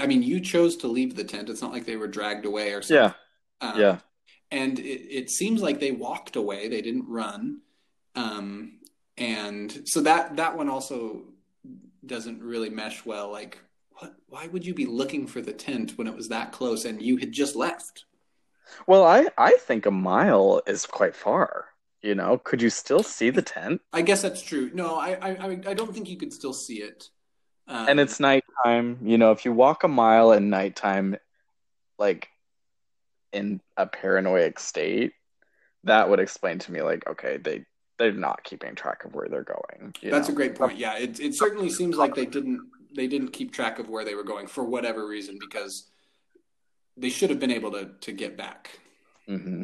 I 0.00 0.06
mean, 0.06 0.22
you 0.22 0.40
chose 0.40 0.76
to 0.78 0.88
leave 0.88 1.16
the 1.16 1.24
tent. 1.24 1.48
It's 1.48 1.62
not 1.62 1.72
like 1.72 1.86
they 1.86 1.96
were 1.96 2.06
dragged 2.06 2.46
away 2.46 2.72
or 2.72 2.82
something. 2.82 3.14
Yeah. 3.60 3.68
Um, 3.68 3.80
yeah. 3.80 3.98
And 4.50 4.78
it, 4.78 4.82
it 5.10 5.30
seems 5.30 5.62
like 5.62 5.80
they 5.80 5.92
walked 5.92 6.36
away. 6.36 6.68
They 6.68 6.82
didn't 6.82 7.08
run. 7.08 7.60
Um, 8.14 8.78
and 9.16 9.82
so 9.84 10.00
that 10.02 10.36
that 10.36 10.56
one 10.56 10.68
also 10.68 11.22
doesn't 12.04 12.42
really 12.42 12.70
mesh 12.70 13.04
well. 13.04 13.30
Like, 13.30 13.58
what? 13.92 14.14
Why 14.28 14.46
would 14.46 14.64
you 14.64 14.74
be 14.74 14.86
looking 14.86 15.26
for 15.26 15.40
the 15.40 15.52
tent 15.52 15.96
when 15.96 16.06
it 16.06 16.14
was 16.14 16.28
that 16.28 16.52
close 16.52 16.84
and 16.84 17.00
you 17.00 17.16
had 17.16 17.32
just 17.32 17.56
left? 17.56 18.04
Well, 18.86 19.04
I 19.04 19.26
I 19.38 19.56
think 19.58 19.86
a 19.86 19.90
mile 19.90 20.62
is 20.66 20.86
quite 20.86 21.14
far. 21.14 21.66
You 22.02 22.14
know, 22.14 22.38
could 22.38 22.62
you 22.62 22.70
still 22.70 23.02
see 23.02 23.30
the 23.30 23.42
tent? 23.42 23.80
I 23.92 24.02
guess 24.02 24.22
that's 24.22 24.42
true. 24.42 24.70
No, 24.72 24.96
I 24.96 25.14
I 25.20 25.60
I 25.66 25.74
don't 25.74 25.92
think 25.92 26.08
you 26.08 26.16
could 26.16 26.32
still 26.32 26.52
see 26.52 26.76
it. 26.82 27.08
Um, 27.68 27.88
and 27.88 28.00
it's 28.00 28.20
nighttime. 28.20 28.98
You 29.02 29.18
know, 29.18 29.32
if 29.32 29.44
you 29.44 29.52
walk 29.52 29.82
a 29.82 29.88
mile 29.88 30.32
at 30.32 30.42
nighttime, 30.42 31.16
like 31.98 32.28
in 33.32 33.60
a 33.76 33.86
paranoid 33.86 34.58
state, 34.58 35.12
that 35.84 36.08
would 36.08 36.20
explain 36.20 36.58
to 36.60 36.72
me 36.72 36.82
like, 36.82 37.06
okay, 37.08 37.38
they 37.38 37.64
they're 37.98 38.12
not 38.12 38.44
keeping 38.44 38.74
track 38.74 39.04
of 39.04 39.14
where 39.14 39.28
they're 39.28 39.42
going. 39.42 39.94
That's 40.02 40.28
know? 40.28 40.32
a 40.32 40.36
great 40.36 40.54
point. 40.54 40.76
Yeah, 40.76 40.98
it 40.98 41.18
it 41.18 41.34
certainly 41.34 41.70
seems 41.70 41.96
like 41.96 42.14
they 42.14 42.26
didn't 42.26 42.60
they 42.94 43.06
didn't 43.06 43.32
keep 43.32 43.52
track 43.52 43.78
of 43.78 43.88
where 43.88 44.04
they 44.04 44.14
were 44.14 44.24
going 44.24 44.46
for 44.46 44.64
whatever 44.64 45.06
reason 45.06 45.38
because 45.40 45.90
they 46.96 47.10
should 47.10 47.30
have 47.30 47.40
been 47.40 47.50
able 47.50 47.72
to 47.72 47.90
to 48.00 48.12
get 48.12 48.36
back. 48.36 48.78
Mm-hmm. 49.28 49.62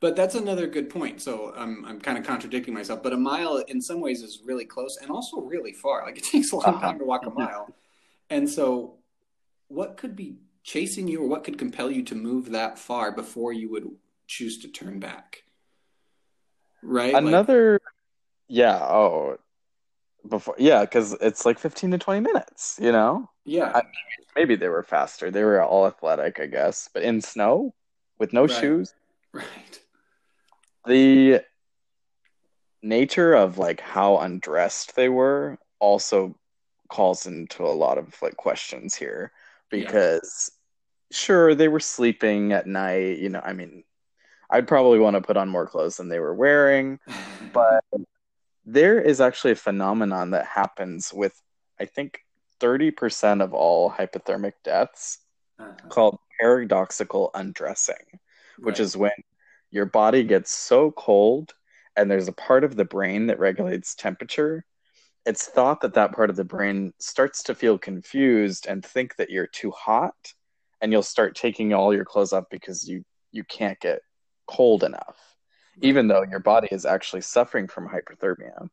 But 0.00 0.16
that's 0.16 0.34
another 0.34 0.66
good 0.66 0.90
point. 0.90 1.22
So 1.22 1.52
I'm 1.56 1.84
I'm 1.84 2.00
kind 2.00 2.18
of 2.18 2.24
contradicting 2.24 2.74
myself. 2.74 3.02
But 3.02 3.12
a 3.12 3.16
mile 3.16 3.56
in 3.68 3.80
some 3.80 4.00
ways 4.00 4.22
is 4.22 4.42
really 4.44 4.64
close 4.64 4.98
and 5.00 5.10
also 5.10 5.40
really 5.40 5.72
far. 5.72 6.04
Like 6.04 6.18
it 6.18 6.24
takes 6.32 6.52
a 6.52 6.56
long 6.56 6.80
time 6.80 6.98
to 6.98 7.04
walk 7.04 7.26
a 7.26 7.30
mile. 7.30 7.74
And 8.30 8.48
so, 8.48 8.98
what 9.68 9.96
could 9.96 10.16
be 10.16 10.36
chasing 10.62 11.08
you, 11.08 11.22
or 11.22 11.28
what 11.28 11.44
could 11.44 11.58
compel 11.58 11.90
you 11.90 12.02
to 12.04 12.14
move 12.14 12.52
that 12.52 12.78
far 12.78 13.12
before 13.12 13.52
you 13.52 13.70
would 13.70 13.90
choose 14.26 14.58
to 14.60 14.68
turn 14.68 15.00
back? 15.00 15.42
right? 16.82 17.14
Another, 17.14 17.72
like, 17.72 17.80
yeah. 18.48 18.78
Oh, 18.78 19.38
before, 20.28 20.54
yeah, 20.58 20.82
because 20.82 21.14
it's 21.20 21.44
like 21.44 21.58
fifteen 21.58 21.90
to 21.92 21.98
twenty 21.98 22.20
minutes. 22.20 22.78
You 22.80 22.92
know. 22.92 23.28
Yeah. 23.44 23.72
I, 23.74 23.82
maybe 24.36 24.56
they 24.56 24.68
were 24.68 24.82
faster. 24.82 25.30
They 25.30 25.44
were 25.44 25.62
all 25.62 25.86
athletic, 25.86 26.40
I 26.40 26.46
guess, 26.46 26.88
but 26.92 27.02
in 27.02 27.20
snow 27.20 27.74
with 28.18 28.32
no 28.32 28.42
right. 28.42 28.50
shoes. 28.50 28.94
Right. 29.32 29.80
The 30.86 31.40
nature 32.82 33.34
of 33.34 33.58
like 33.58 33.80
how 33.80 34.18
undressed 34.18 34.96
they 34.96 35.08
were 35.08 35.58
also 35.78 36.34
calls 36.88 37.26
into 37.26 37.64
a 37.64 37.70
lot 37.70 37.98
of 37.98 38.14
like 38.20 38.36
questions 38.36 38.94
here 38.94 39.32
because 39.70 40.50
yeah. 41.10 41.16
sure 41.16 41.54
they 41.54 41.68
were 41.68 41.80
sleeping 41.80 42.52
at 42.52 42.66
night 42.66 43.18
you 43.18 43.28
know 43.28 43.40
i 43.44 43.52
mean 43.52 43.82
I'd 44.52 44.68
probably 44.68 44.98
want 44.98 45.16
to 45.16 45.22
put 45.22 45.38
on 45.38 45.48
more 45.48 45.66
clothes 45.66 45.96
than 45.96 46.08
they 46.08 46.20
were 46.20 46.34
wearing. 46.34 47.00
but 47.52 47.82
there 48.72 49.00
is 49.00 49.20
actually 49.20 49.52
a 49.52 49.56
phenomenon 49.56 50.30
that 50.30 50.46
happens 50.46 51.12
with, 51.12 51.34
I 51.78 51.84
think, 51.84 52.20
30% 52.60 53.42
of 53.42 53.52
all 53.52 53.90
hypothermic 53.90 54.54
deaths 54.64 55.18
uh-huh. 55.58 55.88
called 55.88 56.18
paradoxical 56.40 57.30
undressing, 57.34 58.18
which 58.58 58.78
right. 58.78 58.84
is 58.84 58.96
when 58.96 59.12
your 59.70 59.86
body 59.86 60.24
gets 60.24 60.52
so 60.52 60.90
cold 60.92 61.52
and 61.96 62.10
there's 62.10 62.28
a 62.28 62.32
part 62.32 62.64
of 62.64 62.76
the 62.76 62.84
brain 62.84 63.26
that 63.26 63.38
regulates 63.38 63.94
temperature. 63.94 64.64
It's 65.26 65.46
thought 65.46 65.82
that 65.82 65.94
that 65.94 66.12
part 66.12 66.30
of 66.30 66.36
the 66.36 66.44
brain 66.44 66.92
starts 66.98 67.42
to 67.44 67.54
feel 67.54 67.78
confused 67.78 68.66
and 68.66 68.84
think 68.84 69.16
that 69.16 69.30
you're 69.30 69.46
too 69.46 69.70
hot, 69.70 70.32
and 70.80 70.90
you'll 70.90 71.02
start 71.02 71.36
taking 71.36 71.74
all 71.74 71.94
your 71.94 72.04
clothes 72.04 72.32
off 72.32 72.44
because 72.50 72.88
you 72.88 73.04
you 73.30 73.44
can't 73.44 73.78
get 73.80 74.00
cold 74.48 74.82
enough, 74.82 75.31
even 75.80 76.08
though 76.08 76.22
your 76.22 76.40
body 76.40 76.68
is 76.70 76.84
actually 76.84 77.22
suffering 77.22 77.66
from 77.68 77.88
hyperthermia. 77.88 78.68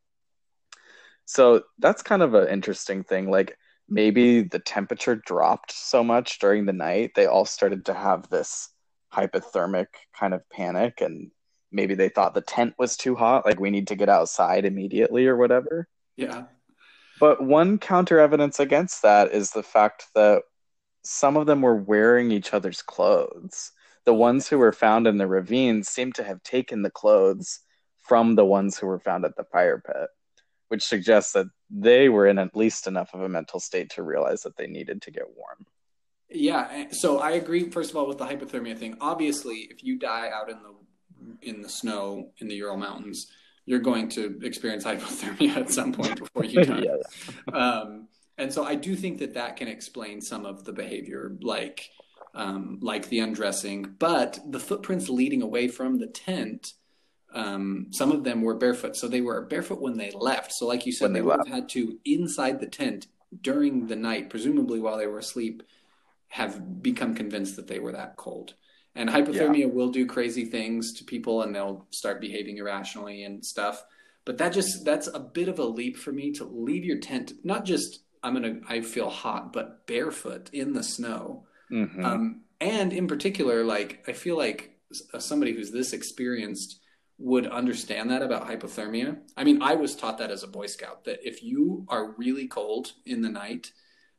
So 1.25 1.63
that's 1.77 2.01
kind 2.01 2.21
of 2.21 2.33
an 2.33 2.47
interesting 2.49 3.03
thing. 3.03 3.29
Like 3.29 3.57
maybe 3.87 4.41
the 4.41 4.59
temperature 4.59 5.15
dropped 5.15 5.71
so 5.71 6.03
much 6.03 6.39
during 6.39 6.65
the 6.65 6.73
night, 6.73 7.11
they 7.15 7.25
all 7.25 7.45
started 7.45 7.85
to 7.85 7.93
have 7.93 8.29
this 8.29 8.69
hypothermic 9.13 9.87
kind 10.17 10.33
of 10.33 10.47
panic 10.49 11.01
and 11.01 11.31
maybe 11.71 11.95
they 11.95 12.09
thought 12.09 12.33
the 12.33 12.41
tent 12.41 12.73
was 12.77 12.95
too 12.97 13.15
hot 13.15 13.45
like 13.45 13.59
we 13.59 13.69
need 13.69 13.87
to 13.87 13.95
get 13.95 14.09
outside 14.09 14.65
immediately 14.65 15.25
or 15.27 15.35
whatever 15.35 15.87
Yeah. 16.15 16.43
but 17.19 17.43
one 17.43 17.79
counter 17.79 18.19
evidence 18.19 18.59
against 18.59 19.01
that 19.01 19.31
is 19.31 19.51
the 19.51 19.63
fact 19.63 20.05
that 20.13 20.43
some 21.03 21.37
of 21.37 21.47
them 21.47 21.61
were 21.61 21.75
wearing 21.75 22.31
each 22.31 22.53
other's 22.53 22.81
clothes 22.81 23.71
the 24.05 24.13
ones 24.13 24.47
who 24.47 24.57
were 24.57 24.71
found 24.71 25.07
in 25.07 25.17
the 25.17 25.27
ravine 25.27 25.83
seem 25.83 26.11
to 26.13 26.23
have 26.23 26.41
taken 26.43 26.81
the 26.81 26.91
clothes 26.91 27.59
from 27.97 28.35
the 28.35 28.45
ones 28.45 28.77
who 28.77 28.87
were 28.87 28.99
found 28.99 29.25
at 29.25 29.35
the 29.35 29.43
fire 29.43 29.81
pit 29.85 30.09
which 30.69 30.83
suggests 30.83 31.33
that 31.33 31.47
they 31.69 32.09
were 32.09 32.27
in 32.27 32.39
at 32.39 32.55
least 32.55 32.87
enough 32.87 33.13
of 33.13 33.21
a 33.21 33.29
mental 33.29 33.59
state 33.59 33.89
to 33.89 34.03
realize 34.03 34.43
that 34.43 34.55
they 34.55 34.67
needed 34.67 35.01
to 35.01 35.11
get 35.11 35.23
warm 35.35 35.65
Yeah, 36.29 36.85
so 36.91 37.19
I 37.19 37.31
agree. 37.31 37.69
First 37.69 37.89
of 37.89 37.97
all, 37.97 38.07
with 38.07 38.19
the 38.19 38.25
hypothermia 38.25 38.77
thing, 38.77 38.95
obviously, 39.01 39.67
if 39.71 39.83
you 39.83 39.97
die 39.97 40.29
out 40.31 40.49
in 40.49 40.59
the 40.63 40.73
in 41.41 41.61
the 41.61 41.69
snow 41.69 42.31
in 42.37 42.47
the 42.47 42.55
Ural 42.55 42.77
Mountains, 42.77 43.27
you're 43.65 43.79
going 43.79 44.09
to 44.09 44.39
experience 44.43 44.83
hypothermia 44.89 45.55
at 45.57 45.71
some 45.71 45.91
point 45.91 46.19
before 46.19 46.45
you 46.45 46.63
die. 46.71 46.85
yeah 46.85 47.55
um, 47.55 48.07
and 48.37 48.53
so 48.53 48.63
I 48.63 48.75
do 48.75 48.95
think 48.95 49.17
that 49.19 49.33
that 49.33 49.57
can 49.57 49.67
explain 49.67 50.21
some 50.21 50.45
of 50.45 50.63
the 50.63 50.71
behavior, 50.71 51.35
like 51.41 51.89
um, 52.33 52.79
like 52.81 53.09
the 53.09 53.19
undressing. 53.19 53.95
But 53.99 54.39
the 54.47 54.59
footprints 54.59 55.09
leading 55.09 55.41
away 55.41 55.67
from 55.67 55.99
the 55.99 56.07
tent, 56.07 56.73
um, 57.33 57.87
some 57.91 58.11
of 58.11 58.23
them 58.23 58.41
were 58.41 58.55
barefoot, 58.55 58.95
so 58.95 59.07
they 59.07 59.21
were 59.21 59.41
barefoot 59.41 59.81
when 59.81 59.97
they 59.97 60.11
left. 60.11 60.51
So, 60.53 60.67
like 60.67 60.85
you 60.85 60.91
said, 60.91 61.05
When 61.05 61.13
they, 61.13 61.19
they 61.19 61.25
would 61.25 61.39
have 61.45 61.47
had 61.47 61.69
to 61.69 61.99
inside 62.05 62.59
the 62.59 62.67
tent 62.67 63.07
during 63.41 63.87
the 63.87 63.95
night, 63.95 64.29
presumably 64.29 64.79
while 64.79 64.97
they 64.97 65.07
were 65.07 65.19
asleep, 65.19 65.63
have 66.29 66.81
become 66.81 67.15
convinced 67.15 67.55
that 67.55 67.67
they 67.67 67.79
were 67.79 67.91
that 67.91 68.15
cold. 68.17 68.53
And 68.95 69.09
hypothermia 69.09 69.71
will 69.71 69.89
do 69.89 70.05
crazy 70.05 70.45
things 70.45 70.93
to 70.93 71.03
people, 71.03 71.43
and 71.43 71.53
they'll 71.53 71.85
start 71.91 72.21
behaving 72.21 72.57
irrationally 72.57 73.23
and 73.23 73.45
stuff. 73.45 73.83
But 74.25 74.37
that 74.39 74.53
just 74.53 74.83
that's 74.83 75.07
a 75.07 75.19
bit 75.19 75.47
of 75.47 75.59
a 75.59 75.63
leap 75.63 75.97
for 75.97 76.11
me 76.11 76.31
to 76.33 76.43
leave 76.43 76.83
your 76.83 76.97
tent, 76.97 77.33
not 77.43 77.65
just 77.65 77.99
I'm 78.21 78.33
gonna 78.33 78.59
I 78.67 78.81
feel 78.81 79.09
hot, 79.09 79.53
but 79.53 79.87
barefoot 79.87 80.49
in 80.51 80.73
the 80.73 80.83
snow. 80.83 81.45
Mhm. 81.71 82.03
Um, 82.03 82.41
and 82.59 82.91
in 82.93 83.07
particular, 83.07 83.63
like 83.63 84.03
I 84.07 84.13
feel 84.13 84.37
like 84.37 84.79
somebody 85.19 85.53
who's 85.53 85.71
this 85.71 85.93
experienced 85.93 86.79
would 87.17 87.47
understand 87.47 88.09
that 88.09 88.21
about 88.21 88.47
hypothermia. 88.47 89.19
I 89.35 89.43
mean, 89.43 89.61
I 89.61 89.75
was 89.75 89.95
taught 89.95 90.17
that 90.19 90.31
as 90.31 90.43
a 90.43 90.47
Boy 90.47 90.67
Scout 90.67 91.03
that 91.05 91.19
if 91.27 91.43
you 91.43 91.85
are 91.89 92.11
really 92.13 92.47
cold 92.47 92.93
in 93.05 93.21
the 93.21 93.29
night, 93.29 93.71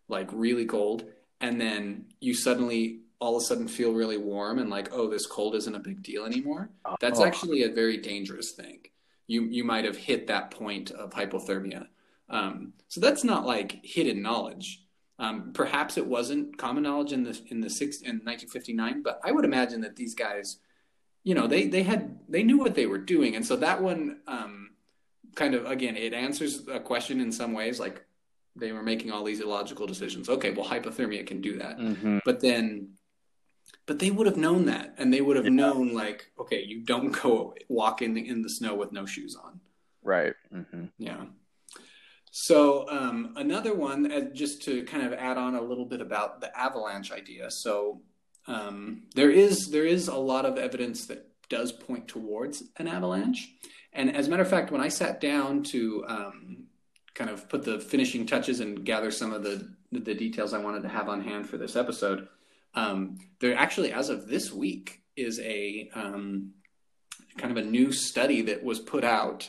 like 0.09 0.29
really 0.33 0.67
cold, 0.67 1.05
and 1.41 1.61
then 1.61 2.07
you 2.21 2.35
suddenly 2.35 3.01
all 3.19 3.37
of 3.37 3.43
a 3.43 3.47
sudden 3.47 3.69
feel 3.69 3.93
really 3.93 4.17
warm 4.17 4.59
and 4.59 4.71
like, 4.71 4.89
oh, 4.93 5.09
this 5.09 5.27
cold 5.27 5.55
isn't 5.55 5.75
a 5.75 5.79
big 5.79 6.03
deal 6.03 6.25
anymore. 6.25 6.71
That's 7.01 7.21
Oh. 7.21 7.25
actually 7.25 7.63
a 7.65 7.69
very 7.71 7.97
dangerous 7.99 8.53
thing. 8.53 8.81
You 9.27 9.45
you 9.45 9.65
might 9.65 9.85
have 9.85 9.97
hit 9.97 10.27
that 10.29 10.51
point 10.51 10.91
of 10.91 11.11
hypothermia. 11.13 11.89
Um, 12.29 12.75
so 12.89 13.01
that's 13.01 13.25
not 13.25 13.45
like 13.47 13.85
hidden 13.85 14.23
knowledge. 14.23 14.83
Um, 15.21 15.51
perhaps 15.53 15.99
it 15.99 16.07
wasn't 16.07 16.57
common 16.57 16.83
knowledge 16.85 17.13
in 17.13 17.23
the 17.23 17.39
in 17.49 17.61
the 17.61 17.69
six 17.69 18.01
in 18.01 18.17
1959, 18.25 19.03
but 19.03 19.21
I 19.23 19.31
would 19.33 19.45
imagine 19.45 19.83
that 19.83 19.95
these 19.95 20.15
guys, 20.15 20.59
you 21.25 21.35
know, 21.35 21.47
they 21.47 21.67
they 21.69 21.83
had 21.83 22.19
they 22.27 22.43
knew 22.43 22.59
what 22.59 22.75
they 22.75 22.87
were 22.87 22.99
doing, 22.99 23.37
and 23.37 23.45
so 23.45 23.55
that 23.57 23.83
one 23.83 24.21
um, 24.27 24.71
kind 25.35 25.55
of 25.55 25.67
again 25.67 25.95
it 25.95 26.15
answers 26.15 26.67
a 26.69 26.81
question 26.81 27.21
in 27.21 27.31
some 27.31 27.53
ways, 27.53 27.79
like 27.79 28.03
they 28.57 28.73
were 28.73 28.83
making 28.83 29.13
all 29.13 29.23
these 29.23 29.41
illogical 29.41 29.87
decisions. 29.87 30.31
Okay, 30.31 30.53
well, 30.53 30.67
hypothermia 30.67 31.27
can 31.27 31.43
do 31.43 31.59
that, 31.59 31.79
Mhm. 31.79 32.21
but 32.25 32.41
then, 32.41 32.95
but 33.85 33.99
they 33.99 34.11
would 34.11 34.27
have 34.27 34.39
known 34.39 34.65
that, 34.67 34.95
and 34.97 35.13
they 35.13 35.21
would 35.21 35.37
have 35.37 35.45
Yeah. 35.45 35.51
known 35.51 35.93
like, 35.93 36.33
okay, 36.39 36.63
you 36.65 36.81
don't 36.81 37.11
go 37.23 37.55
walk 37.69 38.01
in 38.01 38.15
the 38.15 38.27
in 38.27 38.41
the 38.41 38.49
snow 38.49 38.75
with 38.75 38.91
no 38.91 39.05
shoes 39.05 39.37
on. 39.37 39.61
Right. 40.03 40.33
hmm 40.51 40.87
Yeah. 40.97 41.27
So 42.31 42.89
um, 42.89 43.35
another 43.37 43.75
one, 43.75 44.11
uh, 44.11 44.21
just 44.33 44.63
to 44.63 44.85
kind 44.85 45.05
of 45.05 45.13
add 45.13 45.37
on 45.37 45.57
a 45.57 45.63
little 45.63 45.85
bit 45.85 46.01
about 46.01 46.41
the 46.41 46.57
avalanche 46.57 47.11
idea. 47.11 47.51
So 47.51 48.03
um, 48.47 49.03
there 49.15 49.31
is 49.31 49.71
there 49.71 49.85
is 49.85 50.09
a 50.09 50.17
lot 50.17 50.47
of 50.47 50.57
evidence 50.57 51.07
that 51.07 51.27
does 51.49 51.73
point 51.73 52.09
towards 52.09 52.63
an 52.77 52.87
avalanche. 52.87 53.51
And 53.93 54.15
as 54.15 54.29
a 54.29 54.31
matter 54.31 54.43
of 54.43 54.49
fact, 54.49 54.71
when 54.71 54.81
I 54.81 54.89
sat 54.89 55.21
down 55.21 55.65
to 55.65 56.05
um, 56.07 56.65
kind 57.15 57.29
of 57.29 57.49
put 57.49 57.65
the 57.65 57.81
finishing 57.81 58.27
touches 58.27 58.61
and 58.61 58.85
gather 58.85 59.11
some 59.11 59.33
of 59.33 59.43
the 59.43 59.69
the 59.93 60.15
details 60.15 60.55
I 60.55 60.59
wanted 60.59 60.83
to 60.83 60.89
have 60.89 61.09
on 61.09 61.21
hand 61.21 61.49
for 61.49 61.57
this 61.57 61.75
episode, 61.75 62.29
um, 62.75 63.19
there 63.41 63.57
actually, 63.57 63.93
as 63.93 64.09
of 64.09 64.29
this 64.29 64.53
week, 64.53 65.03
is 65.17 65.41
a 65.41 65.91
um, 65.95 66.53
kind 67.37 67.51
of 67.51 67.65
a 67.65 67.69
new 67.69 67.91
study 67.91 68.43
that 68.43 68.63
was 68.63 68.79
put 68.79 69.03
out 69.03 69.49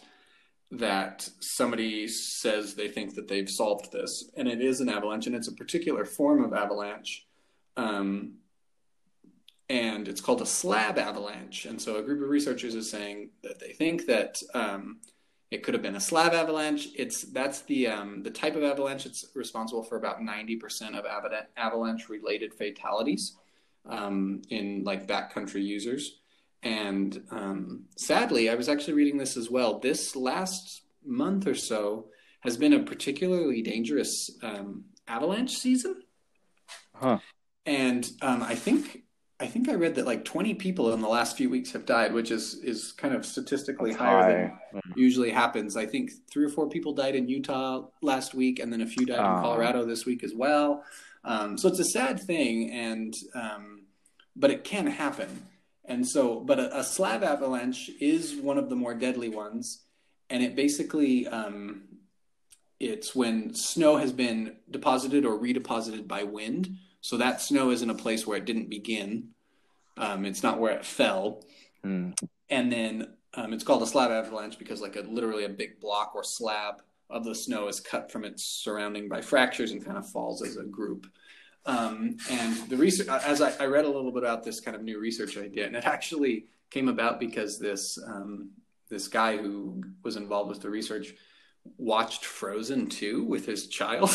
that 0.72 1.30
somebody 1.40 2.08
says 2.08 2.74
they 2.74 2.88
think 2.88 3.16
that 3.16 3.28
they've 3.28 3.50
solved 3.50 3.92
this, 3.92 4.32
and 4.38 4.48
it 4.48 4.62
is 4.62 4.80
an 4.80 4.90
avalanche, 4.90 5.28
and 5.28 5.36
it's 5.36 5.50
a 5.50 5.54
particular 5.54 6.06
form 6.06 6.44
of 6.44 6.54
avalanche, 6.54 7.28
um, 7.76 8.36
and 9.70 10.08
it's 10.08 10.22
called 10.22 10.42
a 10.42 10.46
slab 10.46 10.98
avalanche. 10.98 11.66
And 11.66 11.82
so, 11.82 11.98
a 11.98 12.02
group 12.02 12.24
of 12.24 12.30
researchers 12.30 12.76
is 12.76 12.90
saying 12.90 13.32
that 13.44 13.60
they 13.60 13.74
think 13.74 14.06
that 14.06 14.42
um, 14.54 15.00
it 15.52 15.64
could 15.64 15.74
have 15.74 15.84
been 15.84 15.98
a 15.98 16.02
slab 16.02 16.34
avalanche. 16.34 16.88
It's 16.96 17.24
that's 17.24 17.62
the 17.64 17.88
um, 17.88 18.24
the 18.24 18.32
type 18.32 18.56
of 18.56 18.64
avalanche 18.64 19.04
that's 19.04 19.26
responsible 19.36 19.84
for 19.84 19.98
about 19.98 20.24
ninety 20.24 20.56
percent 20.56 20.96
of 20.96 21.06
avalanche 21.58 22.08
related 22.08 22.54
fatalities 22.54 23.36
um, 23.86 24.42
in 24.50 24.84
like 24.86 25.08
backcountry 25.08 25.64
users. 25.64 26.21
And 26.64 27.24
um, 27.32 27.86
sadly, 27.97 28.49
I 28.49 28.55
was 28.55 28.70
actually 28.70 28.93
reading 28.93 29.18
this 29.18 29.36
as 29.36 29.49
well. 29.49 29.80
This 29.80 30.16
last 30.16 30.84
month 31.03 31.47
or 31.47 31.55
so 31.55 32.07
has 32.41 32.57
been 32.57 32.74
a 32.74 32.80
particularly 32.84 33.62
dangerous 33.62 34.30
um, 34.43 34.86
avalanche 35.07 35.57
season, 35.57 36.01
Huh. 36.93 37.18
and 37.66 38.07
um, 38.22 38.43
I 38.43 38.53
think 38.55 39.03
I 39.39 39.47
think 39.47 39.70
I 39.70 39.74
read 39.74 39.95
that 39.95 40.05
like 40.05 40.24
20 40.24 40.53
people 40.53 40.93
in 40.93 41.01
the 41.01 41.07
last 41.07 41.36
few 41.36 41.49
weeks 41.49 41.72
have 41.72 41.88
died, 41.88 42.14
which 42.14 42.30
is 42.30 42.55
is 42.64 42.91
kind 42.91 43.16
of 43.16 43.26
statistically 43.26 43.89
That's 43.91 44.01
higher 44.03 44.47
high. 44.49 44.53
than 44.74 44.82
usually 44.95 45.32
happens. 45.32 45.76
I 45.76 45.88
think 45.88 46.12
three 46.32 46.45
or 46.45 46.49
four 46.49 46.70
people 46.70 46.93
died 46.93 47.16
in 47.16 47.28
Utah 47.28 47.88
last 48.03 48.36
week, 48.36 48.59
and 48.59 48.72
then 48.72 48.82
a 48.82 48.86
few 48.88 49.05
died 49.07 49.18
in 49.20 49.26
Oh. 49.26 49.41
Colorado 49.41 49.84
this 49.86 50.05
week 50.05 50.24
as 50.24 50.34
well. 50.36 50.84
Um, 51.24 51.57
so 51.57 51.68
it's 51.70 51.80
a 51.80 51.86
sad 51.86 52.20
thing, 52.20 52.70
and 52.72 53.16
um, 53.34 53.86
but 54.36 54.51
it 54.51 54.64
can 54.64 54.86
happen. 54.86 55.47
And 55.92 56.08
so, 56.08 56.39
but 56.39 56.60
a, 56.60 56.80
a 56.80 56.84
slab 56.84 57.24
avalanche 57.24 57.89
is 58.00 58.36
one 58.36 58.58
of 58.58 58.70
the 58.70 58.76
more 58.76 58.94
deadly 58.94 59.30
ones, 59.30 59.84
and 60.30 60.42
it 60.42 60.56
basically 60.56 61.28
um, 61.28 61.84
it's 62.80 63.14
when 63.14 63.54
snow 63.54 63.98
has 63.98 64.12
been 64.12 64.56
deposited 64.70 65.26
or 65.26 65.38
redeposited 65.38 66.08
by 66.08 66.24
wind. 66.24 66.78
So 67.02 67.18
that 67.18 67.42
snow 67.42 67.72
is 67.72 67.82
in 67.82 67.89
a 67.89 67.96
place 67.96 68.26
where 68.26 68.38
it 68.38 68.46
didn't 68.46 68.70
begin. 68.70 69.30
Um, 69.98 70.26
it's 70.26 70.44
not 70.44 70.60
where 70.60 70.74
it 70.74 70.86
fell 70.86 71.44
Hmm. 71.84 72.12
and 72.50 72.72
then 72.72 73.08
um, 73.34 73.54
it's 73.54 73.64
called 73.64 73.82
a 73.82 73.88
slab 73.88 74.12
avalanche 74.12 74.60
because 74.60 74.82
like 74.82 74.96
a 74.96 75.02
literally 75.02 75.46
a 75.46 75.50
big 75.50 75.80
block 75.80 76.12
or 76.14 76.24
slab 76.24 76.76
of 77.10 77.24
the 77.24 77.34
snow 77.34 77.68
is 77.68 77.80
cut 77.80 78.12
from 78.12 78.24
its 78.24 78.44
surrounding 78.44 79.10
by 79.10 79.22
fractures 79.22 79.72
and 79.72 79.84
kind 79.84 79.98
of 79.98 80.08
falls 80.08 80.42
as 80.44 80.58
a 80.58 80.64
group. 80.64 81.08
Um, 81.66 82.18
and 82.30 82.55
the 82.70 82.78
research, 82.78 83.07
as 83.07 83.41
I, 83.41 83.53
I 83.59 83.66
read 83.66 83.86
a 83.86 83.89
little 83.89 84.12
bit 84.12 84.24
about 84.24 84.43
this 84.43 84.59
kind 84.59 84.76
of 84.76 84.84
new 84.84 84.99
research 84.99 85.38
idea, 85.38 85.68
and 85.68 85.76
it 85.76 85.86
actually 85.86 86.45
came 86.70 86.88
about 86.88 87.20
because 87.20 87.59
this 87.59 87.99
um, 88.05 88.49
this 88.89 89.07
guy 89.07 89.38
who 89.38 89.84
was 90.03 90.16
involved 90.16 90.49
with 90.49 90.62
the 90.62 90.70
research 90.70 91.14
watched 91.78 92.26
Frozen 92.26 92.88
2 92.89 93.24
with 93.24 93.45
his 93.45 93.68
child, 93.68 94.09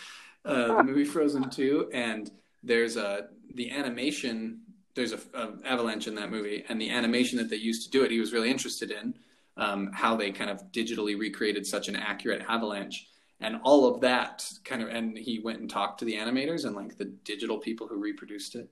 uh, 0.44 0.76
the 0.76 0.82
movie 0.82 1.04
Frozen 1.04 1.50
2, 1.50 1.90
and 1.92 2.30
there's 2.62 2.96
a 2.96 3.28
the 3.54 3.70
animation 3.70 4.60
there's 4.94 5.12
a, 5.12 5.20
a 5.34 5.52
avalanche 5.64 6.08
in 6.08 6.16
that 6.16 6.30
movie, 6.30 6.64
and 6.68 6.80
the 6.80 6.90
animation 6.90 7.38
that 7.38 7.48
they 7.48 7.56
used 7.56 7.84
to 7.84 7.90
do 7.90 8.02
it, 8.04 8.10
he 8.10 8.18
was 8.18 8.32
really 8.32 8.50
interested 8.50 8.90
in 8.90 9.14
um, 9.56 9.90
how 9.92 10.16
they 10.16 10.32
kind 10.32 10.50
of 10.50 10.72
digitally 10.72 11.16
recreated 11.16 11.64
such 11.64 11.88
an 11.88 11.94
accurate 11.94 12.42
avalanche, 12.48 13.06
and 13.40 13.60
all 13.62 13.86
of 13.86 14.00
that 14.00 14.48
kind 14.64 14.82
of. 14.82 14.88
And 14.88 15.16
he 15.16 15.38
went 15.38 15.60
and 15.60 15.70
talked 15.70 15.98
to 16.00 16.04
the 16.04 16.14
animators 16.14 16.64
and 16.64 16.74
like 16.74 16.96
the 16.96 17.06
digital 17.06 17.58
people 17.58 17.86
who 17.86 17.98
reproduced 17.98 18.54
it. 18.54 18.68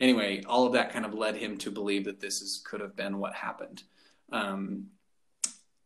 Anyway, 0.00 0.42
all 0.46 0.66
of 0.66 0.72
that 0.72 0.92
kind 0.92 1.04
of 1.04 1.14
led 1.14 1.36
him 1.36 1.56
to 1.58 1.70
believe 1.70 2.04
that 2.04 2.20
this 2.20 2.42
is 2.42 2.62
could 2.64 2.80
have 2.80 2.96
been 2.96 3.18
what 3.18 3.34
happened. 3.34 3.84
Um, 4.32 4.86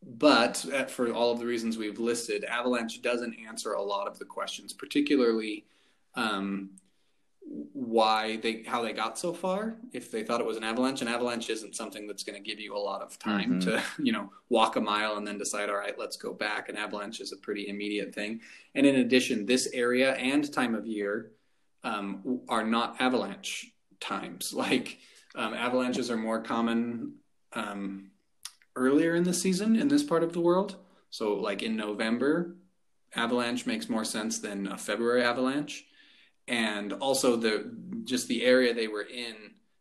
but 0.02 0.64
uh, 0.72 0.84
for 0.84 1.12
all 1.12 1.32
of 1.32 1.38
the 1.38 1.46
reasons 1.46 1.76
we've 1.76 1.98
listed, 1.98 2.44
Avalanche 2.44 3.02
doesn't 3.02 3.36
answer 3.46 3.72
a 3.72 3.82
lot 3.82 4.06
of 4.06 4.18
the 4.18 4.24
questions, 4.24 4.72
particularly 4.72 5.66
um, 6.14 6.70
why 7.72 8.36
they 8.36 8.62
how 8.66 8.82
they 8.82 8.92
got 8.92 9.18
so 9.18 9.32
far. 9.32 9.76
If 9.92 10.10
they 10.10 10.22
thought 10.22 10.40
it 10.40 10.46
was 10.46 10.56
an 10.56 10.64
avalanche, 10.64 11.00
an 11.02 11.08
avalanche 11.08 11.48
isn't 11.50 11.74
something 11.74 12.06
that's 12.06 12.22
going 12.22 12.42
to 12.42 12.46
give 12.46 12.60
you 12.60 12.76
a 12.76 12.78
lot 12.78 13.00
of 13.00 13.18
time 13.18 13.60
Mhm. 13.60 13.64
to 13.64 13.82
you 14.02 14.12
know 14.12 14.30
walk 14.50 14.76
a 14.76 14.80
mile 14.80 15.16
and 15.16 15.26
then 15.26 15.38
decide, 15.38 15.70
all 15.70 15.76
right, 15.76 15.98
let's 15.98 16.16
go 16.16 16.32
back. 16.32 16.68
An 16.68 16.76
avalanche 16.76 17.20
is 17.20 17.32
a 17.32 17.36
pretty 17.36 17.68
immediate 17.68 18.14
thing. 18.14 18.40
And 18.74 18.84
in 18.86 18.96
addition, 18.96 19.46
this 19.46 19.68
area 19.72 20.14
and 20.14 20.50
time 20.52 20.74
of 20.74 20.86
year 20.86 21.30
um, 21.84 22.40
are 22.48 22.64
not 22.64 23.00
avalanche 23.00 23.72
times. 24.00 24.52
Like 24.56 24.98
um, 25.34 25.54
avalanches 25.54 26.10
are 26.10 26.16
more 26.16 26.40
common 26.42 27.14
um, 27.52 28.10
earlier 28.76 29.14
in 29.14 29.22
the 29.24 29.32
season 29.34 29.76
in 29.76 29.88
this 29.88 30.02
part 30.02 30.22
of 30.22 30.32
the 30.32 30.40
world. 30.40 30.76
So, 31.10 31.34
like 31.34 31.62
in 31.62 31.76
November, 31.76 32.56
avalanche 33.14 33.64
makes 33.66 33.88
more 33.88 34.04
sense 34.04 34.38
than 34.40 34.66
a 34.66 34.76
February 34.76 35.22
avalanche. 35.22 35.86
And 36.48 36.94
also, 36.94 37.36
the 37.36 37.70
just 38.04 38.28
the 38.28 38.44
area 38.44 38.74
they 38.74 38.88
were 38.88 39.02
in 39.02 39.34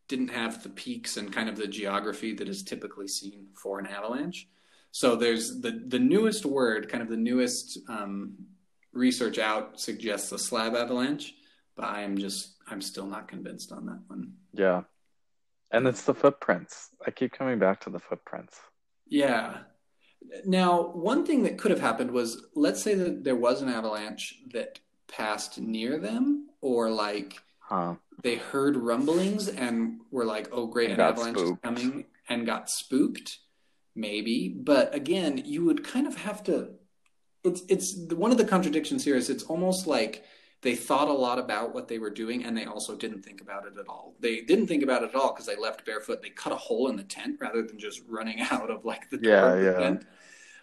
didn't 0.07 0.29
have 0.29 0.63
the 0.63 0.69
peaks 0.69 1.17
and 1.17 1.33
kind 1.33 1.49
of 1.49 1.57
the 1.57 1.67
geography 1.67 2.33
that 2.33 2.47
is 2.47 2.63
typically 2.63 3.07
seen 3.07 3.47
for 3.53 3.79
an 3.79 3.87
avalanche. 3.87 4.47
So 4.91 5.15
there's 5.15 5.61
the 5.61 5.83
the 5.87 5.99
newest 5.99 6.45
word, 6.45 6.89
kind 6.89 7.01
of 7.01 7.09
the 7.09 7.17
newest 7.17 7.79
um, 7.89 8.33
research 8.93 9.37
out 9.37 9.79
suggests 9.79 10.31
a 10.31 10.39
slab 10.39 10.75
avalanche, 10.75 11.33
but 11.75 11.85
I 11.85 12.01
am 12.01 12.17
just 12.17 12.55
I'm 12.67 12.81
still 12.81 13.05
not 13.05 13.27
convinced 13.27 13.71
on 13.71 13.85
that 13.85 13.99
one. 14.07 14.33
Yeah. 14.53 14.83
And 15.71 15.85
it's 15.87 16.03
the 16.03 16.13
footprints. 16.13 16.89
I 17.05 17.11
keep 17.11 17.33
coming 17.33 17.59
back 17.59 17.81
to 17.81 17.89
the 17.89 17.99
footprints. 17.99 18.59
Yeah. 19.07 19.59
Now, 20.45 20.87
one 20.93 21.25
thing 21.25 21.43
that 21.43 21.57
could 21.57 21.71
have 21.71 21.79
happened 21.79 22.11
was 22.11 22.47
let's 22.55 22.81
say 22.81 22.95
that 22.95 23.23
there 23.23 23.35
was 23.35 23.61
an 23.61 23.69
avalanche 23.69 24.35
that 24.51 24.79
passed 25.07 25.59
near 25.59 25.99
them, 25.99 26.47
or 26.61 26.89
like 26.89 27.41
Huh. 27.59 27.95
they 28.23 28.35
heard 28.35 28.77
rumblings 28.77 29.47
and 29.49 29.99
were 30.11 30.25
like, 30.25 30.49
oh, 30.51 30.67
great, 30.67 30.91
an 30.91 30.99
avalanche 30.99 31.37
spooked. 31.37 31.57
is 31.57 31.63
coming, 31.63 32.05
and 32.29 32.45
got 32.45 32.69
spooked, 32.69 33.39
maybe. 33.95 34.49
But 34.49 34.95
again, 34.95 35.41
you 35.45 35.65
would 35.65 35.83
kind 35.83 36.07
of 36.07 36.15
have 36.17 36.43
to. 36.45 36.71
It's 37.43 37.61
it's 37.69 37.95
one 38.13 38.31
of 38.31 38.37
the 38.37 38.45
contradictions 38.45 39.03
here 39.05 39.15
is 39.15 39.29
it's 39.29 39.43
almost 39.43 39.87
like 39.87 40.23
they 40.61 40.75
thought 40.75 41.07
a 41.07 41.13
lot 41.13 41.37
about 41.39 41.73
what 41.73 41.87
they 41.87 41.99
were 41.99 42.09
doing 42.09 42.43
and 42.43 42.57
they 42.57 42.65
also 42.65 42.95
didn't 42.95 43.21
think 43.23 43.41
about 43.41 43.65
it 43.67 43.77
at 43.77 43.87
all. 43.87 44.15
They 44.19 44.41
didn't 44.41 44.67
think 44.67 44.83
about 44.83 45.03
it 45.03 45.09
at 45.09 45.15
all 45.15 45.31
because 45.31 45.45
they 45.45 45.55
left 45.55 45.85
barefoot. 45.85 46.21
They 46.21 46.29
cut 46.31 46.51
a 46.51 46.55
hole 46.57 46.89
in 46.89 46.95
the 46.97 47.03
tent 47.03 47.37
rather 47.39 47.61
than 47.61 47.77
just 47.79 48.01
running 48.07 48.41
out 48.51 48.69
of 48.71 48.83
like 48.83 49.09
the 49.09 49.19
Yeah, 49.21 49.55
the 49.55 49.63
yeah. 49.63 49.71
tent. 49.73 50.05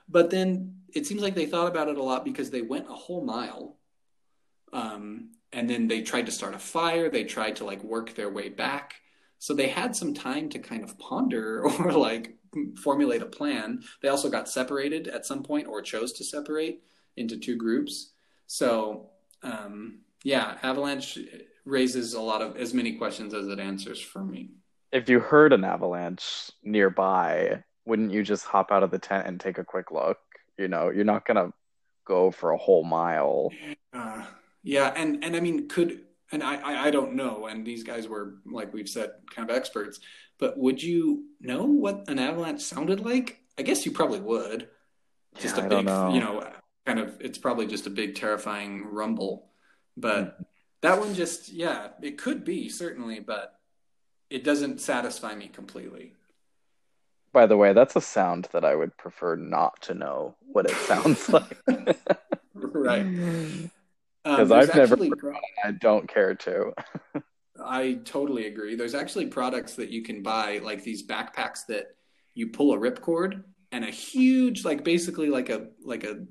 But 0.08 0.30
then 0.30 0.80
it 0.92 1.06
seems 1.06 1.22
like 1.22 1.34
they 1.34 1.46
thought 1.46 1.68
about 1.68 1.88
it 1.88 1.96
a 1.96 2.02
lot 2.02 2.24
because 2.24 2.50
they 2.50 2.62
went 2.62 2.90
a 2.90 2.94
whole 2.94 3.24
mile. 3.24 3.76
Um, 4.74 5.30
and 5.52 5.70
then 5.70 5.88
they 5.88 6.02
tried 6.02 6.26
to 6.26 6.32
start 6.32 6.54
a 6.54 6.58
fire. 6.58 7.08
They 7.08 7.24
tried 7.24 7.56
to 7.56 7.64
like 7.64 7.82
work 7.82 8.14
their 8.14 8.28
way 8.28 8.50
back. 8.50 8.96
So 9.38 9.54
they 9.54 9.68
had 9.68 9.94
some 9.94 10.12
time 10.12 10.48
to 10.50 10.58
kind 10.58 10.82
of 10.82 10.98
ponder 10.98 11.64
or 11.78 11.92
like 11.92 12.36
formulate 12.82 13.22
a 13.22 13.26
plan. 13.26 13.82
They 14.02 14.08
also 14.08 14.28
got 14.28 14.48
separated 14.48 15.08
at 15.08 15.24
some 15.24 15.42
point 15.42 15.68
or 15.68 15.80
chose 15.80 16.12
to 16.14 16.24
separate 16.24 16.82
into 17.16 17.38
two 17.38 17.56
groups. 17.56 18.12
So 18.46 19.10
um, 19.42 20.00
yeah, 20.24 20.58
Avalanche 20.62 21.18
raises 21.64 22.14
a 22.14 22.20
lot 22.20 22.42
of 22.42 22.56
as 22.56 22.74
many 22.74 22.94
questions 22.94 23.32
as 23.32 23.46
it 23.46 23.60
answers 23.60 24.00
for 24.00 24.24
me. 24.24 24.50
If 24.92 25.08
you 25.08 25.20
heard 25.20 25.52
an 25.52 25.64
avalanche 25.64 26.50
nearby, 26.62 27.62
wouldn't 27.84 28.12
you 28.12 28.22
just 28.22 28.44
hop 28.44 28.70
out 28.70 28.82
of 28.82 28.90
the 28.90 28.98
tent 28.98 29.26
and 29.26 29.40
take 29.40 29.58
a 29.58 29.64
quick 29.64 29.90
look? 29.90 30.18
You 30.58 30.68
know, 30.68 30.90
you're 30.90 31.04
not 31.04 31.26
gonna 31.26 31.52
go 32.06 32.30
for 32.30 32.50
a 32.50 32.56
whole 32.56 32.84
mile. 32.84 33.50
Uh, 33.92 34.24
yeah, 34.64 34.92
and 34.96 35.24
and 35.24 35.36
I 35.36 35.40
mean, 35.40 35.68
could 35.68 36.02
and 36.32 36.42
I, 36.42 36.56
I 36.56 36.86
I 36.88 36.92
don't 36.92 37.14
know, 37.14 37.46
and 37.48 37.66
these 37.66 37.84
guys 37.84 38.08
were 38.08 38.36
like 38.46 38.74
we've 38.74 38.88
said, 38.90 39.12
kind 39.34 39.50
of 39.50 39.56
experts. 39.56 40.00
But 40.38 40.58
would 40.58 40.82
you 40.82 41.26
know 41.40 41.64
what 41.66 42.08
an 42.08 42.18
avalanche 42.20 42.62
sounded 42.62 43.00
like? 43.00 43.40
I 43.58 43.62
guess 43.62 43.86
you 43.86 43.92
probably 43.92 44.20
would. 44.20 44.68
Just 45.38 45.58
Yeah, 45.58 45.58
a 45.58 45.62
I 45.64 45.68
don't 45.68 45.84
big, 45.86 45.86
know. 45.86 46.08
you 46.08 46.20
know, 46.20 46.50
kind 46.86 46.98
of. 47.00 47.20
It's 47.20 47.38
probably 47.38 47.66
just 47.66 47.86
a 47.86 47.90
big, 47.90 48.16
terrifying 48.16 48.86
rumble. 48.86 49.50
But 49.96 50.38
Hmm. 50.38 50.44
that 50.82 50.98
one 51.00 51.14
just, 51.14 51.50
yeah, 51.50 51.90
it 52.02 52.18
could 52.18 52.44
be 52.44 52.68
certainly, 52.68 53.20
but 53.20 53.58
it 54.30 54.44
doesn't 54.44 54.80
satisfy 54.80 55.34
me 55.34 55.48
completely. 55.48 56.14
By 57.34 57.46
the 57.46 57.56
way, 57.58 57.74
that's 57.74 57.96
a 57.96 58.00
sound 58.00 58.48
that 58.52 58.64
I 58.64 58.74
would 58.74 58.96
prefer 58.96 59.36
not 59.36 59.82
to 59.82 59.94
know 59.94 60.36
what 60.40 60.66
it 60.66 60.78
sounds 60.78 61.28
like. 61.32 61.58
Right. 62.54 63.06
Um, 64.24 64.36
'Cause 64.36 64.48
there's 64.48 64.70
I've 64.70 64.90
never 64.90 65.34
I 65.64 65.70
don't 65.72 66.08
care 66.08 66.34
to. 66.34 66.72
I 67.62 67.94
totally 68.04 68.46
agree. 68.46 68.74
There's 68.74 68.94
actually 68.94 69.26
products 69.26 69.74
that 69.76 69.90
you 69.90 70.02
can 70.02 70.22
buy, 70.22 70.58
like 70.58 70.82
these 70.82 71.06
backpacks 71.06 71.66
that 71.66 71.94
you 72.34 72.48
pull 72.48 72.72
a 72.72 72.78
ripcord 72.78 73.44
and 73.70 73.84
a 73.84 73.90
huge, 73.90 74.64
like 74.64 74.82
basically 74.84 75.28
like 75.28 75.50
a 75.50 75.68
like 75.82 76.04
a 76.04 76.26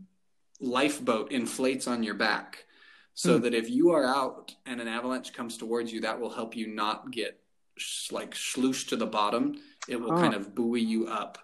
lifeboat 0.60 1.32
inflates 1.32 1.88
on 1.88 2.04
your 2.04 2.14
back, 2.16 2.66
so 3.14 3.38
Hmm. 3.38 3.44
that 3.44 3.54
if 3.54 3.70
you 3.70 3.92
are 3.92 4.06
out 4.06 4.56
and 4.66 4.82
an 4.82 4.88
avalanche 4.88 5.34
comes 5.34 5.58
towards 5.58 5.92
you, 5.94 6.02
that 6.02 6.20
will 6.20 6.30
help 6.30 6.56
you 6.56 6.68
not 6.68 7.12
get 7.12 7.40
sh- 7.78 8.12
like 8.12 8.34
slooshed 8.36 8.90
to 8.90 8.96
the 8.96 9.06
bottom. 9.08 9.56
It 9.88 9.98
will 10.00 10.12
Huh. 10.12 10.22
kind 10.22 10.34
of 10.34 10.56
buoy 10.56 10.82
you 10.82 11.08
up, 11.08 11.38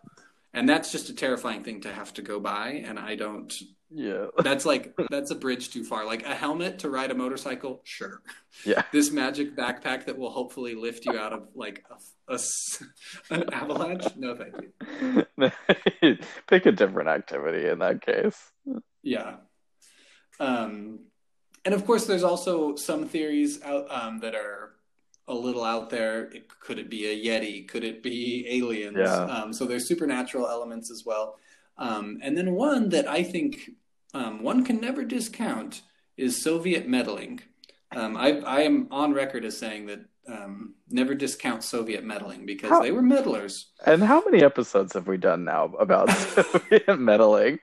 and 0.54 0.68
that's 0.68 0.92
just 0.92 1.10
a 1.10 1.14
terrifying 1.14 1.64
thing 1.64 1.82
to 1.82 1.94
have 1.94 2.14
to 2.16 2.22
go 2.22 2.40
by. 2.40 2.70
And 2.86 2.98
I 3.00 3.16
don't. 3.16 3.54
Yeah. 3.92 4.28
That's 4.44 4.66
like 4.66 4.94
that's 5.10 5.32
a 5.32 5.36
bridge 5.36 5.72
too 5.72 5.84
far. 5.84 6.06
Like 6.06 6.26
a 6.26 6.36
helmet 6.36 6.80
to 6.80 6.90
ride 6.90 7.12
a 7.12 7.16
motorcycle, 7.16 7.82
sure 7.84 8.22
Yeah. 8.64 8.84
this 8.92 9.12
magic 9.12 9.56
backpack 9.56 10.06
that 10.06 10.18
will 10.18 10.30
hopefully 10.30 10.76
lift 10.76 11.06
you 11.06 11.18
out 11.18 11.34
of 11.34 11.48
like 11.56 11.84
a, 12.28 12.36
a 12.36 12.40
an 13.36 13.52
avalanche. 13.54 14.06
No, 14.16 14.36
thank 14.36 14.56
you. 15.40 16.18
Pick 16.48 16.66
a 16.66 16.72
different 16.72 17.10
activity 17.10 17.68
in 17.68 17.80
that 17.80 18.02
case. 18.02 18.38
Yeah. 19.02 19.38
Um, 20.40 21.00
and 21.66 21.74
of 21.74 21.86
course, 21.86 22.06
there's 22.06 22.24
also 22.24 22.76
some 22.76 23.08
theories 23.08 23.62
out 23.64 23.88
um, 23.90 24.20
that 24.20 24.36
are 24.36 24.76
a 25.28 25.34
little 25.34 25.64
out 25.64 25.90
there. 25.90 26.26
It, 26.32 26.48
could 26.60 26.80
it 26.80 26.90
be 26.90 27.06
a 27.08 27.26
yeti? 27.26 27.68
Could 27.68 27.84
it 27.84 28.02
be 28.02 28.46
aliens? 28.50 28.98
Yeah. 28.98 29.24
Um, 29.24 29.54
so 29.54 29.66
there's 29.66 29.88
supernatural 29.88 30.48
elements 30.48 30.92
as 30.92 31.04
well. 31.06 31.38
Um, 31.80 32.20
and 32.22 32.38
then 32.38 32.54
one 32.54 32.90
that 32.90 33.08
I 33.08 33.24
think 33.24 33.72
um, 34.14 34.44
one 34.44 34.64
can 34.66 34.80
never 34.82 35.04
discount 35.04 35.82
is 36.18 36.42
Soviet 36.44 36.88
meddling. 36.88 37.40
Um, 37.96 38.16
I, 38.18 38.40
I 38.42 38.62
am 38.62 38.88
on 38.92 39.14
record 39.14 39.46
as 39.46 39.58
saying 39.58 39.88
that 39.88 40.02
um, 40.28 40.76
never 40.90 41.16
discount 41.16 41.64
Soviet 41.64 42.04
meddling 42.04 42.46
because 42.46 42.70
How- 42.70 42.82
they 42.84 42.92
were 42.92 43.02
meddlers. 43.02 43.66
And 43.86 44.04
how 44.04 44.22
many 44.26 44.44
episodes 44.44 44.94
have 44.94 45.08
we 45.08 45.18
done 45.18 45.44
now 45.46 45.74
about 45.80 46.12
Soviet 46.36 47.00
meddling? 47.00 47.60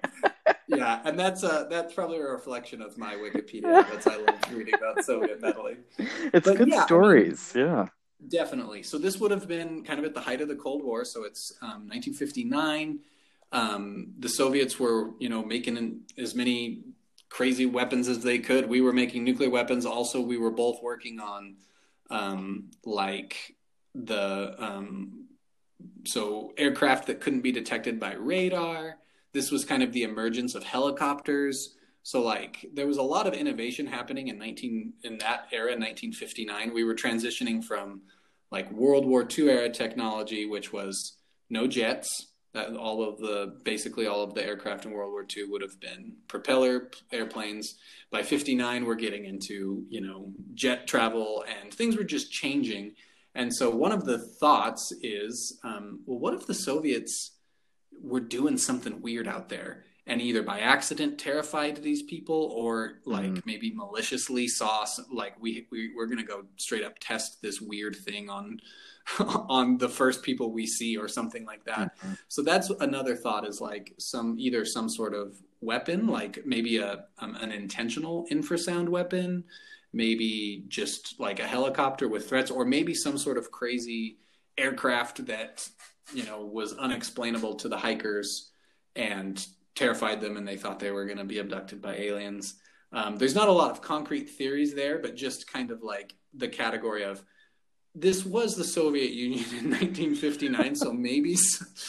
Yeah, 0.66 1.00
and 1.04 1.16
that's 1.18 1.44
uh, 1.44 1.66
that's 1.70 1.92
probably 1.94 2.18
a 2.18 2.22
reflection 2.24 2.82
of 2.82 2.98
my 2.98 3.14
Wikipedia. 3.14 3.62
That's 3.90 4.06
I 4.08 4.16
love 4.16 4.40
reading 4.52 4.74
about 4.74 5.04
Soviet 5.04 5.40
meddling. 5.40 5.76
It's 5.98 6.44
But 6.48 6.56
good 6.58 6.68
yeah, 6.68 6.74
I 6.74 6.78
mean- 6.78 6.86
stories. 6.86 7.52
yeah. 7.54 7.86
Definitely. 8.28 8.82
So 8.82 8.98
this 8.98 9.20
would 9.20 9.30
have 9.30 9.46
been 9.46 9.84
kind 9.84 9.98
of 10.00 10.04
at 10.06 10.14
the 10.14 10.20
height 10.20 10.40
of 10.40 10.48
the 10.48 10.56
Cold 10.56 10.82
War. 10.82 11.04
So 11.04 11.22
it's 11.24 11.52
um, 11.62 11.86
1959. 11.88 12.98
Um, 13.56 14.12
the 14.18 14.28
Soviets 14.28 14.78
were, 14.78 15.12
you 15.18 15.30
know, 15.30 15.42
making 15.42 16.02
as 16.18 16.34
many 16.34 16.82
crazy 17.30 17.64
weapons 17.64 18.06
as 18.06 18.22
they 18.22 18.38
could. 18.38 18.68
We 18.68 18.82
were 18.82 18.92
making 18.92 19.24
nuclear 19.24 19.48
weapons. 19.48 19.86
Also, 19.86 20.20
we 20.20 20.36
were 20.36 20.50
both 20.50 20.82
working 20.82 21.20
on 21.20 21.56
um, 22.10 22.70
like 22.84 23.56
the 23.94 24.54
um, 24.62 25.24
so 26.04 26.52
aircraft 26.58 27.06
that 27.06 27.22
couldn't 27.22 27.40
be 27.40 27.50
detected 27.50 27.98
by 27.98 28.12
radar. 28.12 28.98
This 29.32 29.50
was 29.50 29.64
kind 29.64 29.82
of 29.82 29.90
the 29.90 30.02
emergence 30.02 30.54
of 30.54 30.62
helicopters. 30.62 31.76
So 32.02 32.20
like 32.20 32.66
there 32.74 32.86
was 32.86 32.98
a 32.98 33.02
lot 33.02 33.26
of 33.26 33.32
innovation 33.32 33.86
happening 33.86 34.28
in 34.28 34.38
19 34.38 34.92
in 35.02 35.18
that 35.18 35.48
era 35.50 35.70
1959 35.70 36.72
we 36.72 36.84
were 36.84 36.94
transitioning 36.94 37.64
from 37.64 38.02
like 38.52 38.70
World 38.70 39.04
War 39.04 39.26
II 39.26 39.50
era 39.50 39.68
technology 39.68 40.46
which 40.46 40.72
was 40.72 41.16
no 41.50 41.66
jets 41.66 42.28
all 42.56 43.02
of 43.08 43.18
the 43.18 43.58
basically 43.64 44.06
all 44.06 44.22
of 44.22 44.34
the 44.34 44.44
aircraft 44.44 44.84
in 44.84 44.90
World 44.92 45.12
War 45.12 45.26
II 45.36 45.44
would 45.44 45.62
have 45.62 45.78
been 45.80 46.14
propeller 46.28 46.90
airplanes 47.12 47.76
by 48.10 48.22
59 48.22 48.84
we're 48.84 48.94
getting 48.94 49.24
into 49.26 49.84
you 49.88 50.00
know 50.00 50.32
jet 50.54 50.86
travel 50.86 51.44
and 51.60 51.72
things 51.72 51.96
were 51.96 52.04
just 52.04 52.32
changing 52.32 52.92
and 53.34 53.54
so 53.54 53.68
one 53.70 53.92
of 53.92 54.04
the 54.04 54.18
thoughts 54.18 54.92
is 55.02 55.58
um, 55.64 56.00
well 56.06 56.18
what 56.18 56.34
if 56.34 56.46
the 56.46 56.54
Soviets 56.54 57.32
were 58.02 58.20
doing 58.20 58.56
something 58.58 59.00
weird 59.02 59.26
out 59.28 59.48
there 59.48 59.84
and 60.06 60.20
either 60.22 60.42
by 60.42 60.60
accident 60.60 61.18
terrified 61.18 61.82
these 61.82 62.02
people 62.02 62.52
or 62.54 63.00
like 63.04 63.26
Mhm. 63.26 63.46
maybe 63.46 63.72
maliciously 63.74 64.46
saw 64.48 64.86
like 65.12 65.34
we, 65.40 65.66
we 65.70 65.92
we're 65.94 66.06
gonna 66.06 66.22
go 66.22 66.44
straight 66.56 66.84
up 66.84 66.94
test 67.00 67.42
this 67.42 67.60
weird 67.60 67.96
thing 67.96 68.30
on 68.30 68.60
on 69.48 69.78
the 69.78 69.88
first 69.88 70.22
people 70.22 70.52
we 70.52 70.66
see 70.66 70.96
or 70.96 71.08
something 71.08 71.44
like 71.46 71.64
that 71.64 71.96
Mhm. 72.02 72.18
so 72.28 72.42
that's 72.42 72.70
another 72.80 73.14
thought 73.16 73.46
is 73.46 73.60
like 73.60 73.94
some 73.98 74.36
either 74.38 74.64
some 74.64 74.88
sort 74.88 75.14
of 75.14 75.36
weapon 75.60 76.06
like 76.06 76.44
maybe 76.44 76.78
a 76.78 77.04
um, 77.18 77.36
an 77.36 77.52
intentional 77.52 78.26
infrasound 78.30 78.88
weapon 78.88 79.44
maybe 79.92 80.64
just 80.68 81.18
like 81.20 81.38
a 81.40 81.46
helicopter 81.46 82.08
with 82.08 82.28
threats 82.28 82.50
or 82.50 82.64
maybe 82.64 82.94
some 82.94 83.16
sort 83.16 83.38
of 83.38 83.50
crazy 83.50 84.18
aircraft 84.58 85.24
that 85.26 85.68
you 86.12 86.24
know 86.24 86.44
was 86.44 86.72
unexplainable 86.74 87.54
to 87.54 87.68
the 87.68 87.76
hikers 87.76 88.50
and 88.96 89.46
terrified 89.74 90.20
them 90.20 90.36
and 90.36 90.46
they 90.48 90.56
thought 90.56 90.78
they 90.78 90.90
were 90.90 91.04
going 91.04 91.18
to 91.18 91.24
be 91.24 91.38
abducted 91.38 91.80
by 91.80 91.94
aliens 91.96 92.54
um, 92.92 93.16
there's 93.16 93.34
not 93.34 93.48
a 93.48 93.52
lot 93.52 93.70
of 93.70 93.80
concrete 93.82 94.28
theories 94.30 94.74
there 94.74 94.98
but 94.98 95.14
just 95.16 95.50
kind 95.52 95.70
of 95.70 95.82
like 95.82 96.14
the 96.34 96.48
category 96.48 97.04
of 97.04 97.22
this 97.98 98.24
was 98.24 98.54
the 98.56 98.64
soviet 98.64 99.10
union 99.12 99.44
in 99.58 99.70
1959 99.70 100.76
so 100.76 100.92
maybe 100.92 101.36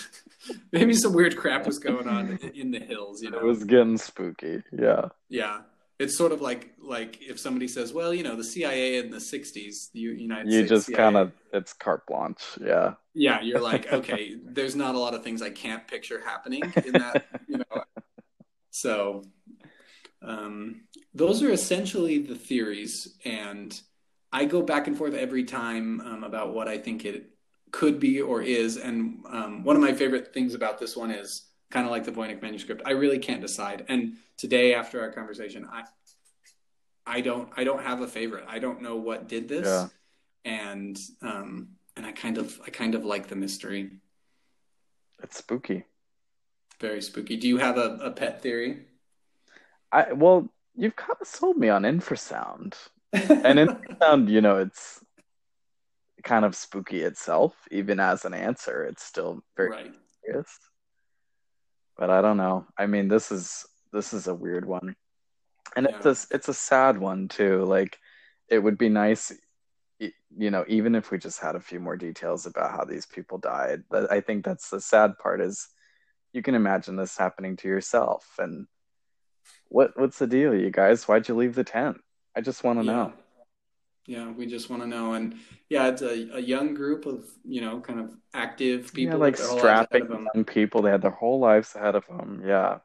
maybe 0.72 0.93
some 0.93 1.14
weird 1.14 1.36
crap 1.36 1.66
was 1.66 1.78
going 1.80 2.08
on 2.08 2.39
in 2.55 2.72
the 2.72 2.80
hills 2.80 3.22
you 3.22 3.30
know 3.30 3.39
It 3.39 3.43
was 3.45 3.64
getting 3.64 3.97
spooky. 3.97 4.64
Yeah. 4.72 5.10
yeah, 5.30 5.60
it's 5.99 6.18
sort 6.18 6.32
of 6.32 6.39
like 6.41 6.74
like 6.80 7.22
if 7.22 7.39
somebody 7.39 7.68
says, 7.68 7.91
"Well, 7.91 8.14
you 8.14 8.24
know, 8.24 8.36
the 8.36 8.43
CIA 8.43 8.97
in 8.97 9.10
the 9.10 9.18
'60s, 9.18 9.91
the 9.91 9.99
United 9.99 10.45
You 10.51 10.60
States." 10.60 10.72
You 10.72 10.76
just 10.78 10.93
kind 10.93 11.18
of, 11.18 11.32
it's 11.51 11.74
carte 11.74 12.05
blanche. 12.08 12.43
Yeah. 12.62 12.93
yeah, 13.14 13.41
you're 13.41 13.60
like, 13.60 13.91
okay, 13.99 14.36
there's 14.43 14.76
not 14.76 14.95
a 14.95 14.99
lot 14.99 15.14
of 15.16 15.24
things 15.24 15.41
I 15.41 15.49
can't 15.49 15.88
picture 15.88 16.22
happening 16.24 16.64
in 16.86 16.93
that, 16.93 17.26
you 17.47 17.58
know. 17.58 17.84
So, 18.70 19.24
um, 20.22 20.82
those 21.14 21.41
are 21.41 21.51
essentially 21.51 22.20
the 22.20 22.36
theories, 22.36 23.18
and 23.26 23.80
I 24.32 24.46
go 24.46 24.62
back 24.62 24.88
and 24.88 24.98
forth 24.98 25.14
every 25.14 25.44
time 25.44 26.02
um, 26.02 26.24
about 26.24 26.54
what 26.54 26.68
I 26.68 26.78
think 26.78 27.06
it 27.06 27.30
could 27.72 28.00
be 28.00 28.22
or 28.22 28.42
is. 28.42 28.78
And 28.78 29.24
um, 29.30 29.64
one 29.64 29.76
of 29.76 29.82
my 29.82 29.94
favorite 29.94 30.34
things 30.34 30.54
about 30.54 30.80
this 30.80 30.96
one 30.96 31.12
is 31.12 31.46
kind 31.70 31.86
of 31.86 31.92
like 31.92 32.04
the 32.06 32.12
Voynich 32.12 32.42
manuscript. 32.42 32.82
I 32.86 32.92
really 32.92 33.20
can't 33.20 33.42
decide. 33.42 33.86
And 33.90 34.14
today, 34.38 34.74
after 34.74 35.02
our 35.02 35.12
conversation, 35.12 35.68
I 35.72 35.84
I 37.06 37.22
don't 37.22 37.50
I 37.56 37.64
don't 37.64 37.82
have 37.84 38.02
a 38.02 38.08
favorite. 38.08 38.46
I 38.48 38.60
don't 38.60 38.82
know 38.82 38.98
what 38.98 39.28
did 39.30 39.48
this, 39.48 39.66
Yeah. 39.66 39.88
and 40.44 41.00
um, 41.22 41.70
and 41.96 42.06
I 42.06 42.12
kind 42.12 42.38
of 42.38 42.60
I 42.66 42.70
kind 42.70 42.96
of 42.96 43.06
like 43.06 43.28
the 43.28 43.36
mystery. 43.36 43.92
It's 45.24 45.38
spooky. 45.38 45.86
Very 46.80 47.02
spooky. 47.02 47.38
Do 47.38 47.48
you 47.48 47.58
have 47.58 47.78
a, 47.78 47.98
a 48.04 48.12
pet 48.12 48.42
theory? 48.42 48.86
I, 49.92 50.14
well, 50.14 50.48
you've 50.76 50.96
kind 50.96 51.18
of 51.20 51.28
sold 51.28 51.58
me 51.58 51.70
on 51.70 51.84
infrasound. 51.84 52.76
And 53.14 53.60
infrasound, 53.60 54.30
you 54.30 54.41
know, 54.41 54.58
it's 54.58 55.03
kind 56.24 56.45
of 56.45 56.55
spooky 56.55 57.01
itself. 57.01 57.55
Even 57.72 57.99
as 57.99 58.26
an 58.26 58.34
answer, 58.34 58.84
it's 58.84 59.03
still 59.03 59.41
very 59.55 59.70
right. 59.70 59.93
curious. 60.24 60.60
But 61.97 62.10
I 62.10 62.22
don't 62.22 62.38
know. 62.38 62.66
I 62.78 62.86
mean, 62.86 63.08
this 63.08 63.32
is 63.32 63.66
this 63.93 64.14
is 64.14 64.28
a 64.28 64.36
weird 64.36 64.66
one, 64.66 64.95
and 65.76 65.88
it's 65.88 66.05
a 66.05 66.36
it's 66.36 66.49
a 66.49 66.53
sad 66.53 66.97
one 66.97 67.28
too. 67.28 67.64
Like, 67.66 67.97
it 68.49 68.60
would 68.60 68.78
be 68.78 68.89
nice, 68.89 69.32
you 69.99 70.51
know, 70.51 70.64
even 70.68 70.93
if 70.93 71.10
we 71.10 71.18
just 71.18 71.39
had 71.39 71.55
a 71.55 71.62
few 71.62 71.80
more 71.80 71.95
details 71.95 72.45
about 72.45 72.72
how 72.72 72.84
these 72.84 73.05
people 73.05 73.38
died. 73.38 73.84
But 73.89 74.12
I 74.12 74.22
think 74.22 74.45
that's 74.45 74.70
the 74.70 74.82
sad 74.82 75.18
part 75.18 75.41
is 75.41 75.68
you 76.34 76.43
can 76.43 76.55
imagine 76.55 76.97
this 76.97 77.18
happening 77.18 77.55
to 77.58 77.68
yourself. 77.68 78.26
And 78.38 78.68
what 79.70 79.97
what's 79.97 80.20
the 80.20 80.28
deal, 80.28 80.53
you 80.53 80.70
guys? 80.70 81.08
Why'd 81.08 81.28
you 81.28 81.36
leave 81.36 81.55
the 81.55 81.64
tent? 81.64 81.97
I 82.38 82.42
just 82.42 82.64
want 82.64 82.80
to 82.80 82.86
yeah. 82.86 82.94
know. 82.94 83.14
Yeah, 84.06 84.32
we 84.32 84.46
just 84.46 84.70
want 84.70 84.84
to 84.84 84.88
know, 84.88 85.14
and 85.14 85.36
yeah, 85.70 85.88
it's 85.88 86.02
a, 86.02 86.38
a 86.38 86.40
young 86.40 86.76
group 86.76 87.06
of 87.06 87.26
you 87.44 87.60
know 87.60 87.82
kind 87.82 88.00
of 88.00 88.16
active 88.34 88.94
people, 88.94 89.16
yeah, 89.18 89.20
like 89.20 89.38
with 89.38 89.40
their 89.40 89.48
whole 89.50 89.58
lives 89.58 89.66
ahead 89.66 89.90
strapping 89.90 90.28
young 90.34 90.46
people. 90.46 90.82
They 90.82 90.92
had 90.92 91.02
their 91.02 91.12
whole 91.12 91.40
lives 91.40 91.76
ahead 91.76 91.96
of 91.96 92.06
them. 92.08 92.44
Yeah, 92.46 92.78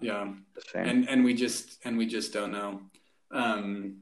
Yeah, 0.00 0.32
it's 0.56 0.66
a 0.66 0.70
shame. 0.70 0.86
and 0.86 1.08
and 1.08 1.24
we 1.24 1.32
just 1.32 1.78
and 1.84 1.96
we 1.96 2.06
just 2.06 2.34
don't 2.34 2.52
know. 2.52 2.82
Um, 3.30 3.98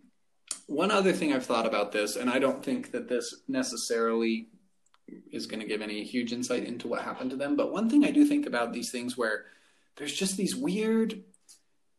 one 0.66 0.90
other 0.90 1.12
thing 1.12 1.32
I've 1.32 1.47
thought 1.47 1.66
about 1.66 1.92
this, 1.92 2.16
and 2.16 2.28
I 2.28 2.40
don't 2.40 2.64
think 2.64 2.90
that 2.92 3.07
this 3.07 3.42
necessarily 3.47 4.49
is 5.30 5.47
going 5.47 5.61
to 5.61 5.68
give 5.68 5.82
any 5.82 6.03
huge 6.03 6.32
insight 6.32 6.64
into 6.64 6.88
what 6.88 7.03
happened 7.03 7.30
to 7.30 7.36
them, 7.36 7.55
but 7.55 7.70
one 7.70 7.88
thing 7.88 8.05
I 8.05 8.11
do 8.11 8.24
think 8.24 8.47
about 8.47 8.72
these 8.72 8.90
things 8.90 9.16
where 9.16 9.44
there's 9.97 10.12
just 10.12 10.36
these 10.36 10.57
weird 10.57 11.22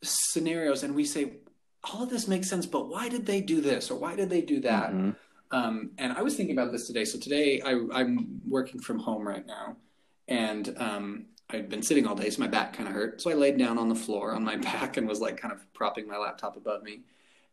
scenarios, 0.04 0.84
and 0.84 0.94
we 0.94 1.06
say 1.06 1.38
all 1.84 2.04
of 2.04 2.10
this 2.10 2.28
makes 2.28 2.50
sense, 2.50 2.66
but 2.66 2.90
why 2.90 3.10
did 3.10 3.26
they 3.26 3.42
do 3.42 3.62
this 3.62 3.90
or 3.92 3.98
why 3.98 4.16
did 4.16 4.30
they 4.30 4.42
do 4.42 4.60
that? 4.62 4.92
Mhm. 4.92 5.16
Um, 5.52 5.92
and 5.98 6.14
I 6.14 6.22
was 6.22 6.36
thinking 6.36 6.58
about 6.58 6.72
this 6.72 6.88
today. 6.88 7.06
So 7.06 7.18
today 7.18 7.62
I, 7.62 7.80
I'm 7.94 8.42
working 8.48 8.82
from 8.82 9.00
home 9.00 9.28
right 9.28 9.46
now, 9.46 9.78
and 10.28 10.76
um, 10.78 11.26
I've 11.50 11.70
been 11.70 11.82
sitting 11.82 12.06
all 12.06 12.16
day, 12.16 12.30
so 12.30 12.42
my 12.42 12.48
back 12.48 12.74
kind 12.74 12.90
of 12.90 12.94
hurt. 12.96 13.22
So 13.22 13.32
I 13.32 13.34
laid 13.34 13.58
down 13.58 13.78
on 13.78 13.88
the 13.88 13.96
floor 13.96 14.34
on 14.34 14.44
my 14.44 14.58
back 14.72 14.98
and 14.98 15.08
was 15.08 15.22
like 15.22 15.38
kind 15.38 15.54
of 15.54 15.72
propping 15.74 16.08
my 16.08 16.18
laptop 16.18 16.58
above 16.58 16.84
me. 16.84 17.02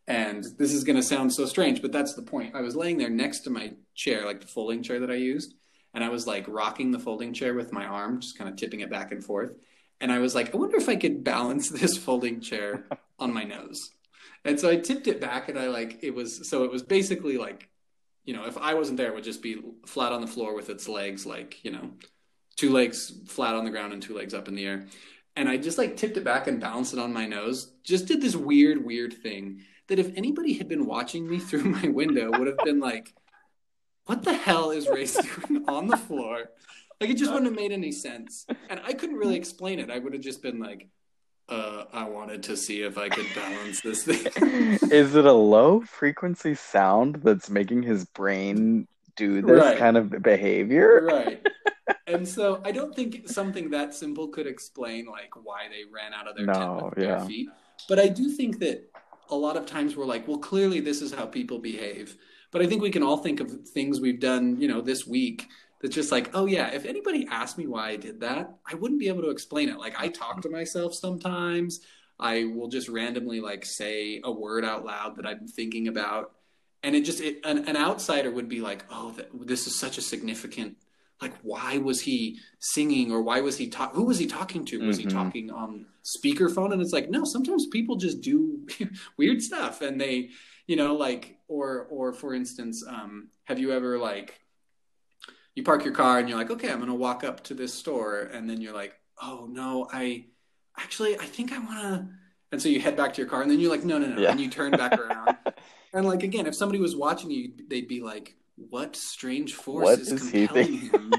And 0.07 0.43
this 0.57 0.71
is 0.71 0.83
going 0.83 0.97
to 0.97 1.03
sound 1.03 1.33
so 1.33 1.45
strange, 1.45 1.81
but 1.81 1.91
that's 1.91 2.13
the 2.13 2.21
point. 2.21 2.53
I 2.53 2.61
was 2.61 2.75
laying 2.75 2.97
there 2.99 3.09
next 3.09 3.39
to 3.41 3.49
my 3.49 3.73
chair, 3.95 4.25
like 4.25 4.41
the 4.41 4.47
folding 4.47 4.83
chair 4.83 4.99
that 4.99 5.09
I 5.09 5.15
used, 5.15 5.55
and 5.95 6.03
I 6.03 6.09
was 6.09 6.27
like 6.27 6.45
rocking 6.47 6.91
the 6.91 6.99
folding 6.99 7.33
chair 7.33 7.53
with 7.55 7.71
my 7.71 7.85
arm, 7.85 8.19
just 8.19 8.37
kind 8.37 8.49
of 8.49 8.55
tipping 8.55 8.81
it 8.81 8.89
back 8.89 9.11
and 9.11 9.23
forth. 9.23 9.55
And 10.01 10.11
I 10.11 10.19
was 10.19 10.35
like, 10.35 10.53
I 10.53 10.57
wonder 10.57 10.77
if 10.77 10.89
I 10.89 10.97
could 10.97 11.23
balance 11.23 11.69
this 11.71 11.97
folding 11.97 12.41
chair 12.41 12.85
on 13.17 13.33
my 13.33 13.45
nose. 13.45 13.91
And 14.45 14.59
so 14.59 14.69
I 14.69 14.77
tipped 14.77 15.07
it 15.07 15.19
back, 15.19 15.49
and 15.49 15.59
I 15.59 15.67
like 15.67 15.99
it 16.01 16.13
was 16.15 16.47
so 16.47 16.63
it 16.63 16.71
was 16.71 16.83
basically 16.83 17.37
like 17.37 17.69
you 18.25 18.33
know, 18.33 18.45
if 18.45 18.57
I 18.57 18.73
wasn't 18.73 18.97
there, 18.97 19.09
it 19.09 19.15
would 19.15 19.23
just 19.23 19.43
be 19.43 19.61
flat 19.85 20.11
on 20.11 20.21
the 20.21 20.27
floor 20.27 20.55
with 20.55 20.69
its 20.69 20.87
legs, 20.87 21.25
like, 21.25 21.63
you 21.63 21.71
know, 21.71 21.91
two 22.57 22.71
legs 22.71 23.13
flat 23.27 23.53
on 23.53 23.65
the 23.65 23.71
ground 23.71 23.93
and 23.93 24.01
two 24.01 24.15
legs 24.15 24.33
up 24.33 24.47
in 24.47 24.55
the 24.55 24.65
air. 24.65 24.87
And 25.35 25.47
I 25.47 25.57
just 25.57 25.77
like 25.77 25.95
tipped 25.95 26.17
it 26.17 26.23
back 26.23 26.47
and 26.47 26.59
balanced 26.59 26.93
it 26.93 26.99
on 26.99 27.13
my 27.13 27.27
nose. 27.27 27.71
Just 27.83 28.07
did 28.07 28.21
this 28.21 28.35
weird, 28.35 28.83
weird 28.83 29.13
thing 29.13 29.61
that 29.87 29.99
if 29.99 30.11
anybody 30.15 30.53
had 30.53 30.67
been 30.67 30.85
watching 30.85 31.29
me 31.29 31.37
through 31.39 31.63
my 31.65 31.87
window 31.87 32.31
would 32.31 32.47
have 32.47 32.57
been 32.63 32.79
like, 32.79 33.13
what 34.05 34.23
the 34.23 34.33
hell 34.33 34.71
is 34.71 34.87
Race 34.87 35.15
doing 35.47 35.65
on 35.67 35.87
the 35.87 35.97
floor? 35.97 36.49
Like 36.99 37.09
it 37.09 37.17
just 37.17 37.31
wouldn't 37.31 37.51
have 37.51 37.59
made 37.59 37.71
any 37.71 37.91
sense. 37.91 38.47
And 38.69 38.81
I 38.83 38.93
couldn't 38.93 39.17
really 39.17 39.35
explain 39.35 39.79
it. 39.79 39.91
I 39.91 39.99
would 39.99 40.13
have 40.13 40.21
just 40.21 40.41
been 40.41 40.59
like, 40.59 40.87
uh, 41.49 41.85
I 41.93 42.05
wanted 42.09 42.43
to 42.43 42.57
see 42.57 42.81
if 42.81 42.97
I 42.97 43.09
could 43.09 43.27
balance 43.35 43.81
this 43.81 44.03
thing. 44.05 44.79
Is 44.91 45.15
it 45.15 45.25
a 45.25 45.33
low 45.33 45.81
frequency 45.81 46.55
sound 46.55 47.17
that's 47.23 47.49
making 47.49 47.83
his 47.83 48.05
brain 48.05 48.87
do 49.15 49.41
this 49.41 49.51
Right. 49.61 49.77
kind 49.77 49.97
of 49.97 50.21
behavior? 50.21 51.01
right 51.03 51.45
and 52.07 52.27
so 52.27 52.61
i 52.65 52.71
don't 52.71 52.95
think 52.95 53.29
something 53.29 53.69
that 53.69 53.93
simple 53.93 54.27
could 54.27 54.47
explain 54.47 55.05
like 55.05 55.31
why 55.43 55.67
they 55.69 55.83
ran 55.91 56.13
out 56.13 56.27
of 56.27 56.35
their 56.35 56.45
tent 56.47 56.59
No, 56.59 56.91
bare 56.95 57.03
yeah. 57.05 57.25
feet 57.27 57.47
but 57.87 57.99
i 57.99 58.07
do 58.07 58.29
think 58.29 58.57
that 58.59 58.91
a 59.29 59.35
lot 59.35 59.55
of 59.55 59.65
times 59.67 59.95
we're 59.95 60.05
like 60.05 60.27
well 60.27 60.37
clearly 60.39 60.79
this 60.79 61.01
is 61.01 61.13
how 61.13 61.25
people 61.27 61.59
behave 61.59 62.17
but 62.51 62.61
i 62.61 62.65
think 62.67 62.81
we 62.81 62.89
can 62.91 63.03
all 63.03 63.17
think 63.17 63.39
of 63.39 63.51
things 63.69 64.01
we've 64.01 64.19
done 64.19 64.59
you 64.59 64.67
know 64.67 64.81
this 64.81 65.05
week 65.07 65.47
that's 65.81 65.93
just 65.95 66.11
like 66.11 66.29
oh 66.33 66.45
yeah 66.45 66.67
if 66.69 66.85
anybody 66.85 67.27
asked 67.29 67.57
me 67.57 67.67
why 67.67 67.89
i 67.89 67.95
did 67.95 68.21
that 68.21 68.57
i 68.65 68.73
wouldn't 68.75 68.99
be 68.99 69.07
able 69.07 69.21
to 69.23 69.29
explain 69.29 69.69
it. 69.69 69.77
Like 69.77 69.95
i 69.99 70.07
talk 70.07 70.41
to 70.41 70.49
myself 70.49 70.93
sometimes. 70.93 71.81
I 72.17 72.45
will 72.45 72.69
just 72.69 72.87
randomly 72.87 73.41
like 73.41 73.65
say 73.65 74.21
a 74.23 74.31
word 74.31 74.63
out 74.63 74.85
loud 74.85 75.17
that 75.17 75.25
i'm 75.25 75.47
thinking 75.47 75.87
about. 75.89 76.31
And 76.83 76.95
it 76.95 77.03
just 77.03 77.19
it, 77.19 77.39
an, 77.43 77.67
an 77.67 77.75
outsider 77.75 78.31
would 78.31 78.47
be 78.47 78.61
like 78.61 78.85
oh 78.89 79.11
th- 79.11 79.27
this 79.41 79.67
is 79.67 79.77
such 79.77 79.97
a 79.97 80.01
significant 80.01 80.77
like 81.21 81.33
why 81.43 81.77
was 81.77 82.01
he 82.01 82.39
singing 82.59 83.11
or 83.11 83.21
why 83.21 83.41
was 83.41 83.57
he 83.57 83.67
talk 83.69 83.93
who 83.93 84.03
was 84.05 84.17
he 84.19 84.27
talking 84.27 84.63
to? 84.65 84.85
Was 84.85 84.97
Mhm. 84.97 85.01
he 85.01 85.05
talking 85.07 85.51
on 85.51 85.85
speakerphone? 86.03 86.71
And 86.73 86.81
it's 86.81 86.93
like 86.93 87.09
no 87.09 87.25
sometimes 87.25 87.67
people 87.67 87.95
just 87.97 88.21
do 88.21 88.65
weird 89.17 89.41
stuff 89.41 89.81
and 89.81 89.99
they 89.99 90.29
you 90.67 90.75
know 90.75 90.95
like 90.95 91.37
or 91.47 91.87
or 91.89 92.13
for 92.13 92.33
instance 92.33 92.83
um 92.87 93.29
have 93.45 93.59
you 93.59 93.71
ever 93.71 93.97
like 93.97 94.39
you 95.55 95.63
park 95.63 95.83
your 95.83 95.93
car 95.93 96.19
and 96.19 96.29
you're 96.29 96.37
like 96.37 96.51
okay 96.51 96.69
i'm 96.69 96.79
gonna 96.79 96.93
walk 96.93 97.23
up 97.23 97.43
to 97.45 97.53
this 97.53 97.73
store. 97.73 98.29
And 98.33 98.49
then 98.49 98.61
you're 98.61 98.73
like 98.73 98.93
oh 99.21 99.47
no 99.49 99.87
i 99.91 100.25
actually 100.77 101.17
i 101.19 101.25
think 101.25 101.51
i 101.51 101.57
want 101.57 101.79
to 101.81 102.07
and 102.51 102.61
so 102.61 102.69
you 102.69 102.79
head 102.79 102.95
back 102.95 103.13
to 103.13 103.21
your 103.21 103.29
car 103.29 103.41
and 103.41 103.49
then 103.49 103.59
you're 103.59 103.71
like 103.71 103.83
no 103.83 103.97
no 103.97 104.07
no. 104.07 104.21
Yeah. 104.21 104.31
and 104.31 104.39
you 104.39 104.49
turn 104.49 104.71
back 104.71 104.97
around. 104.99 105.37
And 105.93 106.05
like 106.05 106.23
again 106.23 106.45
if 106.45 106.53
somebody 106.55 106.81
was 106.81 106.93
watching 106.93 107.31
you 107.31 107.53
they'd 107.69 107.87
be 107.87 108.01
like 108.01 108.35
what 108.57 108.97
strange 108.97 109.53
force 109.53 109.83
What 109.83 109.99
is, 109.99 110.11
is 110.11 110.29
compelling 110.29 110.73
him? 110.79 111.13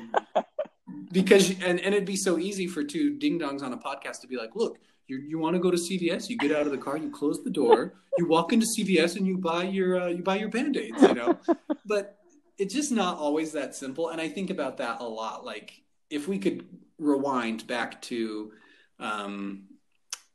because 1.13 1.49
and, 1.63 1.81
and 1.81 1.95
it'd 1.95 2.05
be 2.05 2.17
so 2.17 2.39
easy 2.39 2.67
for 2.67 2.85
two 2.85 3.19
ding 3.19 3.41
dongs 3.41 3.63
on 3.63 3.73
a 3.73 3.79
podcast 3.79 4.21
to 4.21 4.27
be 4.27 4.37
like 4.37 4.55
look 4.55 4.79
you, 5.09 5.19
you 5.19 5.39
want 5.39 5.55
to 5.55 5.61
go 5.61 5.71
to 5.71 5.79
cvs 5.79 6.29
you 6.29 6.37
get 6.37 6.53
out 6.53 6.67
of 6.67 6.73
the 6.73 6.79
car 6.79 6.99
you 6.99 7.09
close 7.11 7.43
the 7.43 7.49
door 7.49 7.95
you 8.19 8.27
walk 8.27 8.53
into 8.53 8.67
cvs 8.67 9.17
and 9.17 9.27
you 9.27 9.39
buy 9.39 9.63
your 9.65 9.99
uh, 9.99 10.07
you 10.09 10.23
buy 10.23 10.37
your 10.37 10.51
band-aids 10.51 11.01
you 11.01 11.15
know? 11.15 11.39
But 11.87 12.16
it's 12.59 12.75
just 12.75 12.93
not 12.93 13.19
always 13.19 13.53
that 13.53 13.75
simple 13.75 14.09
and 14.09 14.21
i 14.21 14.29
think 14.29 14.51
about 14.51 14.79
that 14.79 15.01
a 15.01 15.05
lot 15.05 15.45
like 15.45 15.83
if 16.11 16.29
we 16.29 16.39
could 16.39 16.65
rewind 16.99 17.67
back 17.67 18.01
to 18.03 18.53
um 18.99 19.65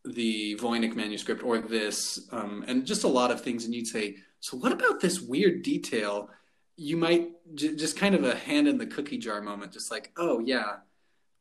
the 0.03 0.55
Voynich 0.55 0.95
manuscript 0.95 1.43
or 1.43 1.59
this, 1.59 2.27
um, 2.31 2.63
and 2.67 2.87
just 2.87 3.03
a 3.03 3.07
lot 3.07 3.29
of 3.29 3.41
things, 3.41 3.65
and 3.65 3.75
you'd 3.75 3.85
say, 3.85 4.15
so 4.39 4.57
what 4.57 4.71
about 4.71 4.99
this 4.99 5.21
weird 5.21 5.61
detail? 5.61 6.27
You 6.75 6.97
might 6.97 7.29
j- 7.53 7.75
just 7.75 7.97
kind 7.97 8.15
of 8.15 8.23
a 8.23 8.35
hand 8.35 8.67
in 8.67 8.79
the 8.79 8.87
cookie 8.87 9.19
jar 9.19 9.41
moment, 9.41 9.71
just 9.71 9.91
like, 9.91 10.11
oh 10.17 10.39
yeah, 10.39 10.77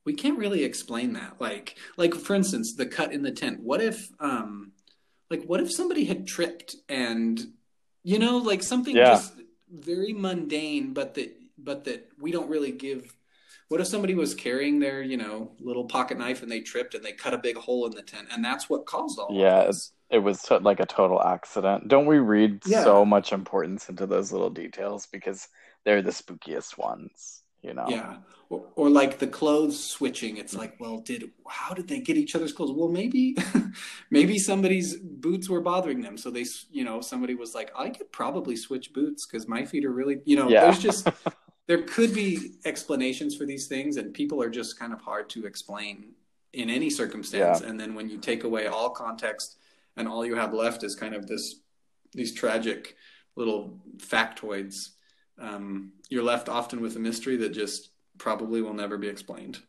we 0.05 0.13
can't 0.13 0.39
really 0.39 0.63
explain 0.63 1.15
that. 1.15 1.41
Like, 1.41 1.77
like 1.97 2.13
for 2.15 2.35
instance, 2.35 2.75
the 2.75 2.85
cut 2.85 3.15
in 3.15 3.23
the 3.23 3.33
tent. 3.33 3.61
What 3.61 3.81
if, 3.81 4.11
um, 4.21 4.73
like, 5.31 5.45
what 5.45 5.61
if 5.61 5.73
somebody 5.73 6.05
had 6.05 6.27
tripped 6.27 6.77
and, 6.87 7.41
you 8.03 8.19
know, 8.19 8.37
like 8.37 8.63
something 8.63 8.95
Yeah. 8.95 9.13
just 9.13 9.33
very 9.71 10.13
mundane, 10.13 10.93
but 10.95 11.15
that, 11.15 11.37
but 11.59 11.85
that 11.85 12.09
we 12.19 12.33
don't 12.33 12.51
really 12.51 12.73
give. 12.73 13.15
What 13.69 13.81
if 13.81 13.87
somebody 13.87 14.15
was 14.15 14.35
carrying 14.35 14.81
their, 14.81 15.03
you 15.03 15.17
know, 15.17 15.53
little 15.61 15.85
pocket 15.87 16.19
knife 16.19 16.43
and 16.43 16.51
they 16.51 16.61
tripped 16.61 16.95
and 16.95 17.05
they 17.05 17.13
cut 17.13 17.35
a 17.35 17.39
big 17.39 17.57
hole 17.57 17.87
in 17.87 17.93
the 17.95 18.03
tent, 18.03 18.29
and 18.33 18.45
that's 18.45 18.69
what 18.69 18.87
caused 18.87 19.19
all 19.19 19.35
Yeah, 19.35 19.65
this? 19.67 19.93
It 20.11 20.19
was 20.19 20.51
like 20.51 20.81
a 20.81 20.87
total 20.87 21.23
accident. 21.23 21.89
Don't 21.89 22.07
we 22.07 22.19
read 22.19 22.65
Yeah. 22.65 22.81
so 22.85 23.05
much 23.05 23.33
importance 23.33 23.89
into 23.89 24.07
those 24.07 24.33
little 24.33 24.51
details 24.51 25.07
because 25.07 25.49
they're 25.85 26.03
the 26.03 26.11
spookiest 26.11 26.77
ones, 26.77 27.40
you 27.63 27.75
know? 27.75 27.87
Yeah. 27.89 28.17
Or, 28.49 28.67
or 28.75 28.91
like 28.91 29.19
the 29.21 29.29
clothes 29.29 29.83
switching. 29.83 30.37
It's 30.37 30.55
like, 30.55 30.75
well, 30.81 30.99
did 30.99 31.31
how 31.49 31.73
did 31.73 31.87
they 31.87 32.01
get 32.01 32.17
each 32.17 32.35
other's 32.35 32.53
clothes? 32.53 32.73
Well, 32.73 32.89
maybe 32.89 33.37
maybe 34.11 34.39
somebody's 34.39 34.97
boots 34.97 35.49
were 35.49 35.61
bothering 35.61 36.01
them, 36.01 36.17
so 36.17 36.31
they, 36.31 36.47
you 36.73 36.85
know, 36.85 37.01
somebody 37.01 37.35
was 37.35 37.55
like, 37.55 37.71
I 37.77 37.91
could 37.91 38.11
probably 38.11 38.57
switch 38.57 38.93
boots 38.93 39.27
because 39.27 39.47
my 39.47 39.65
feet 39.65 39.85
are 39.85 39.93
really, 39.93 40.21
you 40.25 40.37
know, 40.37 40.49
Yeah. 40.49 40.65
there's 40.65 40.81
just 40.81 41.09
there 41.69 41.83
could 41.83 42.13
be 42.13 42.55
explanations 42.65 43.37
for 43.37 43.47
these 43.47 43.69
things, 43.69 43.97
and 43.97 44.13
people 44.13 44.43
are 44.43 44.51
just 44.51 44.79
kind 44.79 44.93
of 44.93 45.01
hard 45.01 45.31
to 45.31 45.47
explain 45.47 46.15
in 46.53 46.69
any 46.71 46.91
circumstance. 46.91 47.61
Yeah. 47.61 47.69
And 47.69 47.79
then 47.79 47.95
when 47.95 48.09
you 48.11 48.19
take 48.19 48.43
away 48.43 48.67
all 48.67 48.91
context 48.91 49.59
and 49.97 50.09
all 50.09 50.27
you 50.27 50.35
have 50.35 50.53
left 50.53 50.83
is 50.83 50.97
kind 50.97 51.15
of 51.15 51.29
this 51.29 51.61
these 52.13 52.35
tragic 52.35 52.97
little 53.37 53.79
factoids, 53.99 54.91
um, 55.41 55.93
you're 56.09 56.23
left 56.23 56.49
often 56.49 56.81
with 56.81 56.97
a 56.97 57.01
mystery 57.01 57.37
that 57.39 57.51
just 57.51 57.91
probably 58.19 58.63
will 58.63 58.75
never 58.75 58.99
be 58.99 59.09
explained. 59.09 59.61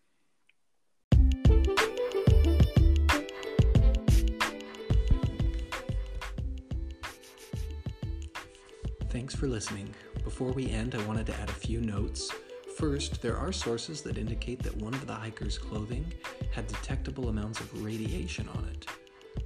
Thanks 9.09 9.35
for 9.35 9.47
listening. 9.47 9.93
Before 10.23 10.51
we 10.51 10.69
end, 10.69 10.95
I 10.95 11.05
wanted 11.05 11.25
to 11.27 11.35
add 11.35 11.49
a 11.49 11.53
few 11.53 11.81
notes. 11.81 12.31
First, 12.77 13.21
there 13.21 13.37
are 13.37 13.51
sources 13.51 14.01
that 14.03 14.17
indicate 14.17 14.63
that 14.63 14.75
one 14.77 14.93
of 14.93 15.05
the 15.05 15.13
hiker's 15.13 15.57
clothing 15.57 16.05
had 16.51 16.67
detectable 16.67 17.29
amounts 17.29 17.59
of 17.59 17.83
radiation 17.83 18.47
on 18.55 18.65
it, 18.71 18.85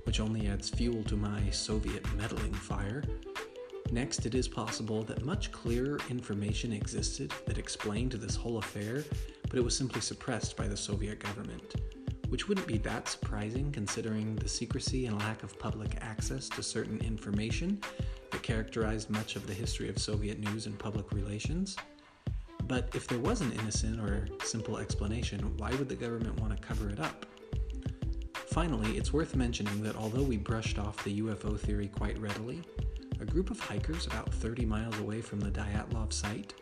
which 0.06 0.20
only 0.20 0.48
adds 0.48 0.70
fuel 0.70 1.04
to 1.06 1.16
my 1.16 1.50
Soviet 1.50 2.06
meddling 2.16 2.54
fire. 2.54 3.04
Next, 3.92 4.26
it 4.26 4.34
is 4.34 4.48
possible 4.48 5.04
that 5.04 5.26
much 5.26 5.52
clearer 5.52 6.00
information 6.10 6.74
existed 6.74 7.32
that 7.46 7.58
explained 7.58 8.14
this 8.14 8.36
whole 8.36 8.58
affair, 8.58 9.04
but 9.48 9.58
it 9.58 9.64
was 9.64 9.78
simply 9.78 10.02
suppressed 10.02 10.58
by 10.58 10.68
the 10.68 10.76
Soviet 10.76 11.20
government, 11.20 11.76
which 12.30 12.48
wouldn't 12.48 12.68
be 12.68 12.80
that 12.80 13.08
surprising 13.08 13.72
considering 13.72 14.36
the 14.36 14.50
secrecy 14.50 15.06
and 15.06 15.20
lack 15.20 15.44
of 15.44 15.58
public 15.60 15.98
access 16.02 16.50
to 16.50 16.64
certain 16.64 17.00
information 17.02 17.80
that 18.32 18.42
characterized 18.42 19.10
much 19.12 19.36
of 19.36 19.46
the 19.46 19.54
history 19.54 19.88
of 19.88 20.00
Soviet 20.00 20.40
news 20.40 20.66
and 20.66 20.78
public 20.80 21.12
relations. 21.12 21.78
But 22.68 22.90
if 22.96 23.08
there 23.08 23.20
was 23.20 23.42
an 23.42 23.52
innocent 23.54 24.00
or 24.02 24.28
simple 24.44 24.80
explanation, 24.80 25.56
why 25.58 25.70
would 25.76 25.90
the 25.90 25.96
government 25.96 26.40
want 26.42 26.56
to 26.56 26.68
cover 26.68 26.90
it 26.90 27.00
up? 27.00 27.28
Finally, 28.48 28.98
it's 28.98 29.14
worth 29.14 29.36
mentioning 29.36 29.84
that 29.84 29.96
although 29.96 30.24
we 30.24 30.38
brushed 30.38 30.80
off 30.80 31.04
the 31.04 31.22
UFO 31.22 31.60
theory 31.60 31.88
quite 31.88 32.18
readily, 32.18 32.64
a 33.20 33.26
group 33.26 33.50
of 33.50 33.60
hikers 33.60 34.08
about 34.08 34.34
30 34.34 34.66
miles 34.66 34.98
away 35.00 35.22
from 35.22 35.40
the 35.40 35.52
Dyatlov 35.52 36.12
site 36.12 36.54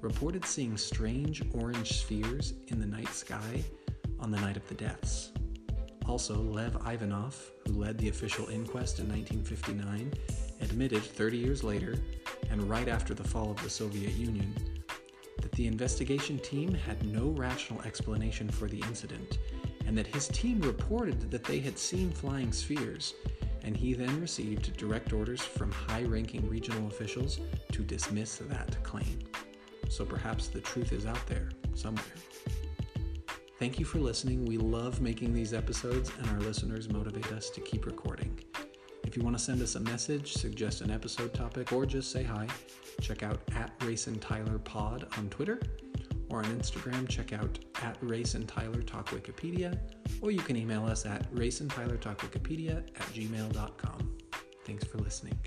reported 0.00 0.44
seeing 0.44 0.76
strange 0.76 1.42
orange 1.54 2.00
spheres 2.00 2.54
in 2.68 2.80
the 2.80 2.86
night 2.86 3.08
sky 3.08 3.62
on 4.18 4.30
the 4.30 4.40
night 4.40 4.56
of 4.56 4.66
the 4.68 4.74
deaths. 4.74 5.30
Also, 6.06 6.34
Lev 6.34 6.76
Ivanov, 6.86 7.50
who 7.66 7.74
led 7.74 7.96
the 7.98 8.08
official 8.08 8.48
inquest 8.48 8.98
in 8.98 9.08
1959, 9.08 10.12
admitted 10.60 11.02
30 11.02 11.38
years 11.38 11.62
later, 11.62 11.96
and 12.50 12.68
right 12.68 12.88
after 12.88 13.14
the 13.14 13.24
fall 13.24 13.52
of 13.52 13.62
the 13.62 13.70
Soviet 13.70 14.12
Union, 14.14 14.52
that 15.40 15.52
the 15.52 15.66
investigation 15.66 16.38
team 16.40 16.74
had 16.74 17.04
no 17.06 17.28
rational 17.28 17.80
explanation 17.82 18.48
for 18.48 18.66
the 18.66 18.80
incident, 18.80 19.38
and 19.86 19.96
that 19.96 20.06
his 20.08 20.28
team 20.28 20.60
reported 20.62 21.30
that 21.30 21.44
they 21.44 21.60
had 21.60 21.78
seen 21.78 22.10
flying 22.10 22.52
spheres, 22.52 23.14
and 23.64 23.76
he 23.76 23.94
then 23.94 24.20
received 24.20 24.76
direct 24.76 25.12
orders 25.12 25.40
from 25.40 25.70
high 25.70 26.02
ranking 26.02 26.48
regional 26.48 26.86
officials 26.86 27.40
to 27.72 27.82
dismiss 27.82 28.36
that 28.36 28.82
claim. 28.82 29.18
So 29.88 30.04
perhaps 30.04 30.48
the 30.48 30.60
truth 30.60 30.92
is 30.92 31.06
out 31.06 31.26
there 31.26 31.50
somewhere. 31.74 32.04
Thank 33.58 33.78
you 33.78 33.84
for 33.84 33.98
listening. 33.98 34.44
We 34.44 34.56
love 34.56 35.00
making 35.00 35.32
these 35.32 35.54
episodes, 35.54 36.10
and 36.18 36.26
our 36.30 36.40
listeners 36.40 36.88
motivate 36.88 37.30
us 37.32 37.48
to 37.50 37.60
keep 37.60 37.86
recording. 37.86 38.40
If 39.04 39.16
you 39.16 39.22
want 39.22 39.36
to 39.36 39.44
send 39.44 39.62
us 39.62 39.74
a 39.76 39.80
message, 39.80 40.32
suggest 40.32 40.80
an 40.80 40.90
episode 40.90 41.32
topic, 41.32 41.72
or 41.72 41.86
just 41.86 42.10
say 42.10 42.24
hi, 42.24 42.48
check 43.00 43.22
out 43.22 43.40
at 43.54 43.70
Race 43.84 44.06
and 44.06 44.20
Tyler 44.20 44.58
Pod 44.58 45.06
on 45.16 45.28
Twitter, 45.28 45.60
or 46.32 46.38
on 46.38 46.44
Instagram, 46.46 47.06
check 47.08 47.32
out 47.32 47.58
at 47.82 47.96
Race 48.00 48.34
and 48.34 48.48
Tyler 48.48 48.82
Talk 48.82 49.10
Wikipedia, 49.10 49.78
or 50.22 50.30
you 50.30 50.40
can 50.40 50.56
email 50.56 50.86
us 50.86 51.04
at 51.04 51.30
raceandtylertalkwikipedia 51.32 52.78
at 52.78 53.06
gmail.com. 53.14 54.16
Thanks 54.64 54.84
for 54.84 54.98
listening. 54.98 55.38